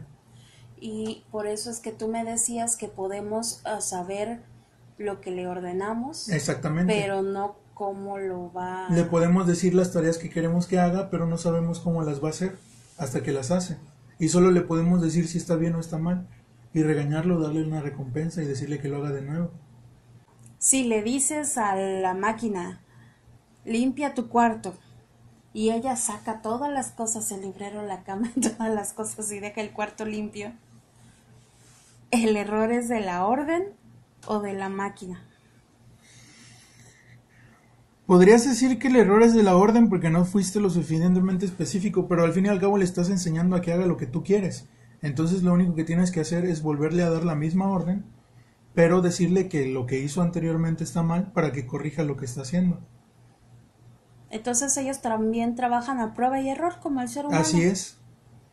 Y 0.81 1.24
por 1.31 1.47
eso 1.47 1.70
es 1.70 1.81
que 1.81 1.91
tú 1.91 2.09
me 2.09 2.24
decías 2.24 2.76
que 2.76 2.89
podemos 2.89 3.61
ah, 3.64 3.81
saber 3.81 4.43
lo 4.97 5.20
que 5.20 5.31
le 5.31 5.49
ordenamos. 5.49 6.29
Exactamente. 6.29 6.95
Pero 6.95 7.22
no 7.22 7.57
cómo 7.74 8.18
lo 8.18 8.53
va. 8.53 8.89
Le 8.91 9.05
podemos 9.05 9.47
decir 9.47 9.74
las 9.74 9.93
tareas 9.93 10.18
que 10.18 10.31
queremos 10.31 10.66
que 10.66 10.79
haga, 10.79 11.11
pero 11.11 11.26
no 11.26 11.37
sabemos 11.37 11.81
cómo 11.81 12.03
las 12.03 12.22
va 12.22 12.29
a 12.29 12.31
hacer 12.31 12.57
hasta 12.97 13.22
que 13.22 13.33
las 13.33 13.51
hace. 13.51 13.76
Y 14.18 14.29
solo 14.29 14.51
le 14.51 14.61
podemos 14.61 15.01
decir 15.01 15.29
si 15.29 15.39
está 15.39 15.57
bien 15.57 15.74
o 15.74 15.81
está 15.81 15.99
mal. 15.99 16.29
Y 16.74 16.83
regañarlo, 16.83 17.41
darle 17.41 17.64
una 17.64 17.81
recompensa 17.81 18.43
y 18.43 18.47
decirle 18.47 18.79
que 18.79 18.89
lo 18.89 18.99
haga 18.99 19.11
de 19.11 19.22
nuevo. 19.22 19.51
Si 20.59 20.85
le 20.85 21.03
dices 21.03 21.57
a 21.57 21.74
la 21.76 22.14
máquina, 22.14 22.83
limpia 23.64 24.14
tu 24.14 24.29
cuarto, 24.29 24.74
y 25.53 25.71
ella 25.71 25.97
saca 25.97 26.43
todas 26.43 26.71
las 26.71 26.91
cosas, 26.91 27.31
el 27.33 27.43
librero, 27.43 27.83
la 27.83 28.03
cama, 28.03 28.31
todas 28.41 28.73
las 28.75 28.93
cosas 28.93 29.31
y 29.33 29.41
deja 29.41 29.61
el 29.61 29.73
cuarto 29.73 30.05
limpio. 30.05 30.53
¿El 32.11 32.37
error 32.37 32.73
es 32.73 32.89
de 32.89 33.01
la 33.01 33.27
orden 33.27 33.65
o 34.27 34.41
de 34.41 34.55
la 34.55 34.69
máquina? 34.69 35.23
Podrías 38.07 38.49
decir 38.49 38.79
que 38.79 38.89
el 38.89 38.97
error 38.97 39.23
es 39.23 39.35
de 39.35 39.43
la 39.43 39.57
orden 39.57 39.91
porque 39.91 40.09
no 40.09 40.25
fuiste 40.25 40.61
lo 40.61 40.71
suficientemente 40.71 41.45
específico, 41.45 42.09
pero 42.09 42.25
al 42.25 42.33
fin 42.33 42.47
y 42.47 42.49
al 42.49 42.61
cabo 42.61 42.79
le 42.79 42.85
estás 42.85 43.11
enseñando 43.11 43.55
a 43.55 43.61
que 43.61 43.73
haga 43.73 43.85
lo 43.85 43.99
que 43.99 44.07
tú 44.07 44.25
quieres. 44.25 44.67
Entonces 45.03 45.43
lo 45.43 45.53
único 45.53 45.75
que 45.75 45.85
tienes 45.85 46.11
que 46.11 46.21
hacer 46.21 46.47
es 46.47 46.63
volverle 46.63 47.03
a 47.03 47.11
dar 47.11 47.25
la 47.25 47.35
misma 47.35 47.69
orden, 47.69 48.07
pero 48.75 49.03
decirle 49.03 49.49
que 49.49 49.67
lo 49.67 49.85
que 49.85 50.01
hizo 50.01 50.23
anteriormente 50.23 50.85
está 50.85 51.03
mal 51.03 51.33
para 51.33 51.53
que 51.53 51.67
corrija 51.67 52.03
lo 52.03 52.17
que 52.17 52.25
está 52.25 52.41
haciendo. 52.41 52.81
Entonces 54.31 54.76
ellos 54.76 55.01
también 55.01 55.55
trabajan 55.55 56.01
a 56.01 56.14
prueba 56.14 56.41
y 56.41 56.49
error 56.49 56.81
como 56.81 57.01
el 57.01 57.09
ser 57.09 57.26
humano. 57.26 57.41
Así 57.41 57.62
es. 57.62 57.99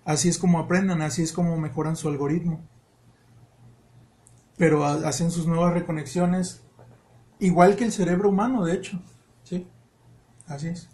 Así 0.05 0.29
es 0.29 0.37
como 0.37 0.59
aprendan, 0.59 1.01
así 1.01 1.23
es 1.23 1.33
como 1.33 1.57
mejoran 1.57 1.95
su 1.95 2.07
algoritmo. 2.07 2.61
Pero 4.57 4.85
hacen 4.85 5.31
sus 5.31 5.47
nuevas 5.47 5.73
reconexiones 5.73 6.61
igual 7.39 7.75
que 7.75 7.85
el 7.85 7.91
cerebro 7.91 8.29
humano, 8.29 8.63
de 8.63 8.73
hecho. 8.73 9.01
Sí. 9.43 9.67
Así 10.47 10.69
es. 10.69 10.89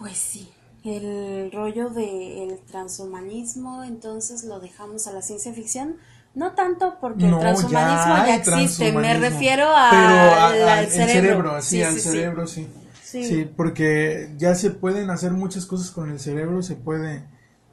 Pues 0.00 0.16
sí. 0.16 0.50
El 0.82 1.52
rollo 1.52 1.90
del 1.90 2.58
transhumanismo, 2.60 3.84
entonces 3.84 4.44
lo 4.44 4.58
dejamos 4.58 5.06
a 5.06 5.12
la 5.12 5.20
ciencia 5.20 5.52
ficción. 5.52 5.98
No 6.34 6.52
tanto 6.52 6.96
porque 7.00 7.26
el 7.26 7.38
transhumanismo 7.38 8.16
ya, 8.16 8.36
existe, 8.36 8.92
me 8.92 9.18
refiero 9.18 9.68
al 9.74 10.88
cerebro. 10.88 11.60
sí, 11.60 11.82
al 11.82 11.98
cerebro, 11.98 12.46
sí. 12.46 12.68
sí. 13.02 13.50
porque 13.56 14.32
ya 14.38 14.54
se 14.54 14.70
pueden 14.70 15.10
hacer 15.10 15.32
muchas 15.32 15.66
cosas 15.66 15.90
con 15.90 16.10
el 16.10 16.20
cerebro, 16.20 16.62
se 16.62 16.76
puede, 16.76 17.24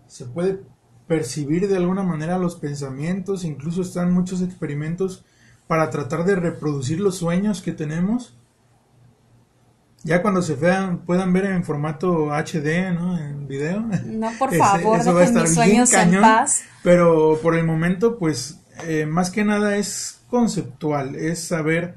se 0.07 0.25
puede 0.25 0.61
percibir 1.07 1.67
de 1.67 1.77
alguna 1.77 2.03
manera 2.03 2.37
los 2.37 2.55
pensamientos, 2.55 3.43
incluso 3.43 3.81
están 3.81 4.11
muchos 4.11 4.41
experimentos 4.41 5.23
para 5.67 5.89
tratar 5.89 6.25
de 6.25 6.35
reproducir 6.35 6.99
los 6.99 7.17
sueños 7.17 7.61
que 7.61 7.73
tenemos. 7.73 8.36
Ya 10.07 10.21
cuando 10.21 10.41
se 10.41 10.55
vean, 10.55 10.99
puedan 10.99 11.33
ver 11.33 11.47
en 11.47 11.65
formato 11.65 12.31
HD, 12.31 12.93
¿no? 12.93 13.19
En 13.19 13.45
video. 13.45 13.81
No, 14.05 14.31
por 14.39 14.55
favor, 14.57 15.01
eso 15.01 15.13
va 15.13 15.19
a 15.19 15.25
estar 15.25 15.47
sueños 15.49 15.91
en 15.91 16.21
paz. 16.21 16.63
Pero 16.81 17.37
por 17.43 17.57
el 17.57 17.65
momento, 17.65 18.17
pues, 18.17 18.61
eh, 18.85 19.05
más 19.05 19.29
que 19.31 19.43
nada 19.43 19.75
es 19.75 20.21
conceptual, 20.29 21.15
es 21.15 21.43
saber 21.43 21.95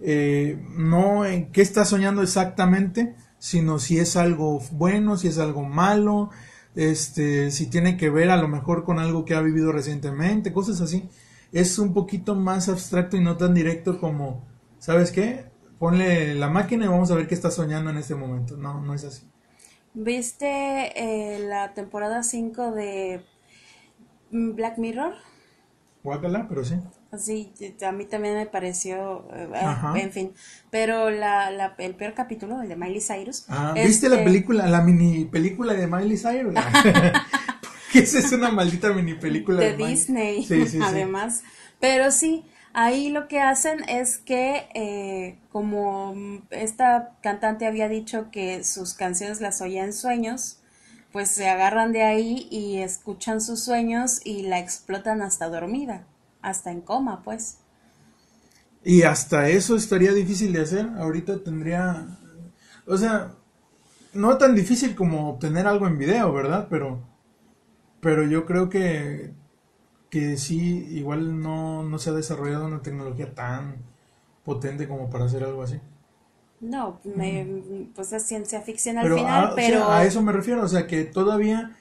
eh, 0.00 0.64
no 0.76 1.24
en 1.24 1.50
qué 1.50 1.60
está 1.62 1.84
soñando 1.84 2.22
exactamente, 2.22 3.16
sino 3.40 3.80
si 3.80 3.98
es 3.98 4.14
algo 4.14 4.62
bueno, 4.70 5.16
si 5.16 5.26
es 5.26 5.38
algo 5.38 5.64
malo, 5.64 6.30
este, 6.76 7.50
si 7.50 7.66
tiene 7.66 7.96
que 7.96 8.10
ver 8.10 8.30
a 8.30 8.36
lo 8.36 8.46
mejor 8.46 8.84
con 8.84 9.00
algo 9.00 9.24
que 9.24 9.34
ha 9.34 9.40
vivido 9.40 9.72
recientemente, 9.72 10.52
cosas 10.52 10.80
así. 10.80 11.08
Es 11.50 11.80
un 11.80 11.94
poquito 11.94 12.36
más 12.36 12.68
abstracto 12.68 13.16
y 13.16 13.24
no 13.24 13.36
tan 13.36 13.54
directo 13.54 13.98
como, 13.98 14.46
¿sabes 14.78 15.10
qué? 15.10 15.49
Ponle 15.80 16.34
la 16.34 16.50
máquina 16.50 16.84
y 16.84 16.88
vamos 16.88 17.10
a 17.10 17.14
ver 17.14 17.26
qué 17.26 17.34
está 17.34 17.50
soñando 17.50 17.90
en 17.90 17.96
este 17.96 18.14
momento. 18.14 18.56
No, 18.56 18.82
no 18.82 18.94
es 18.94 19.02
así. 19.02 19.26
¿Viste 19.94 20.92
eh, 20.94 21.38
la 21.40 21.72
temporada 21.72 22.22
5 22.22 22.72
de 22.72 23.24
mm, 24.30 24.54
Black 24.54 24.76
Mirror? 24.76 25.14
Guácala, 26.04 26.46
pero 26.48 26.64
sí. 26.64 26.76
Sí, 27.18 27.52
a 27.84 27.92
mí 27.92 28.04
también 28.04 28.34
me 28.34 28.46
pareció, 28.46 29.26
eh, 29.34 29.48
en 29.96 30.12
fin, 30.12 30.32
pero 30.70 31.10
la, 31.10 31.50
la, 31.50 31.74
el 31.78 31.96
peor 31.96 32.14
capítulo, 32.14 32.60
el 32.60 32.68
de 32.68 32.76
Miley 32.76 33.00
Cyrus. 33.00 33.46
Ah, 33.48 33.72
¿viste 33.74 34.08
la 34.08 34.16
este 34.16 34.24
película, 34.26 34.66
la 34.66 34.82
mini 34.82 35.24
película 35.24 35.72
de 35.72 35.86
Miley 35.86 36.16
Cyrus? 36.16 36.54
Porque 37.92 38.04
esa 38.04 38.18
es 38.20 38.30
una 38.32 38.50
maldita 38.50 38.92
mini 38.92 39.14
película 39.14 39.60
de, 39.60 39.76
Disney, 39.76 40.46
además. 40.82 41.42
Pero 41.80 42.12
sí, 42.12 42.44
ahí 42.72 43.10
lo 43.10 43.28
que 43.28 43.40
hacen 43.40 43.88
es 43.88 44.18
que, 44.18 44.68
eh, 44.74 45.38
como 45.50 46.14
esta 46.50 47.16
cantante 47.22 47.66
había 47.66 47.88
dicho 47.88 48.30
que 48.30 48.64
sus 48.64 48.94
canciones 48.94 49.40
las 49.40 49.60
oía 49.60 49.84
en 49.84 49.92
sueños, 49.92 50.60
pues 51.12 51.28
se 51.28 51.48
agarran 51.48 51.92
de 51.92 52.02
ahí 52.02 52.46
y 52.50 52.78
escuchan 52.78 53.40
sus 53.40 53.64
sueños 53.64 54.20
y 54.24 54.42
la 54.42 54.58
explotan 54.58 55.22
hasta 55.22 55.48
dormida 55.48 56.06
hasta 56.42 56.70
en 56.70 56.80
coma, 56.80 57.22
pues. 57.22 57.58
Y 58.84 59.02
hasta 59.02 59.48
eso 59.48 59.76
estaría 59.76 60.12
difícil 60.12 60.52
de 60.52 60.62
hacer. 60.62 60.88
Ahorita 60.98 61.42
tendría, 61.42 62.18
o 62.86 62.96
sea, 62.96 63.34
no 64.14 64.38
tan 64.38 64.54
difícil 64.54 64.94
como 64.94 65.28
obtener 65.30 65.66
algo 65.66 65.86
en 65.86 65.98
video, 65.98 66.32
¿verdad? 66.32 66.66
Pero, 66.70 67.06
pero 68.00 68.24
yo 68.24 68.46
creo 68.46 68.68
que, 68.70 69.34
que 70.10 70.36
sí, 70.36 70.86
igual 70.90 71.40
no, 71.40 71.82
no 71.84 71.98
se 71.98 72.10
ha 72.10 72.12
desarrollado 72.12 72.66
una 72.66 72.82
tecnología 72.82 73.34
tan 73.34 73.76
potente 74.44 74.88
como 74.88 75.08
para 75.08 75.26
hacer 75.26 75.44
algo 75.44 75.62
así. 75.62 75.80
No, 76.60 77.00
pues 77.94 78.12
es 78.12 78.22
ciencia 78.24 78.60
ficción 78.60 78.98
al 78.98 79.14
final, 79.14 79.52
pero... 79.56 79.88
a 79.88 80.04
eso 80.04 80.20
me 80.20 80.32
refiero, 80.32 80.62
o 80.62 80.68
sea, 80.68 80.86
que 80.86 81.04
todavía 81.04 81.74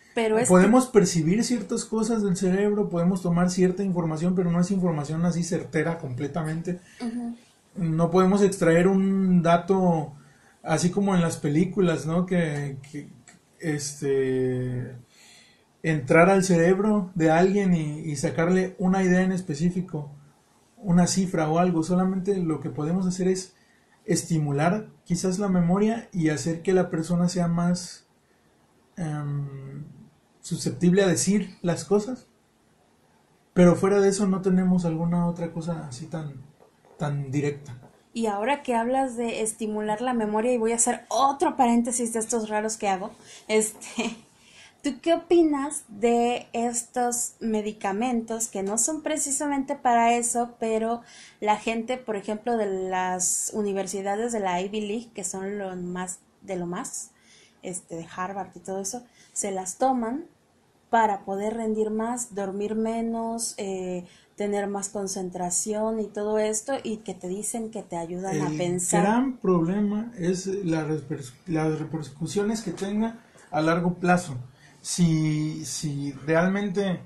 podemos 0.48 0.88
percibir 0.88 1.44
ciertas 1.44 1.86
cosas 1.86 2.24
del 2.24 2.38
cerebro, 2.38 2.90
podemos 2.90 3.22
tomar 3.22 3.50
cierta 3.50 3.84
información, 3.84 4.36
pero 4.36 4.52
no 4.52 4.62
es 4.62 4.72
información 4.72 5.26
así 5.26 5.44
certera 5.44 5.98
completamente. 5.98 6.80
No 7.76 8.10
podemos 8.10 8.42
extraer 8.42 8.88
un 8.88 9.42
dato 9.42 10.14
así 10.64 10.92
como 10.92 11.16
en 11.16 11.22
las 11.22 11.38
películas, 11.38 12.06
¿no? 12.06 12.26
Que, 12.26 12.78
este 13.60 14.96
entrar 15.84 16.30
al 16.30 16.44
cerebro 16.44 17.12
de 17.16 17.32
alguien 17.32 17.74
y, 17.74 18.16
sacarle 18.16 18.76
una 18.80 19.04
idea 19.04 19.22
en 19.22 19.32
específico, 19.32 20.12
una 20.78 21.08
cifra 21.08 21.50
o 21.50 21.60
algo. 21.60 21.84
Solamente 21.84 22.38
lo 22.38 22.60
que 22.60 22.70
podemos 22.70 23.06
hacer 23.08 23.28
es 23.28 23.56
estimular 24.06 24.90
quizás 25.06 25.40
la 25.40 25.50
memoria 25.50 26.10
y 26.12 26.30
hacer 26.30 26.62
que 26.62 26.74
la 26.74 26.90
persona 26.90 27.30
sea 27.30 27.48
más 27.48 28.08
em, 28.98 29.86
susceptible 30.42 31.04
a 31.04 31.08
decir 31.08 31.58
las 31.62 31.86
cosas. 31.86 32.28
Pero 33.54 33.76
fuera 33.76 34.00
de 34.00 34.10
eso 34.10 34.28
no 34.28 34.42
tenemos 34.42 34.86
alguna 34.86 35.28
otra 35.28 35.52
cosa 35.52 35.88
así 35.88 36.06
tan, 36.06 36.42
tan 36.98 37.32
directa. 37.32 37.78
Y 38.14 38.26
ahora 38.26 38.64
que 38.64 38.74
hablas 38.74 39.18
de 39.18 39.42
estimular 39.42 40.02
la 40.02 40.14
memoria, 40.14 40.52
y 40.52 40.58
voy 40.58 40.72
a 40.72 40.76
hacer 40.76 41.06
otro 41.10 41.56
paréntesis 41.56 42.14
de 42.14 42.20
estos 42.20 42.50
raros 42.50 42.78
que 42.78 42.88
hago, 42.88 43.12
este, 43.48 44.16
¿tú 44.84 45.00
qué 45.02 45.14
opinas 45.14 45.84
de 45.88 46.48
estos 46.54 47.34
medicamentos 47.40 48.48
que 48.48 48.64
no 48.64 48.78
son 48.78 49.02
precisamente 49.02 49.76
para 49.76 50.16
eso, 50.16 50.56
pero 50.60 51.02
la 51.40 51.58
gente, 51.58 51.98
por 51.98 52.16
ejemplo, 52.16 52.58
de 52.58 52.90
las 52.90 53.52
universidades 53.54 54.32
de 54.32 54.40
la 54.40 54.62
Ivy 54.62 54.82
League, 54.82 55.10
que 55.14 55.24
son 55.24 55.58
lo 55.58 55.76
más 55.76 56.20
de 56.42 56.56
lo 56.56 56.66
más, 56.66 57.12
este, 57.62 57.96
de 57.96 58.08
Harvard 58.16 58.52
y 58.56 58.60
todo 58.60 58.80
eso, 58.80 59.04
se 59.34 59.52
las 59.52 59.78
toman 59.78 60.26
para 60.90 61.24
poder 61.24 61.56
rendir 61.56 61.92
más, 61.92 62.34
dormir 62.34 62.76
menos, 62.76 63.54
eh, 63.58 64.06
tener 64.36 64.68
más 64.68 64.90
concentración 64.90 66.00
y 66.00 66.08
todo 66.08 66.40
esto 66.40 66.74
y 66.82 66.98
que 66.98 67.14
te 67.14 67.28
dicen 67.28 67.72
que 67.72 67.84
te 67.84 67.98
ayudan 67.98 68.42
a 68.42 68.50
pensar. 68.50 69.02
El 69.02 69.06
gran 69.06 69.38
problema 69.38 70.12
es 70.18 70.48
la 70.48 70.88
las 71.46 71.80
repercusiones 71.80 72.62
que 72.62 72.72
tenga 72.72 73.20
a 73.52 73.62
largo 73.62 73.96
plazo. 73.96 74.38
Si, 74.82 75.66
si 75.66 76.14
realmente 76.26 77.02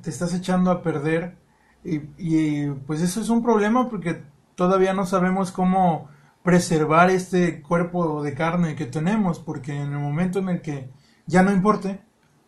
te 0.00 0.10
estás 0.10 0.34
echando 0.34 0.70
a 0.70 0.82
perder 0.82 1.36
y, 1.84 2.68
pues 2.86 3.02
eso 3.02 3.20
es 3.20 3.28
un 3.28 3.42
problema 3.42 3.88
porque 3.88 4.22
todavía 4.54 4.94
no 4.94 5.06
sabemos 5.06 5.50
cómo 5.50 6.08
preservar 6.42 7.10
este 7.10 7.62
cuerpo 7.62 8.22
de 8.22 8.34
carne 8.34 8.76
que 8.76 8.86
tenemos 8.86 9.38
porque 9.38 9.74
en 9.74 9.92
el 9.92 9.98
momento 9.98 10.38
en 10.38 10.48
el 10.48 10.62
que 10.62 10.90
ya 11.26 11.42
no 11.42 11.52
importe 11.52 12.00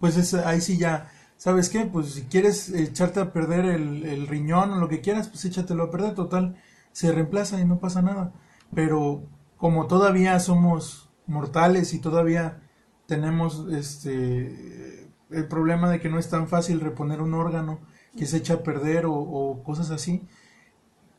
pues 0.04 0.16
es, 0.16 0.34
ahí 0.34 0.60
sí 0.60 0.76
ya, 0.76 1.10
¿sabes 1.38 1.70
qué? 1.70 1.86
Pues 1.86 2.12
si 2.12 2.24
quieres 2.24 2.68
echarte 2.70 3.20
a 3.20 3.32
perder 3.32 3.64
el, 3.64 4.26
riñón 4.26 4.72
o 4.72 4.76
lo 4.76 4.88
que 4.88 5.00
quieras, 5.00 5.28
pues 5.28 5.46
échatelo 5.46 5.84
a 5.84 5.90
perder, 5.90 6.14
total, 6.14 6.56
se 6.92 7.10
reemplaza 7.10 7.58
y 7.58 7.64
no 7.64 7.78
pasa 7.80 8.02
nada. 8.02 8.32
Pero 8.74 9.22
como 9.56 9.86
todavía 9.86 10.38
somos 10.40 11.10
mortales 11.26 11.94
y 11.94 12.00
todavía 12.00 12.63
tenemos 13.06 13.66
este 13.72 15.10
el 15.30 15.48
problema 15.48 15.90
de 15.90 16.00
que 16.00 16.08
no 16.08 16.18
es 16.18 16.28
tan 16.28 16.48
fácil 16.48 16.80
reponer 16.80 17.20
un 17.20 17.34
órgano 17.34 17.80
que 18.16 18.26
se 18.26 18.36
echa 18.36 18.54
a 18.54 18.62
perder 18.62 19.06
o, 19.06 19.14
o 19.14 19.62
cosas 19.64 19.90
así, 19.90 20.22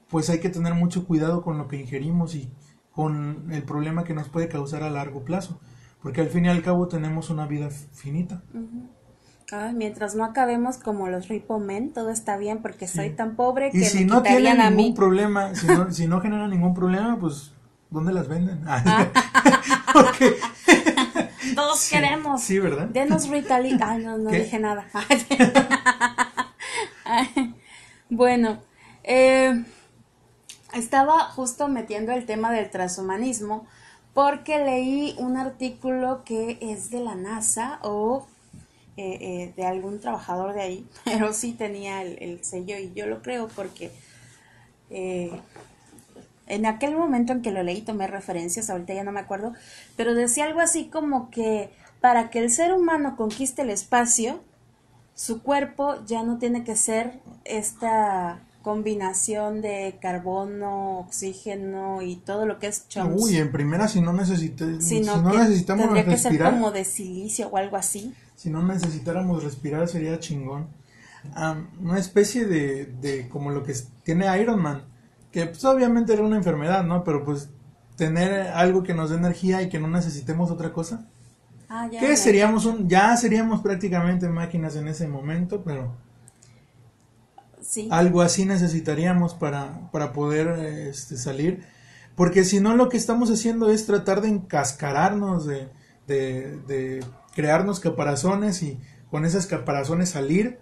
pues 0.09 0.29
hay 0.29 0.39
que 0.39 0.49
tener 0.49 0.73
mucho 0.73 1.05
cuidado 1.05 1.41
con 1.41 1.57
lo 1.57 1.67
que 1.67 1.77
ingerimos 1.77 2.36
y 2.36 2.49
con 2.91 3.51
el 3.51 3.63
problema 3.63 4.05
que 4.05 4.13
nos 4.13 4.29
puede 4.29 4.47
causar 4.47 4.83
a 4.83 4.89
largo 4.89 5.25
plazo. 5.25 5.59
Porque 6.01 6.21
al 6.21 6.27
fin 6.27 6.45
y 6.45 6.49
al 6.49 6.61
cabo 6.61 6.88
tenemos 6.88 7.29
una 7.29 7.47
vida 7.47 7.69
finita. 7.69 8.43
mientras 9.73 10.15
no 10.15 10.23
acabemos 10.23 10.77
como 10.77 11.09
los 11.09 11.27
Ripo 11.27 11.59
Men, 11.59 11.91
todo 11.93 12.11
está 12.11 12.38
bien 12.38 12.61
porque 12.61 12.88
soy 12.88 13.09
tan 13.09 13.36
pobre 13.36 13.71
que 13.71 13.79
y 13.79 13.83
si 13.83 14.05
no 14.05 14.21
tienen 14.21 14.57
ningún 14.75 14.93
problema, 14.93 15.55
si 15.55 15.67
no, 15.67 15.91
si 15.91 16.07
no 16.07 16.21
generan 16.21 16.49
ningún 16.51 16.73
problema, 16.73 17.17
pues 17.19 17.53
¿dónde 17.89 18.13
las 18.13 18.27
venden? 18.27 18.61
Ah. 18.67 19.07
porque 19.93 20.36
todos 21.53 21.89
queremos. 21.89 22.41
Sí, 22.41 22.59
¿verdad? 22.59 22.87
Denos 22.87 23.29
Ritalin. 23.29 23.81
Ay, 23.83 24.03
no, 24.03 24.17
no 24.17 24.31
dije 24.31 24.59
nada. 24.59 24.87
bueno, 28.09 28.61
eh, 29.03 29.63
estaba 30.73 31.25
justo 31.25 31.67
metiendo 31.67 32.11
el 32.11 32.25
tema 32.25 32.51
del 32.51 32.69
transhumanismo 32.69 33.67
porque 34.13 34.63
leí 34.63 35.15
un 35.19 35.37
artículo 35.37 36.23
que 36.23 36.57
es 36.61 36.89
de 36.89 37.01
la 37.01 37.15
NASA 37.15 37.79
o 37.83 38.27
eh, 38.97 39.17
eh, 39.19 39.53
de 39.57 39.65
algún 39.65 39.99
trabajador 39.99 40.53
de 40.53 40.61
ahí, 40.61 40.87
pero 41.03 41.33
sí 41.33 41.51
tenía 41.51 42.01
el, 42.01 42.41
sello 42.43 42.77
y 42.77 42.93
yo 42.93 43.07
lo 43.07 43.21
creo 43.21 43.49
porque 43.49 43.91
eh, 44.89 45.31
en 46.47 46.65
aquel 46.65 46.95
momento 46.95 47.33
en 47.33 47.41
que 47.41 47.51
lo 47.51 47.63
leí 47.63 47.81
tomé 47.81 48.07
referencias, 48.07 48.69
ahorita 48.69 48.93
ya 48.93 49.03
no 49.03 49.11
me 49.11 49.19
acuerdo, 49.19 49.53
pero 49.95 50.13
decía 50.13 50.45
algo 50.45 50.59
así 50.59 50.85
como 50.85 51.29
que 51.29 51.69
para 52.01 52.29
que 52.29 52.39
el 52.39 52.51
ser 52.51 52.73
humano 52.73 53.15
conquiste 53.15 53.63
el 53.63 53.71
espacio, 53.71 54.41
su 55.15 55.41
cuerpo 55.41 56.05
ya 56.05 56.23
no 56.23 56.37
tiene 56.37 56.63
que 56.63 56.75
ser 56.75 57.19
esta 57.45 58.39
combinación 58.61 59.61
de 59.61 59.97
carbono, 60.01 60.99
oxígeno 60.99 62.01
y 62.01 62.15
todo 62.15 62.45
lo 62.45 62.57
que 62.59 62.67
es 62.67 62.87
chomps. 62.87 63.23
Uy, 63.23 63.37
en 63.37 63.51
primera 63.51 63.87
si 63.87 64.01
no, 64.01 64.11
necesite, 64.11 64.81
si 64.81 65.01
no 65.01 65.21
necesitamos 65.21 65.85
tendría 65.85 66.05
que 66.05 66.17
ser 66.17 66.43
como 66.43 66.71
de 66.71 66.83
silicio 66.83 67.47
o 67.47 67.57
algo 67.57 67.77
así. 67.77 68.13
Si 68.35 68.49
no 68.49 68.63
necesitáramos 68.63 69.43
respirar 69.43 69.87
sería 69.87 70.19
chingón. 70.19 70.67
una 71.79 71.99
especie 71.99 72.45
de, 72.45 72.85
de 72.85 73.29
como 73.29 73.51
lo 73.51 73.63
que 73.63 73.73
tiene 74.03 74.25
Iron 74.41 74.61
Man, 74.61 74.83
que 75.36 75.47
pues 75.47 75.65
obviamente 75.65 76.13
era 76.13 76.23
una 76.23 76.38
enfermedad, 76.38 76.86
¿no? 76.86 77.03
Pero 77.03 77.25
pues 77.25 77.49
tener 77.97 78.47
algo 78.53 78.83
que 78.83 78.93
nos 78.93 79.09
dé 79.09 79.17
energía 79.17 79.61
y 79.61 79.67
que 79.67 79.79
no 79.79 79.89
necesitemos 79.89 80.49
otra 80.49 80.71
cosa. 80.71 81.09
Ah, 81.67 81.89
ya, 81.91 81.99
¿Qué 81.99 82.15
seríamos 82.15 82.65
un 82.65 82.88
ya 82.88 83.17
seríamos 83.17 83.59
prácticamente 83.59 84.29
máquinas 84.29 84.77
en 84.77 84.88
ese 84.88 85.09
momento, 85.09 85.61
pero 85.61 85.93
algo 87.89 88.21
así 88.21 88.45
necesitaríamos 88.45 89.33
para, 89.33 89.91
para 89.91 90.13
poder 90.13 90.47
este, 90.88 91.17
salir. 91.17 91.65
Porque 92.15 92.45
si 92.45 92.61
no, 92.61 92.73
lo 92.77 92.88
que 92.88 92.95
estamos 92.95 93.29
haciendo 93.29 93.69
es 93.69 93.86
tratar 93.86 94.21
de 94.21 94.29
encascararnos, 94.29 95.45
de, 95.45 95.67
de, 96.07 97.03
crearnos 97.33 97.81
caparazones 97.81 98.63
y 98.63 98.79
con 99.11 99.25
esas 99.25 99.47
caparazones 99.47 100.11
salir. 100.11 100.59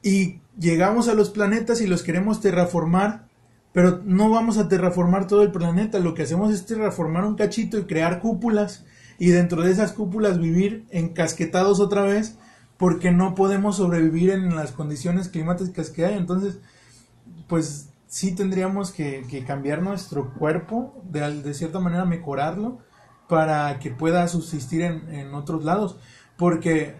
Y 0.00 0.42
llegamos 0.56 1.08
a 1.08 1.14
los 1.14 1.30
planetas 1.30 1.80
y 1.80 1.88
los 1.88 2.04
queremos 2.04 2.40
terraformar, 2.40 3.29
pero 3.72 4.00
no 4.04 4.30
vamos 4.30 4.58
a 4.58 4.68
terraformar 4.68 5.26
todo 5.26 5.42
el 5.42 5.52
planeta. 5.52 5.98
Lo 6.00 6.14
que 6.14 6.22
hacemos 6.22 6.52
es 6.52 6.66
terraformar 6.66 7.24
un 7.24 7.36
cachito 7.36 7.78
y 7.78 7.84
crear 7.84 8.20
cúpulas. 8.20 8.84
Y 9.18 9.30
dentro 9.30 9.62
de 9.62 9.70
esas 9.70 9.92
cúpulas 9.92 10.38
vivir 10.38 10.86
encasquetados 10.90 11.78
otra 11.78 12.02
vez 12.02 12.38
porque 12.78 13.12
no 13.12 13.34
podemos 13.34 13.76
sobrevivir 13.76 14.30
en 14.30 14.56
las 14.56 14.72
condiciones 14.72 15.28
climáticas 15.28 15.90
que 15.90 16.06
hay. 16.06 16.16
Entonces, 16.16 16.58
pues 17.46 17.90
sí 18.06 18.34
tendríamos 18.34 18.90
que, 18.90 19.44
cambiar 19.46 19.82
nuestro 19.82 20.32
cuerpo, 20.34 21.00
de, 21.04 21.42
de, 21.42 21.54
cierta 21.54 21.78
manera 21.78 22.06
mejorarlo, 22.06 22.78
para 23.28 23.78
que 23.78 23.90
pueda 23.90 24.26
subsistir 24.28 24.80
en, 24.80 25.14
en 25.14 25.34
otros 25.34 25.62
lados. 25.62 25.96
Porque, 26.38 26.96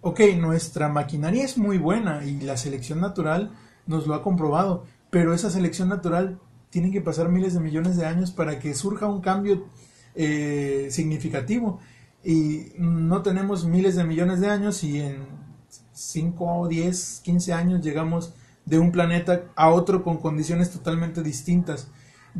ok, 0.00 0.20
nuestra 0.38 0.88
maquinaria 0.88 1.44
es 1.44 1.56
muy 1.56 1.78
buena 1.78 2.24
y 2.24 2.40
la 2.40 2.56
selección 2.56 3.00
natural 3.00 3.52
nos 3.86 4.06
lo 4.08 4.14
ha 4.14 4.22
comprobado, 4.22 4.84
pero 5.10 5.34
esa 5.34 5.50
selección 5.50 5.88
natural 5.88 6.38
tiene 6.70 6.90
que 6.90 7.00
pasar 7.00 7.28
miles 7.28 7.54
de 7.54 7.60
millones 7.60 7.96
de 7.96 8.06
años 8.06 8.30
para 8.30 8.58
que 8.58 8.74
surja 8.74 9.06
un 9.06 9.20
cambio 9.20 9.66
eh, 10.14 10.88
significativo. 10.90 11.80
Y 12.24 12.72
no 12.78 13.22
tenemos 13.22 13.64
miles 13.64 13.96
de 13.96 14.04
millones 14.04 14.40
de 14.40 14.48
años 14.48 14.84
y 14.84 15.00
en 15.00 15.26
5, 15.92 16.68
10, 16.68 17.20
15 17.24 17.52
años 17.52 17.80
llegamos 17.82 18.34
de 18.66 18.78
un 18.78 18.92
planeta 18.92 19.44
a 19.56 19.70
otro 19.70 20.04
con 20.04 20.18
condiciones 20.18 20.70
totalmente 20.70 21.22
distintas. 21.22 21.88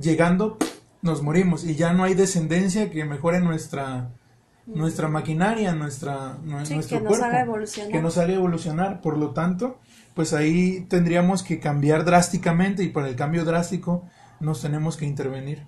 Llegando, 0.01 0.59
nos 1.03 1.23
morimos 1.23 1.65
y 1.65 1.75
ya 1.75 1.93
no 1.93 2.05
hay 2.05 2.15
descendencia 2.15 2.91
que 2.91 3.05
mejore 3.05 3.41
nuestra 3.41 4.11
nuestra 4.67 5.09
maquinaria, 5.09 5.75
nuestra 5.75 6.39
nuestro 6.45 6.81
que 6.81 7.01
nos 7.01 7.21
haga 7.21 7.41
evolucionar. 7.41 7.91
que 7.93 8.03
nos 8.03 8.19
haga 8.19 8.33
evolucionar. 8.33 9.01
Por 9.01 9.17
lo 9.19 9.31
tanto, 9.31 9.79
pues 10.21 10.35
ahí 10.35 10.83
tendríamos 10.83 11.43
que 11.43 11.61
cambiar 11.61 12.05
drásticamente 12.05 12.83
y 12.85 12.91
para 12.91 13.09
el 13.09 13.17
cambio 13.17 13.43
drástico 13.43 14.05
nos 14.39 14.61
tenemos 14.61 14.99
que 14.99 15.07
intervenir. 15.07 15.65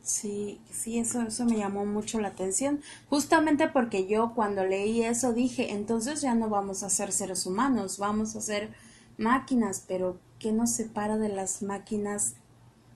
Sí, 0.00 0.62
sí, 0.70 0.98
eso, 0.98 1.20
eso 1.20 1.44
me 1.44 1.58
llamó 1.58 1.84
mucho 1.84 2.20
la 2.20 2.28
atención, 2.28 2.80
justamente 3.10 3.68
porque 3.68 4.06
yo 4.06 4.32
cuando 4.34 4.64
leí 4.64 5.02
eso 5.02 5.34
dije, 5.34 5.72
entonces 5.72 6.22
ya 6.22 6.34
no 6.34 6.48
vamos 6.48 6.82
a 6.82 6.88
ser 6.88 7.12
seres 7.12 7.44
humanos, 7.44 7.98
vamos 7.98 8.34
a 8.34 8.40
ser 8.40 8.70
máquinas, 9.18 9.84
pero 9.86 10.18
¿qué 10.38 10.50
nos 10.50 10.72
separa 10.72 11.18
de 11.18 11.28
las 11.28 11.60
máquinas 11.60 12.36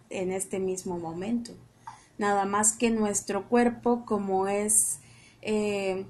en 0.08 0.32
este 0.32 0.60
mismo 0.60 0.96
momento? 0.96 1.52
Nada 2.16 2.46
más 2.46 2.72
que 2.72 2.88
nuestro 2.88 3.50
cuerpo, 3.50 4.06
como 4.06 4.48
es 4.48 5.00
eh, 5.42 6.06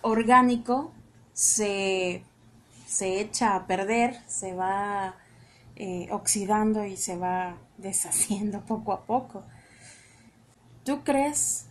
orgánico, 0.00 0.94
se, 1.38 2.24
se 2.88 3.20
echa 3.20 3.54
a 3.54 3.68
perder, 3.68 4.18
se 4.26 4.54
va 4.54 5.14
eh, 5.76 6.08
oxidando 6.10 6.84
y 6.84 6.96
se 6.96 7.16
va 7.16 7.58
deshaciendo 7.78 8.62
poco 8.62 8.92
a 8.92 9.04
poco. 9.06 9.44
¿Tú 10.82 11.04
crees 11.04 11.66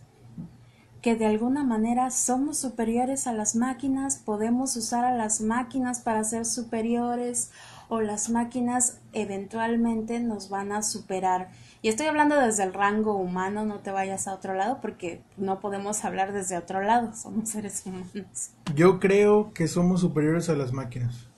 que 1.02 1.16
de 1.16 1.26
alguna 1.26 1.64
manera 1.64 2.10
somos 2.10 2.56
superiores 2.56 3.26
a 3.26 3.34
las 3.34 3.56
máquinas? 3.56 4.16
¿Podemos 4.16 4.74
usar 4.74 5.04
a 5.04 5.14
las 5.14 5.42
máquinas 5.42 6.00
para 6.00 6.24
ser 6.24 6.46
superiores? 6.46 7.50
¿O 7.90 8.00
las 8.00 8.30
máquinas 8.30 9.00
eventualmente 9.12 10.18
nos 10.18 10.48
van 10.48 10.72
a 10.72 10.82
superar? 10.82 11.50
Y 11.80 11.88
estoy 11.88 12.06
hablando 12.06 12.36
desde 12.36 12.64
el 12.64 12.74
rango 12.74 13.16
humano, 13.16 13.64
no 13.64 13.80
te 13.80 13.90
vayas 13.90 14.26
a 14.26 14.34
otro 14.34 14.54
lado 14.54 14.80
porque 14.80 15.22
no 15.36 15.60
podemos 15.60 16.04
hablar 16.04 16.32
desde 16.32 16.56
otro 16.56 16.82
lado, 16.82 17.14
somos 17.14 17.50
seres 17.50 17.82
humanos. 17.86 18.50
Yo 18.74 18.98
creo 18.98 19.52
que 19.52 19.68
somos 19.68 20.00
superiores 20.00 20.48
a 20.48 20.54
las 20.54 20.72
máquinas. 20.72 21.28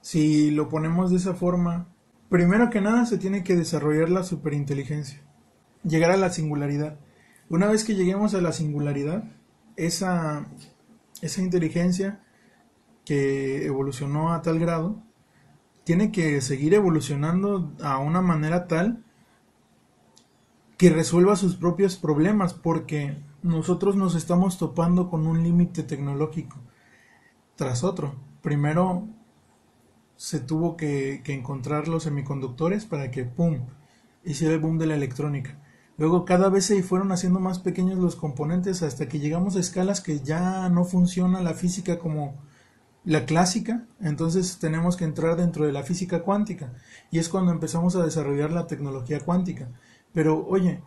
Si 0.00 0.50
lo 0.50 0.68
ponemos 0.68 1.10
de 1.10 1.18
esa 1.18 1.34
forma, 1.34 1.86
Primero 2.30 2.70
que 2.70 2.80
nada 2.80 3.06
se 3.06 3.18
tiene 3.18 3.42
que 3.42 3.56
desarrollar 3.56 4.08
la 4.08 4.22
superinteligencia, 4.22 5.20
llegar 5.82 6.12
a 6.12 6.16
la 6.16 6.30
singularidad. 6.30 6.96
Una 7.48 7.66
vez 7.66 7.82
que 7.82 7.96
lleguemos 7.96 8.34
a 8.34 8.40
la 8.40 8.52
singularidad, 8.52 9.24
esa, 9.74 10.46
esa 11.22 11.42
inteligencia 11.42 12.22
que 13.04 13.66
evolucionó 13.66 14.32
a 14.32 14.42
tal 14.42 14.60
grado, 14.60 15.02
tiene 15.82 16.12
que 16.12 16.40
seguir 16.40 16.72
evolucionando 16.72 17.74
a 17.82 17.98
una 17.98 18.20
manera 18.20 18.68
tal 18.68 19.04
que 20.80 20.88
resuelva 20.88 21.36
sus 21.36 21.56
propios 21.56 21.98
problemas, 21.98 22.54
porque 22.54 23.22
nosotros 23.42 23.96
nos 23.96 24.14
estamos 24.14 24.56
topando 24.56 25.10
con 25.10 25.26
un 25.26 25.42
límite 25.42 25.82
tecnológico 25.82 26.56
tras 27.54 27.84
otro. 27.84 28.14
Primero 28.40 29.06
se 30.16 30.40
tuvo 30.40 30.78
que, 30.78 31.22
encontrar 31.26 31.86
los 31.86 32.04
semiconductores 32.04 32.86
para 32.86 33.10
que, 33.10 33.26
¡pum!, 33.26 33.66
hiciera 34.24 34.54
el 34.54 34.60
boom 34.60 34.78
de 34.78 34.86
la 34.86 34.94
electrónica. 34.94 35.60
Luego 35.98 36.24
cada 36.24 36.48
vez 36.48 36.64
se 36.64 36.82
fueron 36.82 37.12
haciendo 37.12 37.40
más 37.40 37.58
pequeños 37.58 37.98
los 37.98 38.16
componentes 38.16 38.82
hasta 38.82 39.06
que 39.06 39.20
llegamos 39.20 39.56
a 39.56 39.60
escalas 39.60 40.00
que 40.00 40.20
ya 40.20 40.66
no 40.70 40.86
funciona 40.86 41.42
la 41.42 41.52
física 41.52 41.98
como 41.98 42.40
la 43.04 43.26
clásica, 43.26 43.84
entonces 44.00 44.58
tenemos 44.58 44.96
que 44.96 45.04
entrar 45.04 45.36
dentro 45.36 45.66
de 45.66 45.72
la 45.72 45.82
física 45.82 46.22
cuántica 46.22 46.72
y 47.10 47.18
es 47.18 47.28
cuando 47.28 47.52
empezamos 47.52 47.96
a 47.96 48.02
desarrollar 48.02 48.50
la 48.50 48.66
tecnología 48.66 49.20
cuántica. 49.20 49.68
Pero 50.12 50.46
oye, 50.46 50.82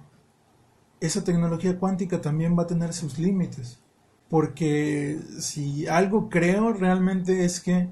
esa 1.00 1.24
tecnología 1.24 1.80
cuántica 1.80 2.22
también 2.22 2.58
va 2.58 2.64
a 2.64 2.68
tener 2.68 2.94
sus 2.94 3.20
límites, 3.20 3.80
porque 4.30 5.20
si 5.40 5.88
algo 5.88 6.30
creo 6.30 6.74
realmente 6.74 7.46
es 7.46 7.60
que 7.60 7.90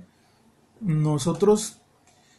nosotros, 0.80 1.82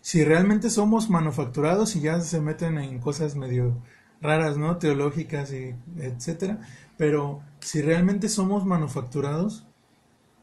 si 0.01 0.25
realmente 0.25 0.71
somos 0.71 1.11
manufacturados 1.11 1.95
y 1.97 2.01
ya 2.01 2.21
se 2.21 2.41
meten 2.41 2.79
en 2.79 2.99
cosas 3.01 3.37
medio 3.37 3.83
raras, 4.21 4.57
¿no? 4.57 4.79
Teológicas 4.79 5.53
y 5.53 5.75
etcétera, 5.99 6.61
pero 6.97 7.43
si 7.61 7.83
realmente 7.83 8.29
somos 8.29 8.65
manufacturados, 8.65 9.67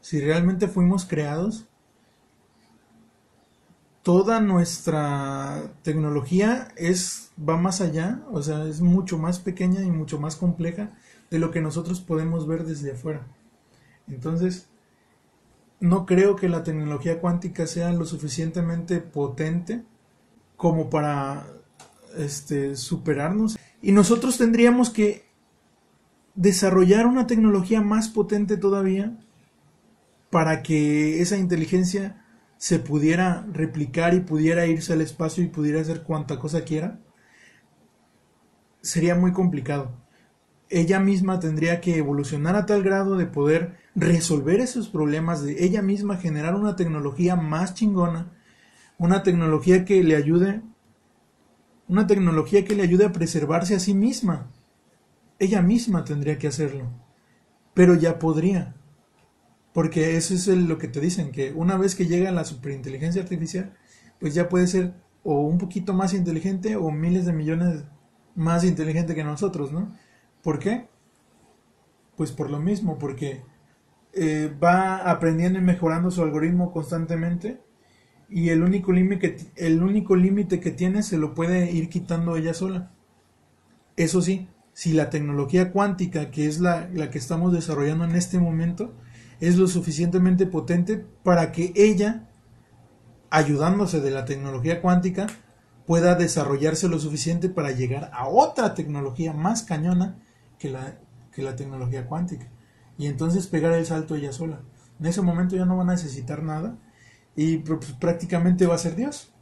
si 0.00 0.20
realmente 0.20 0.68
fuimos 0.68 1.04
creados, 1.06 1.69
toda 4.02 4.40
nuestra 4.40 5.72
tecnología 5.82 6.68
es 6.76 7.32
va 7.36 7.56
más 7.56 7.80
allá, 7.80 8.22
o 8.30 8.42
sea, 8.42 8.64
es 8.64 8.80
mucho 8.80 9.18
más 9.18 9.38
pequeña 9.38 9.82
y 9.82 9.90
mucho 9.90 10.18
más 10.18 10.36
compleja 10.36 10.90
de 11.30 11.38
lo 11.38 11.50
que 11.50 11.60
nosotros 11.60 12.00
podemos 12.00 12.46
ver 12.46 12.64
desde 12.64 12.92
afuera. 12.92 13.26
Entonces, 14.08 14.68
no 15.80 16.04
creo 16.06 16.36
que 16.36 16.48
la 16.48 16.62
tecnología 16.62 17.20
cuántica 17.20 17.66
sea 17.66 17.92
lo 17.92 18.04
suficientemente 18.04 19.00
potente 19.00 19.84
como 20.56 20.90
para 20.90 21.46
este, 22.16 22.76
superarnos. 22.76 23.58
Y 23.80 23.92
nosotros 23.92 24.36
tendríamos 24.36 24.90
que 24.90 25.24
desarrollar 26.34 27.06
una 27.06 27.26
tecnología 27.26 27.80
más 27.80 28.08
potente 28.08 28.56
todavía 28.56 29.18
para 30.30 30.62
que 30.62 31.20
esa 31.22 31.36
inteligencia 31.36 32.19
se 32.60 32.78
pudiera 32.78 33.46
replicar 33.50 34.12
y 34.12 34.20
pudiera 34.20 34.66
irse 34.66 34.92
al 34.92 35.00
espacio 35.00 35.42
y 35.42 35.46
pudiera 35.46 35.80
hacer 35.80 36.02
cuanta 36.02 36.38
cosa 36.38 36.62
quiera, 36.62 37.00
sería 38.82 39.14
muy 39.14 39.32
complicado. 39.32 39.92
Ella 40.68 41.00
misma 41.00 41.40
tendría 41.40 41.80
que 41.80 41.96
evolucionar 41.96 42.56
a 42.56 42.66
tal 42.66 42.82
grado 42.82 43.16
de 43.16 43.24
poder 43.24 43.78
resolver 43.94 44.60
esos 44.60 44.90
problemas 44.90 45.42
de 45.42 45.64
ella 45.64 45.80
misma, 45.80 46.18
generar 46.18 46.54
una 46.54 46.76
tecnología 46.76 47.34
más 47.34 47.72
chingona, 47.72 48.30
una 48.98 49.22
tecnología 49.22 49.86
que 49.86 50.04
le 50.04 50.14
ayude, 50.14 50.60
una 51.88 52.06
tecnología 52.06 52.66
que 52.66 52.76
le 52.76 52.82
ayude 52.82 53.06
a 53.06 53.12
preservarse 53.12 53.74
a 53.74 53.80
sí 53.80 53.94
misma. 53.94 54.50
Ella 55.38 55.62
misma 55.62 56.04
tendría 56.04 56.36
que 56.36 56.48
hacerlo, 56.48 56.90
pero 57.72 57.94
ya 57.94 58.18
podría, 58.18 58.76
porque 59.72 60.16
eso 60.16 60.34
es 60.34 60.46
lo 60.48 60.78
que 60.78 60.88
te 60.88 61.00
dicen, 61.00 61.32
que 61.32 61.52
una 61.52 61.76
vez 61.76 61.94
que 61.94 62.06
llega 62.06 62.32
la 62.32 62.44
superinteligencia 62.44 63.22
artificial, 63.22 63.74
pues 64.18 64.34
ya 64.34 64.48
puede 64.48 64.66
ser 64.66 64.94
o 65.22 65.40
un 65.40 65.58
poquito 65.58 65.92
más 65.92 66.14
inteligente 66.14 66.76
o 66.76 66.90
miles 66.90 67.26
de 67.26 67.32
millones 67.32 67.84
más 68.34 68.64
inteligente 68.64 69.14
que 69.14 69.24
nosotros, 69.24 69.72
¿no? 69.72 69.94
¿Por 70.42 70.58
qué? 70.58 70.88
Pues 72.16 72.32
por 72.32 72.50
lo 72.50 72.58
mismo, 72.58 72.98
porque 72.98 73.42
eh, 74.12 74.52
va 74.62 74.96
aprendiendo 75.10 75.58
y 75.58 75.62
mejorando 75.62 76.10
su 76.10 76.22
algoritmo 76.22 76.72
constantemente 76.72 77.60
y 78.28 78.48
el 78.48 78.62
único 78.62 78.92
límite 78.92 79.36
que, 79.36 79.46
el 79.56 79.82
único 79.82 80.16
límite 80.16 80.60
que 80.60 80.70
tiene 80.70 81.02
se 81.02 81.18
lo 81.18 81.34
puede 81.34 81.70
ir 81.70 81.88
quitando 81.88 82.36
ella 82.36 82.54
sola. 82.54 82.92
Eso 83.96 84.22
sí, 84.22 84.48
si 84.72 84.92
la 84.92 85.10
tecnología 85.10 85.72
cuántica, 85.72 86.30
que 86.30 86.46
es 86.46 86.60
la, 86.60 86.88
la 86.92 87.10
que 87.10 87.18
estamos 87.18 87.52
desarrollando 87.52 88.04
en 88.04 88.16
este 88.16 88.38
momento, 88.38 88.94
es 89.40 89.56
lo 89.56 89.66
suficientemente 89.66 90.46
potente 90.46 91.04
para 91.22 91.50
que 91.52 91.72
ella, 91.74 92.28
ayudándose 93.30 94.00
de 94.00 94.10
la 94.10 94.24
tecnología 94.24 94.82
cuántica, 94.82 95.26
pueda 95.86 96.14
desarrollarse 96.14 96.88
lo 96.88 96.98
suficiente 96.98 97.48
para 97.48 97.72
llegar 97.72 98.10
a 98.12 98.28
otra 98.28 98.74
tecnología 98.74 99.32
más 99.32 99.62
cañona 99.62 100.18
que 100.58 100.70
la, 100.70 100.98
que 101.32 101.42
la 101.42 101.56
tecnología 101.56 102.06
cuántica 102.06 102.48
y 102.98 103.06
entonces 103.06 103.46
pegar 103.46 103.72
el 103.72 103.86
salto 103.86 104.14
ella 104.14 104.32
sola. 104.32 104.60
En 105.00 105.06
ese 105.06 105.22
momento 105.22 105.56
ya 105.56 105.64
no 105.64 105.76
va 105.76 105.82
a 105.82 105.86
necesitar 105.86 106.42
nada 106.42 106.76
y 107.34 107.58
prácticamente 107.58 108.66
va 108.66 108.74
a 108.74 108.78
ser 108.78 108.94
Dios. 108.94 109.32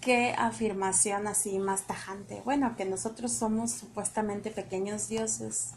Qué 0.00 0.34
afirmación 0.38 1.26
así 1.26 1.58
más 1.58 1.86
tajante. 1.86 2.40
Bueno, 2.44 2.74
que 2.76 2.86
nosotros 2.86 3.32
somos 3.32 3.72
supuestamente 3.72 4.50
pequeños 4.50 5.08
dioses 5.08 5.74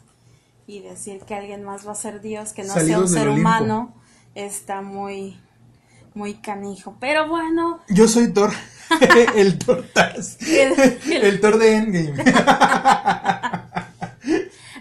y 0.70 0.82
decir 0.82 1.22
que 1.22 1.34
alguien 1.34 1.64
más 1.64 1.88
va 1.88 1.94
a 1.94 1.96
ser 1.96 2.22
Dios, 2.22 2.54
que 2.54 2.64
no 2.64 2.76
sea 2.76 3.00
un 3.00 3.10
ser 3.10 3.28
humano, 3.28 3.92
está 4.36 4.84
muy, 4.84 5.36
muy 6.14 6.36
canijo. 6.36 6.96
Pero 7.00 7.28
bueno. 7.28 7.80
Yo 7.90 8.08
soy 8.08 8.32
Thor, 8.32 8.52
el 9.36 9.58
Thor 9.58 9.84
el, 10.48 11.24
el 11.24 11.42
Thor 11.42 11.58
de 11.58 11.76
Endgame. 11.76 12.24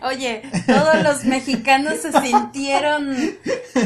Oye, 0.08 0.42
todos 0.66 1.02
los 1.02 1.24
mexicanos 1.24 1.98
se 2.00 2.12
sintieron 2.22 3.14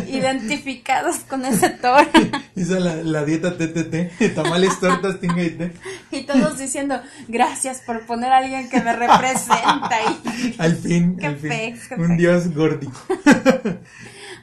identificados 0.09 1.17
con 1.29 1.45
ese 1.45 1.71
toro. 1.71 2.07
Hizo 2.57 2.79
la, 2.79 2.95
la 2.97 3.25
dieta 3.25 3.57
TTT, 3.57 4.35
tamales, 4.35 4.79
tortas, 4.79 5.19
tinga 5.19 5.43
y 5.43 5.51
té. 5.51 5.73
Y 6.13 6.23
todos 6.23 6.59
diciendo, 6.59 7.01
gracias 7.29 7.81
por 7.81 8.07
poner 8.07 8.33
a 8.33 8.39
alguien 8.39 8.69
que 8.71 8.81
me 8.81 8.93
representa. 8.93 9.91
Y... 10.43 10.55
Al 10.59 10.77
fin, 10.77 11.17
Qué 11.17 11.27
al 11.27 11.37
fin. 11.37 11.49
pex, 11.51 11.89
qué 11.89 11.95
un 11.95 12.17
dios 12.17 12.55
górdico. 12.55 12.99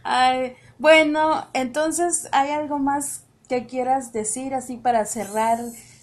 Ay, 0.03 0.53
bueno, 0.77 1.47
entonces, 1.53 2.27
¿hay 2.31 2.51
algo 2.51 2.79
más 2.79 3.23
que 3.47 3.65
quieras 3.65 4.13
decir 4.13 4.53
así 4.53 4.77
para 4.77 5.05
cerrar 5.05 5.57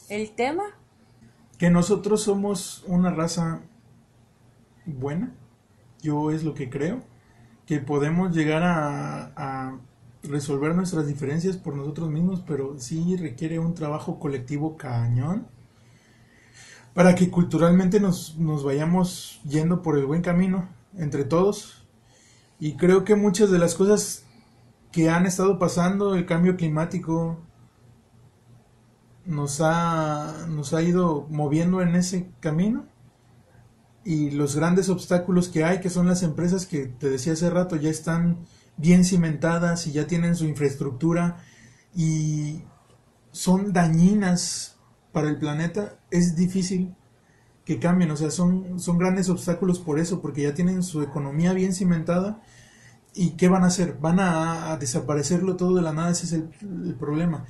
el 0.08 0.30
tema? 0.30 0.64
Que 1.58 1.70
nosotros 1.70 2.22
somos 2.22 2.84
una 2.86 3.10
raza 3.10 3.60
buena, 4.84 5.32
yo 6.06 6.30
es 6.30 6.44
lo 6.44 6.54
que 6.54 6.70
creo, 6.70 7.02
que 7.66 7.78
podemos 7.80 8.34
llegar 8.34 8.62
a, 8.64 9.78
resolver 10.22 10.74
nuestras 10.74 11.06
diferencias 11.06 11.56
por 11.56 11.76
nosotros 11.76 12.10
mismos, 12.10 12.42
pero 12.44 12.80
sí 12.80 13.16
requiere 13.16 13.60
un 13.60 13.74
trabajo 13.74 14.18
colectivo 14.18 14.76
cañón 14.76 15.46
para 16.94 17.14
que 17.14 17.30
culturalmente 17.30 18.00
nos, 18.00 18.36
nos 18.36 18.64
vayamos 18.64 19.40
yendo 19.44 19.82
por 19.82 19.96
el 19.96 20.04
buen 20.04 20.22
camino 20.22 20.68
entre 20.96 21.24
todos. 21.24 21.86
Y 22.58 22.72
creo 22.72 23.04
que 23.04 23.14
muchas 23.14 23.52
de 23.52 23.60
las 23.60 23.76
cosas 23.76 24.24
que 24.90 25.10
han 25.10 25.26
estado 25.26 25.60
pasando, 25.60 26.16
el 26.16 26.26
cambio 26.26 26.56
climático, 26.56 27.38
nos 29.26 29.60
ha, 29.60 30.46
nos 30.48 30.74
ha 30.74 30.82
ido 30.82 31.28
moviendo 31.30 31.82
en 31.82 31.94
ese 31.94 32.32
camino 32.40 32.86
y 34.06 34.30
los 34.30 34.54
grandes 34.54 34.88
obstáculos 34.88 35.48
que 35.48 35.64
hay, 35.64 35.80
que 35.80 35.90
son 35.90 36.06
las 36.06 36.22
empresas 36.22 36.64
que 36.64 36.86
te 36.86 37.10
decía 37.10 37.32
hace 37.32 37.50
rato, 37.50 37.74
ya 37.74 37.90
están 37.90 38.38
bien 38.76 39.04
cimentadas 39.04 39.88
y 39.88 39.92
ya 39.92 40.06
tienen 40.06 40.36
su 40.36 40.46
infraestructura 40.46 41.38
y 41.92 42.62
son 43.32 43.72
dañinas 43.72 44.76
para 45.10 45.28
el 45.28 45.38
planeta, 45.38 45.98
es 46.12 46.36
difícil 46.36 46.94
que 47.64 47.80
cambien, 47.80 48.12
o 48.12 48.16
sea, 48.16 48.30
son, 48.30 48.78
son 48.78 48.96
grandes 48.96 49.28
obstáculos 49.28 49.80
por 49.80 49.98
eso, 49.98 50.22
porque 50.22 50.42
ya 50.42 50.54
tienen 50.54 50.84
su 50.84 51.02
economía 51.02 51.52
bien 51.52 51.74
cimentada 51.74 52.40
y 53.12 53.30
¿qué 53.30 53.48
van 53.48 53.64
a 53.64 53.66
hacer? 53.66 53.98
Van 54.00 54.20
a, 54.20 54.76
desaparecerlo 54.76 55.56
todo 55.56 55.74
de 55.74 55.82
la 55.82 55.92
nada, 55.92 56.12
ese 56.12 56.26
es 56.26 56.32
el 56.32 56.94
problema. 56.94 57.44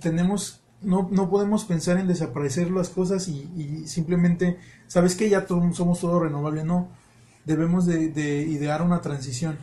Tenemos 0.00 0.60
no, 0.82 1.08
no 1.10 1.28
podemos 1.28 1.64
pensar 1.64 1.98
en 1.98 2.06
desaparecer 2.06 2.70
las 2.70 2.88
cosas 2.88 3.28
y, 3.28 3.50
y 3.56 3.86
simplemente, 3.86 4.58
¿sabes 4.86 5.16
que 5.16 5.28
Ya 5.28 5.46
somos 5.46 6.00
todo 6.00 6.20
renovable, 6.20 6.64
no. 6.64 6.88
Debemos 7.44 7.86
de, 7.86 8.08
de 8.08 8.42
idear 8.42 8.82
una 8.82 9.00
transición. 9.00 9.58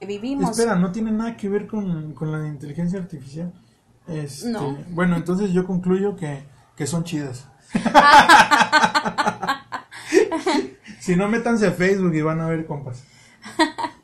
Vivimos. 0.00 0.50
Espera, 0.50 0.76
no 0.76 0.92
tiene 0.92 1.10
nada 1.10 1.36
que 1.36 1.48
ver 1.48 1.66
con, 1.66 2.12
con 2.14 2.32
la 2.32 2.46
inteligencia 2.46 2.98
artificial. 2.98 3.52
Este, 4.06 4.50
No. 4.50 4.76
Bueno, 4.90 5.16
entonces 5.16 5.52
yo 5.52 5.66
concluyo 5.66 6.16
que, 6.16 6.44
que 6.76 6.86
son 6.86 7.04
chidas. 7.04 7.46
si 11.00 11.16
no, 11.16 11.28
métanse 11.28 11.66
a 11.66 11.72
Facebook 11.72 12.14
y 12.14 12.22
van 12.22 12.40
a 12.40 12.48
ver 12.48 12.66
compas. 12.66 13.04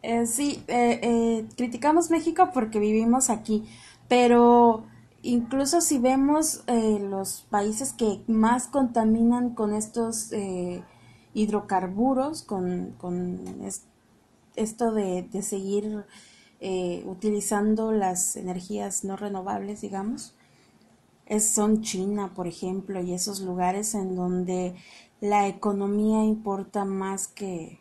Eh, 0.00 0.26
sí, 0.26 0.62
eh, 0.68 1.00
eh, 1.02 1.44
criticamos 1.56 2.08
México 2.08 2.50
porque 2.54 2.78
vivimos 2.78 3.30
aquí, 3.30 3.68
pero 4.08 4.86
incluso 5.22 5.80
si 5.80 5.98
vemos 5.98 6.62
eh, 6.66 6.98
los 7.00 7.46
países 7.50 7.92
que 7.92 8.22
más 8.26 8.68
contaminan 8.68 9.54
con 9.54 9.74
estos 9.74 10.32
eh, 10.32 10.82
hidrocarburos, 11.34 12.42
con, 12.42 12.94
con 12.98 13.62
es- 13.64 13.84
esto 14.56 14.92
de, 14.92 15.22
de 15.24 15.42
seguir 15.42 16.06
eh, 16.60 17.04
utilizando 17.06 17.92
las 17.92 18.36
energías 18.36 19.04
no 19.04 19.16
renovables, 19.16 19.80
digamos, 19.82 20.34
es, 21.26 21.48
son 21.50 21.82
China, 21.82 22.34
por 22.34 22.46
ejemplo, 22.48 23.00
y 23.02 23.14
esos 23.14 23.40
lugares 23.40 23.94
en 23.94 24.16
donde 24.16 24.74
la 25.20 25.46
economía 25.48 26.24
importa 26.24 26.84
más 26.84 27.28
que, 27.28 27.78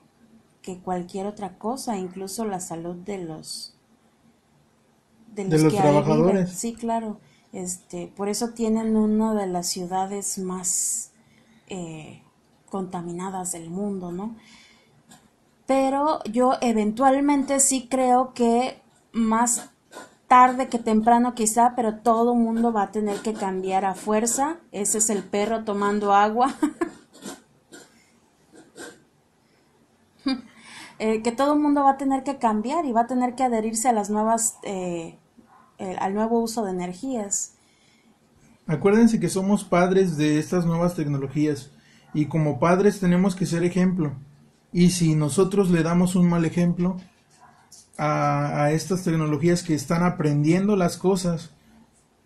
que 0.62 0.80
cualquier 0.80 1.28
otra 1.28 1.58
cosa, 1.58 1.98
incluso 1.98 2.46
la 2.46 2.60
salud 2.62 2.96
de 2.98 3.20
los 3.20 3.76
De 5.36 5.46
los 5.46 5.80
ahí 5.80 6.02
viven. 6.02 6.48
trabajadores. 6.48 6.50
Sí, 6.50 6.74
claro. 6.76 7.20
Este, 7.58 8.06
por 8.16 8.30
eso 8.30 8.50
tienen 8.50 8.96
una 8.96 9.34
de 9.34 9.48
las 9.48 9.66
ciudades 9.66 10.38
más 10.38 11.10
eh, 11.70 12.22
contaminadas 12.70 13.52
del 13.52 13.72
mundo, 13.72 14.12
¿no? 14.12 14.36
Pero 15.66 16.24
yo 16.26 16.54
eventualmente 16.62 17.60
sí 17.60 17.88
creo 17.90 18.36
que 18.36 18.80
más 19.12 19.72
tarde 20.28 20.68
que 20.68 20.78
temprano 20.78 21.34
quizá, 21.34 21.74
pero 21.76 21.96
todo 21.96 22.36
mundo 22.36 22.72
va 22.72 22.84
a 22.84 22.92
tener 22.92 23.22
que 23.22 23.34
cambiar 23.34 23.86
a 23.86 23.96
fuerza. 23.96 24.58
Ese 24.72 25.00
es 25.00 25.10
el 25.10 25.24
perro 25.24 25.64
tomando 25.64 26.14
agua. 26.14 26.54
Eh, 31.00 31.22
que 31.22 31.32
todo 31.32 31.54
el 31.54 31.60
mundo 31.60 31.84
va 31.84 31.92
a 31.92 31.98
tener 31.98 32.24
que 32.24 32.40
cambiar 32.40 32.86
y 32.86 32.92
va 32.92 33.02
a 33.02 33.08
tener 33.08 33.36
que 33.36 33.44
adherirse 33.44 33.88
a 33.88 33.94
las 33.94 34.10
nuevas, 34.10 34.58
eh, 34.64 35.20
al 35.80 36.14
nuevo 36.14 36.40
uso 36.40 36.66
de 36.66 36.72
energías. 36.72 37.54
Acuérdense 38.66 39.20
que 39.20 39.30
somos 39.30 39.64
padres 39.64 40.18
de 40.18 40.40
estas 40.40 40.66
nuevas 40.66 40.96
tecnologías 40.96 41.72
y 42.14 42.26
como 42.26 42.60
padres 42.60 43.00
tenemos 43.00 43.36
que 43.36 43.46
ser 43.46 43.64
ejemplo. 43.64 44.16
Y 44.74 44.90
si 44.90 45.16
nosotros 45.16 45.70
le 45.70 45.84
damos 45.84 46.16
un 46.16 46.28
mal 46.28 46.44
ejemplo 46.46 46.98
a, 47.98 48.64
a 48.64 48.72
estas 48.72 49.04
tecnologías 49.04 49.64
que 49.64 49.74
están 49.74 50.04
aprendiendo 50.04 50.76
las 50.76 50.98
cosas 50.98 51.52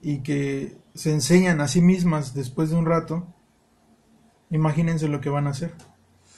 y 0.01 0.19
que 0.19 0.77
se 0.95 1.11
enseñan 1.11 1.61
a 1.61 1.67
sí 1.67 1.81
mismas 1.81 2.33
después 2.33 2.71
de 2.71 2.75
un 2.77 2.85
rato, 2.85 3.27
imagínense 4.49 5.07
lo 5.07 5.21
que 5.21 5.29
van 5.29 5.47
a 5.47 5.51
hacer. 5.51 5.73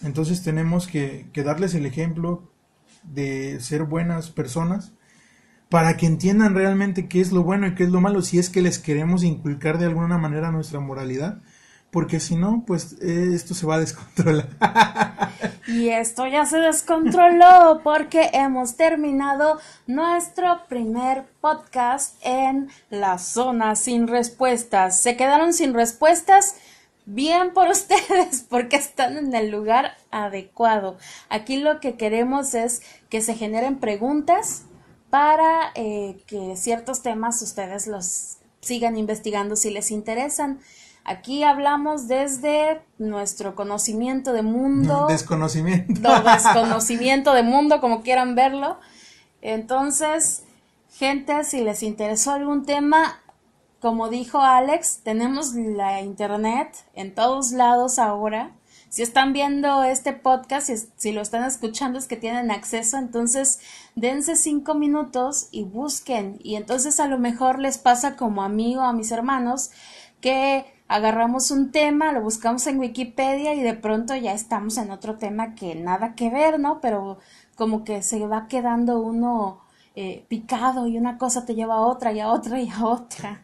Entonces 0.03 0.43
tenemos 0.43 0.87
que, 0.87 1.29
que 1.31 1.43
darles 1.43 1.73
el 1.75 1.85
ejemplo 1.85 2.51
de 3.03 3.59
ser 3.61 3.83
buenas 3.83 4.29
personas 4.29 4.93
para 5.69 5.97
que 5.97 6.05
entiendan 6.05 6.55
realmente 6.55 7.07
qué 7.07 7.21
es 7.21 7.31
lo 7.31 7.43
bueno 7.43 7.67
y 7.67 7.75
qué 7.75 7.83
es 7.83 7.89
lo 7.89 8.01
malo, 8.01 8.21
si 8.21 8.39
es 8.39 8.49
que 8.49 8.61
les 8.61 8.79
queremos 8.79 9.23
inculcar 9.23 9.77
de 9.77 9.85
alguna 9.85 10.17
manera 10.17 10.51
nuestra 10.51 10.79
moralidad, 10.79 11.41
porque 11.91 12.19
si 12.19 12.35
no, 12.35 12.63
pues 12.65 12.97
eh, 13.01 13.31
esto 13.33 13.53
se 13.53 13.65
va 13.65 13.75
a 13.75 13.79
descontrolar. 13.79 14.49
Y 15.67 15.89
esto 15.89 16.27
ya 16.27 16.45
se 16.45 16.57
descontroló 16.57 17.81
porque 17.83 18.31
hemos 18.33 18.75
terminado 18.75 19.59
nuestro 19.87 20.67
primer 20.67 21.23
podcast 21.39 22.17
en 22.21 22.69
la 22.89 23.17
zona 23.17 23.75
sin 23.75 24.07
respuestas. 24.07 25.01
Se 25.01 25.15
quedaron 25.15 25.53
sin 25.53 25.73
respuestas. 25.73 26.55
Bien 27.05 27.53
por 27.53 27.67
ustedes 27.69 28.45
porque 28.49 28.75
están 28.75 29.17
en 29.17 29.33
el 29.33 29.51
lugar 29.51 29.95
adecuado. 30.11 30.97
Aquí 31.29 31.57
lo 31.57 31.79
que 31.79 31.95
queremos 31.95 32.53
es 32.55 32.81
que 33.09 33.21
se 33.21 33.35
generen 33.35 33.77
preguntas 33.77 34.63
para 35.13 35.71
eh, 35.75 36.23
que 36.25 36.57
ciertos 36.57 37.03
temas 37.03 37.39
ustedes 37.43 37.85
los 37.85 38.37
sigan 38.61 38.97
investigando 38.97 39.55
si 39.55 39.69
les 39.69 39.91
interesan. 39.91 40.59
Aquí 41.03 41.43
hablamos 41.43 42.07
desde 42.07 42.81
nuestro 42.97 43.53
conocimiento 43.53 44.33
de 44.33 44.41
mundo, 44.41 45.05
Desconocimiento. 45.07 46.01
desconocimiento 46.23 47.31
de 47.35 47.43
mundo, 47.43 47.79
como 47.79 48.01
quieran 48.01 48.33
verlo. 48.33 48.79
Entonces, 49.43 50.45
gente, 50.91 51.43
si 51.43 51.61
les 51.61 51.83
interesó 51.83 52.31
algún 52.31 52.65
tema, 52.65 53.21
como 53.81 54.09
dijo 54.09 54.41
Alex, 54.41 55.01
tenemos 55.03 55.53
la 55.53 56.01
internet 56.01 56.75
en 56.95 57.13
todos 57.13 57.51
lados 57.51 57.99
ahora. 57.99 58.49
Si 58.93 59.01
están 59.01 59.33
viendo 59.33 59.81
este 59.81 60.13
podcast, 60.13 60.67
si, 60.67 60.77
si 60.97 61.13
lo 61.13 61.21
están 61.21 61.43
escuchando 61.45 61.97
es 61.97 62.05
que 62.05 62.15
tienen 62.15 62.51
acceso, 62.51 62.99
entonces 62.99 63.59
dense 63.95 64.35
cinco 64.35 64.75
minutos 64.75 65.47
y 65.49 65.63
busquen. 65.63 66.37
Y 66.43 66.57
entonces 66.57 66.99
a 66.99 67.07
lo 67.07 67.17
mejor 67.17 67.57
les 67.57 67.79
pasa 67.79 68.15
como 68.15 68.43
a 68.43 68.49
mí 68.49 68.75
o 68.75 68.81
a 68.81 68.93
mis 68.93 69.11
hermanos 69.11 69.71
que 70.21 70.67
agarramos 70.87 71.49
un 71.49 71.71
tema, 71.71 72.11
lo 72.11 72.21
buscamos 72.21 72.67
en 72.67 72.77
Wikipedia 72.77 73.55
y 73.55 73.63
de 73.63 73.73
pronto 73.73 74.15
ya 74.15 74.31
estamos 74.31 74.77
en 74.77 74.91
otro 74.91 75.17
tema 75.17 75.55
que 75.55 75.73
nada 75.73 76.13
que 76.13 76.29
ver, 76.29 76.59
¿no? 76.59 76.79
Pero 76.79 77.17
como 77.55 77.83
que 77.83 78.03
se 78.03 78.23
va 78.27 78.47
quedando 78.47 78.99
uno 78.99 79.61
eh, 79.95 80.23
picado 80.27 80.85
y 80.85 80.99
una 80.99 81.17
cosa 81.17 81.47
te 81.47 81.55
lleva 81.55 81.77
a 81.77 81.87
otra 81.87 82.13
y 82.13 82.19
a 82.19 82.27
otra 82.27 82.61
y 82.61 82.69
a 82.69 82.85
otra. 82.85 83.41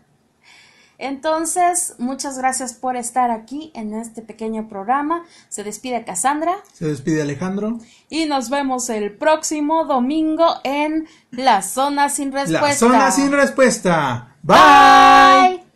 Entonces, 0.99 1.95
muchas 1.97 2.37
gracias 2.37 2.73
por 2.73 2.97
estar 2.97 3.31
aquí 3.31 3.71
en 3.73 3.93
este 3.93 4.21
pequeño 4.21 4.67
programa. 4.67 5.23
Se 5.47 5.63
despide 5.63 6.03
Cassandra 6.03 6.57
Se 6.73 6.85
despide 6.85 7.21
Alejandro. 7.21 7.79
y 8.09 8.25
nos 8.25 8.49
vemos 8.49 8.89
el 8.89 9.15
próximo 9.17 9.85
domingo 9.85 10.45
en 10.63 11.07
La 11.31 11.61
Zona 11.61 12.09
Sin 12.09 12.31
Respuesta. 12.33 12.67
La 12.67 12.73
zona 12.75 13.11
sin 13.11 13.31
respuesta. 13.31 14.35
Bye. 14.43 15.68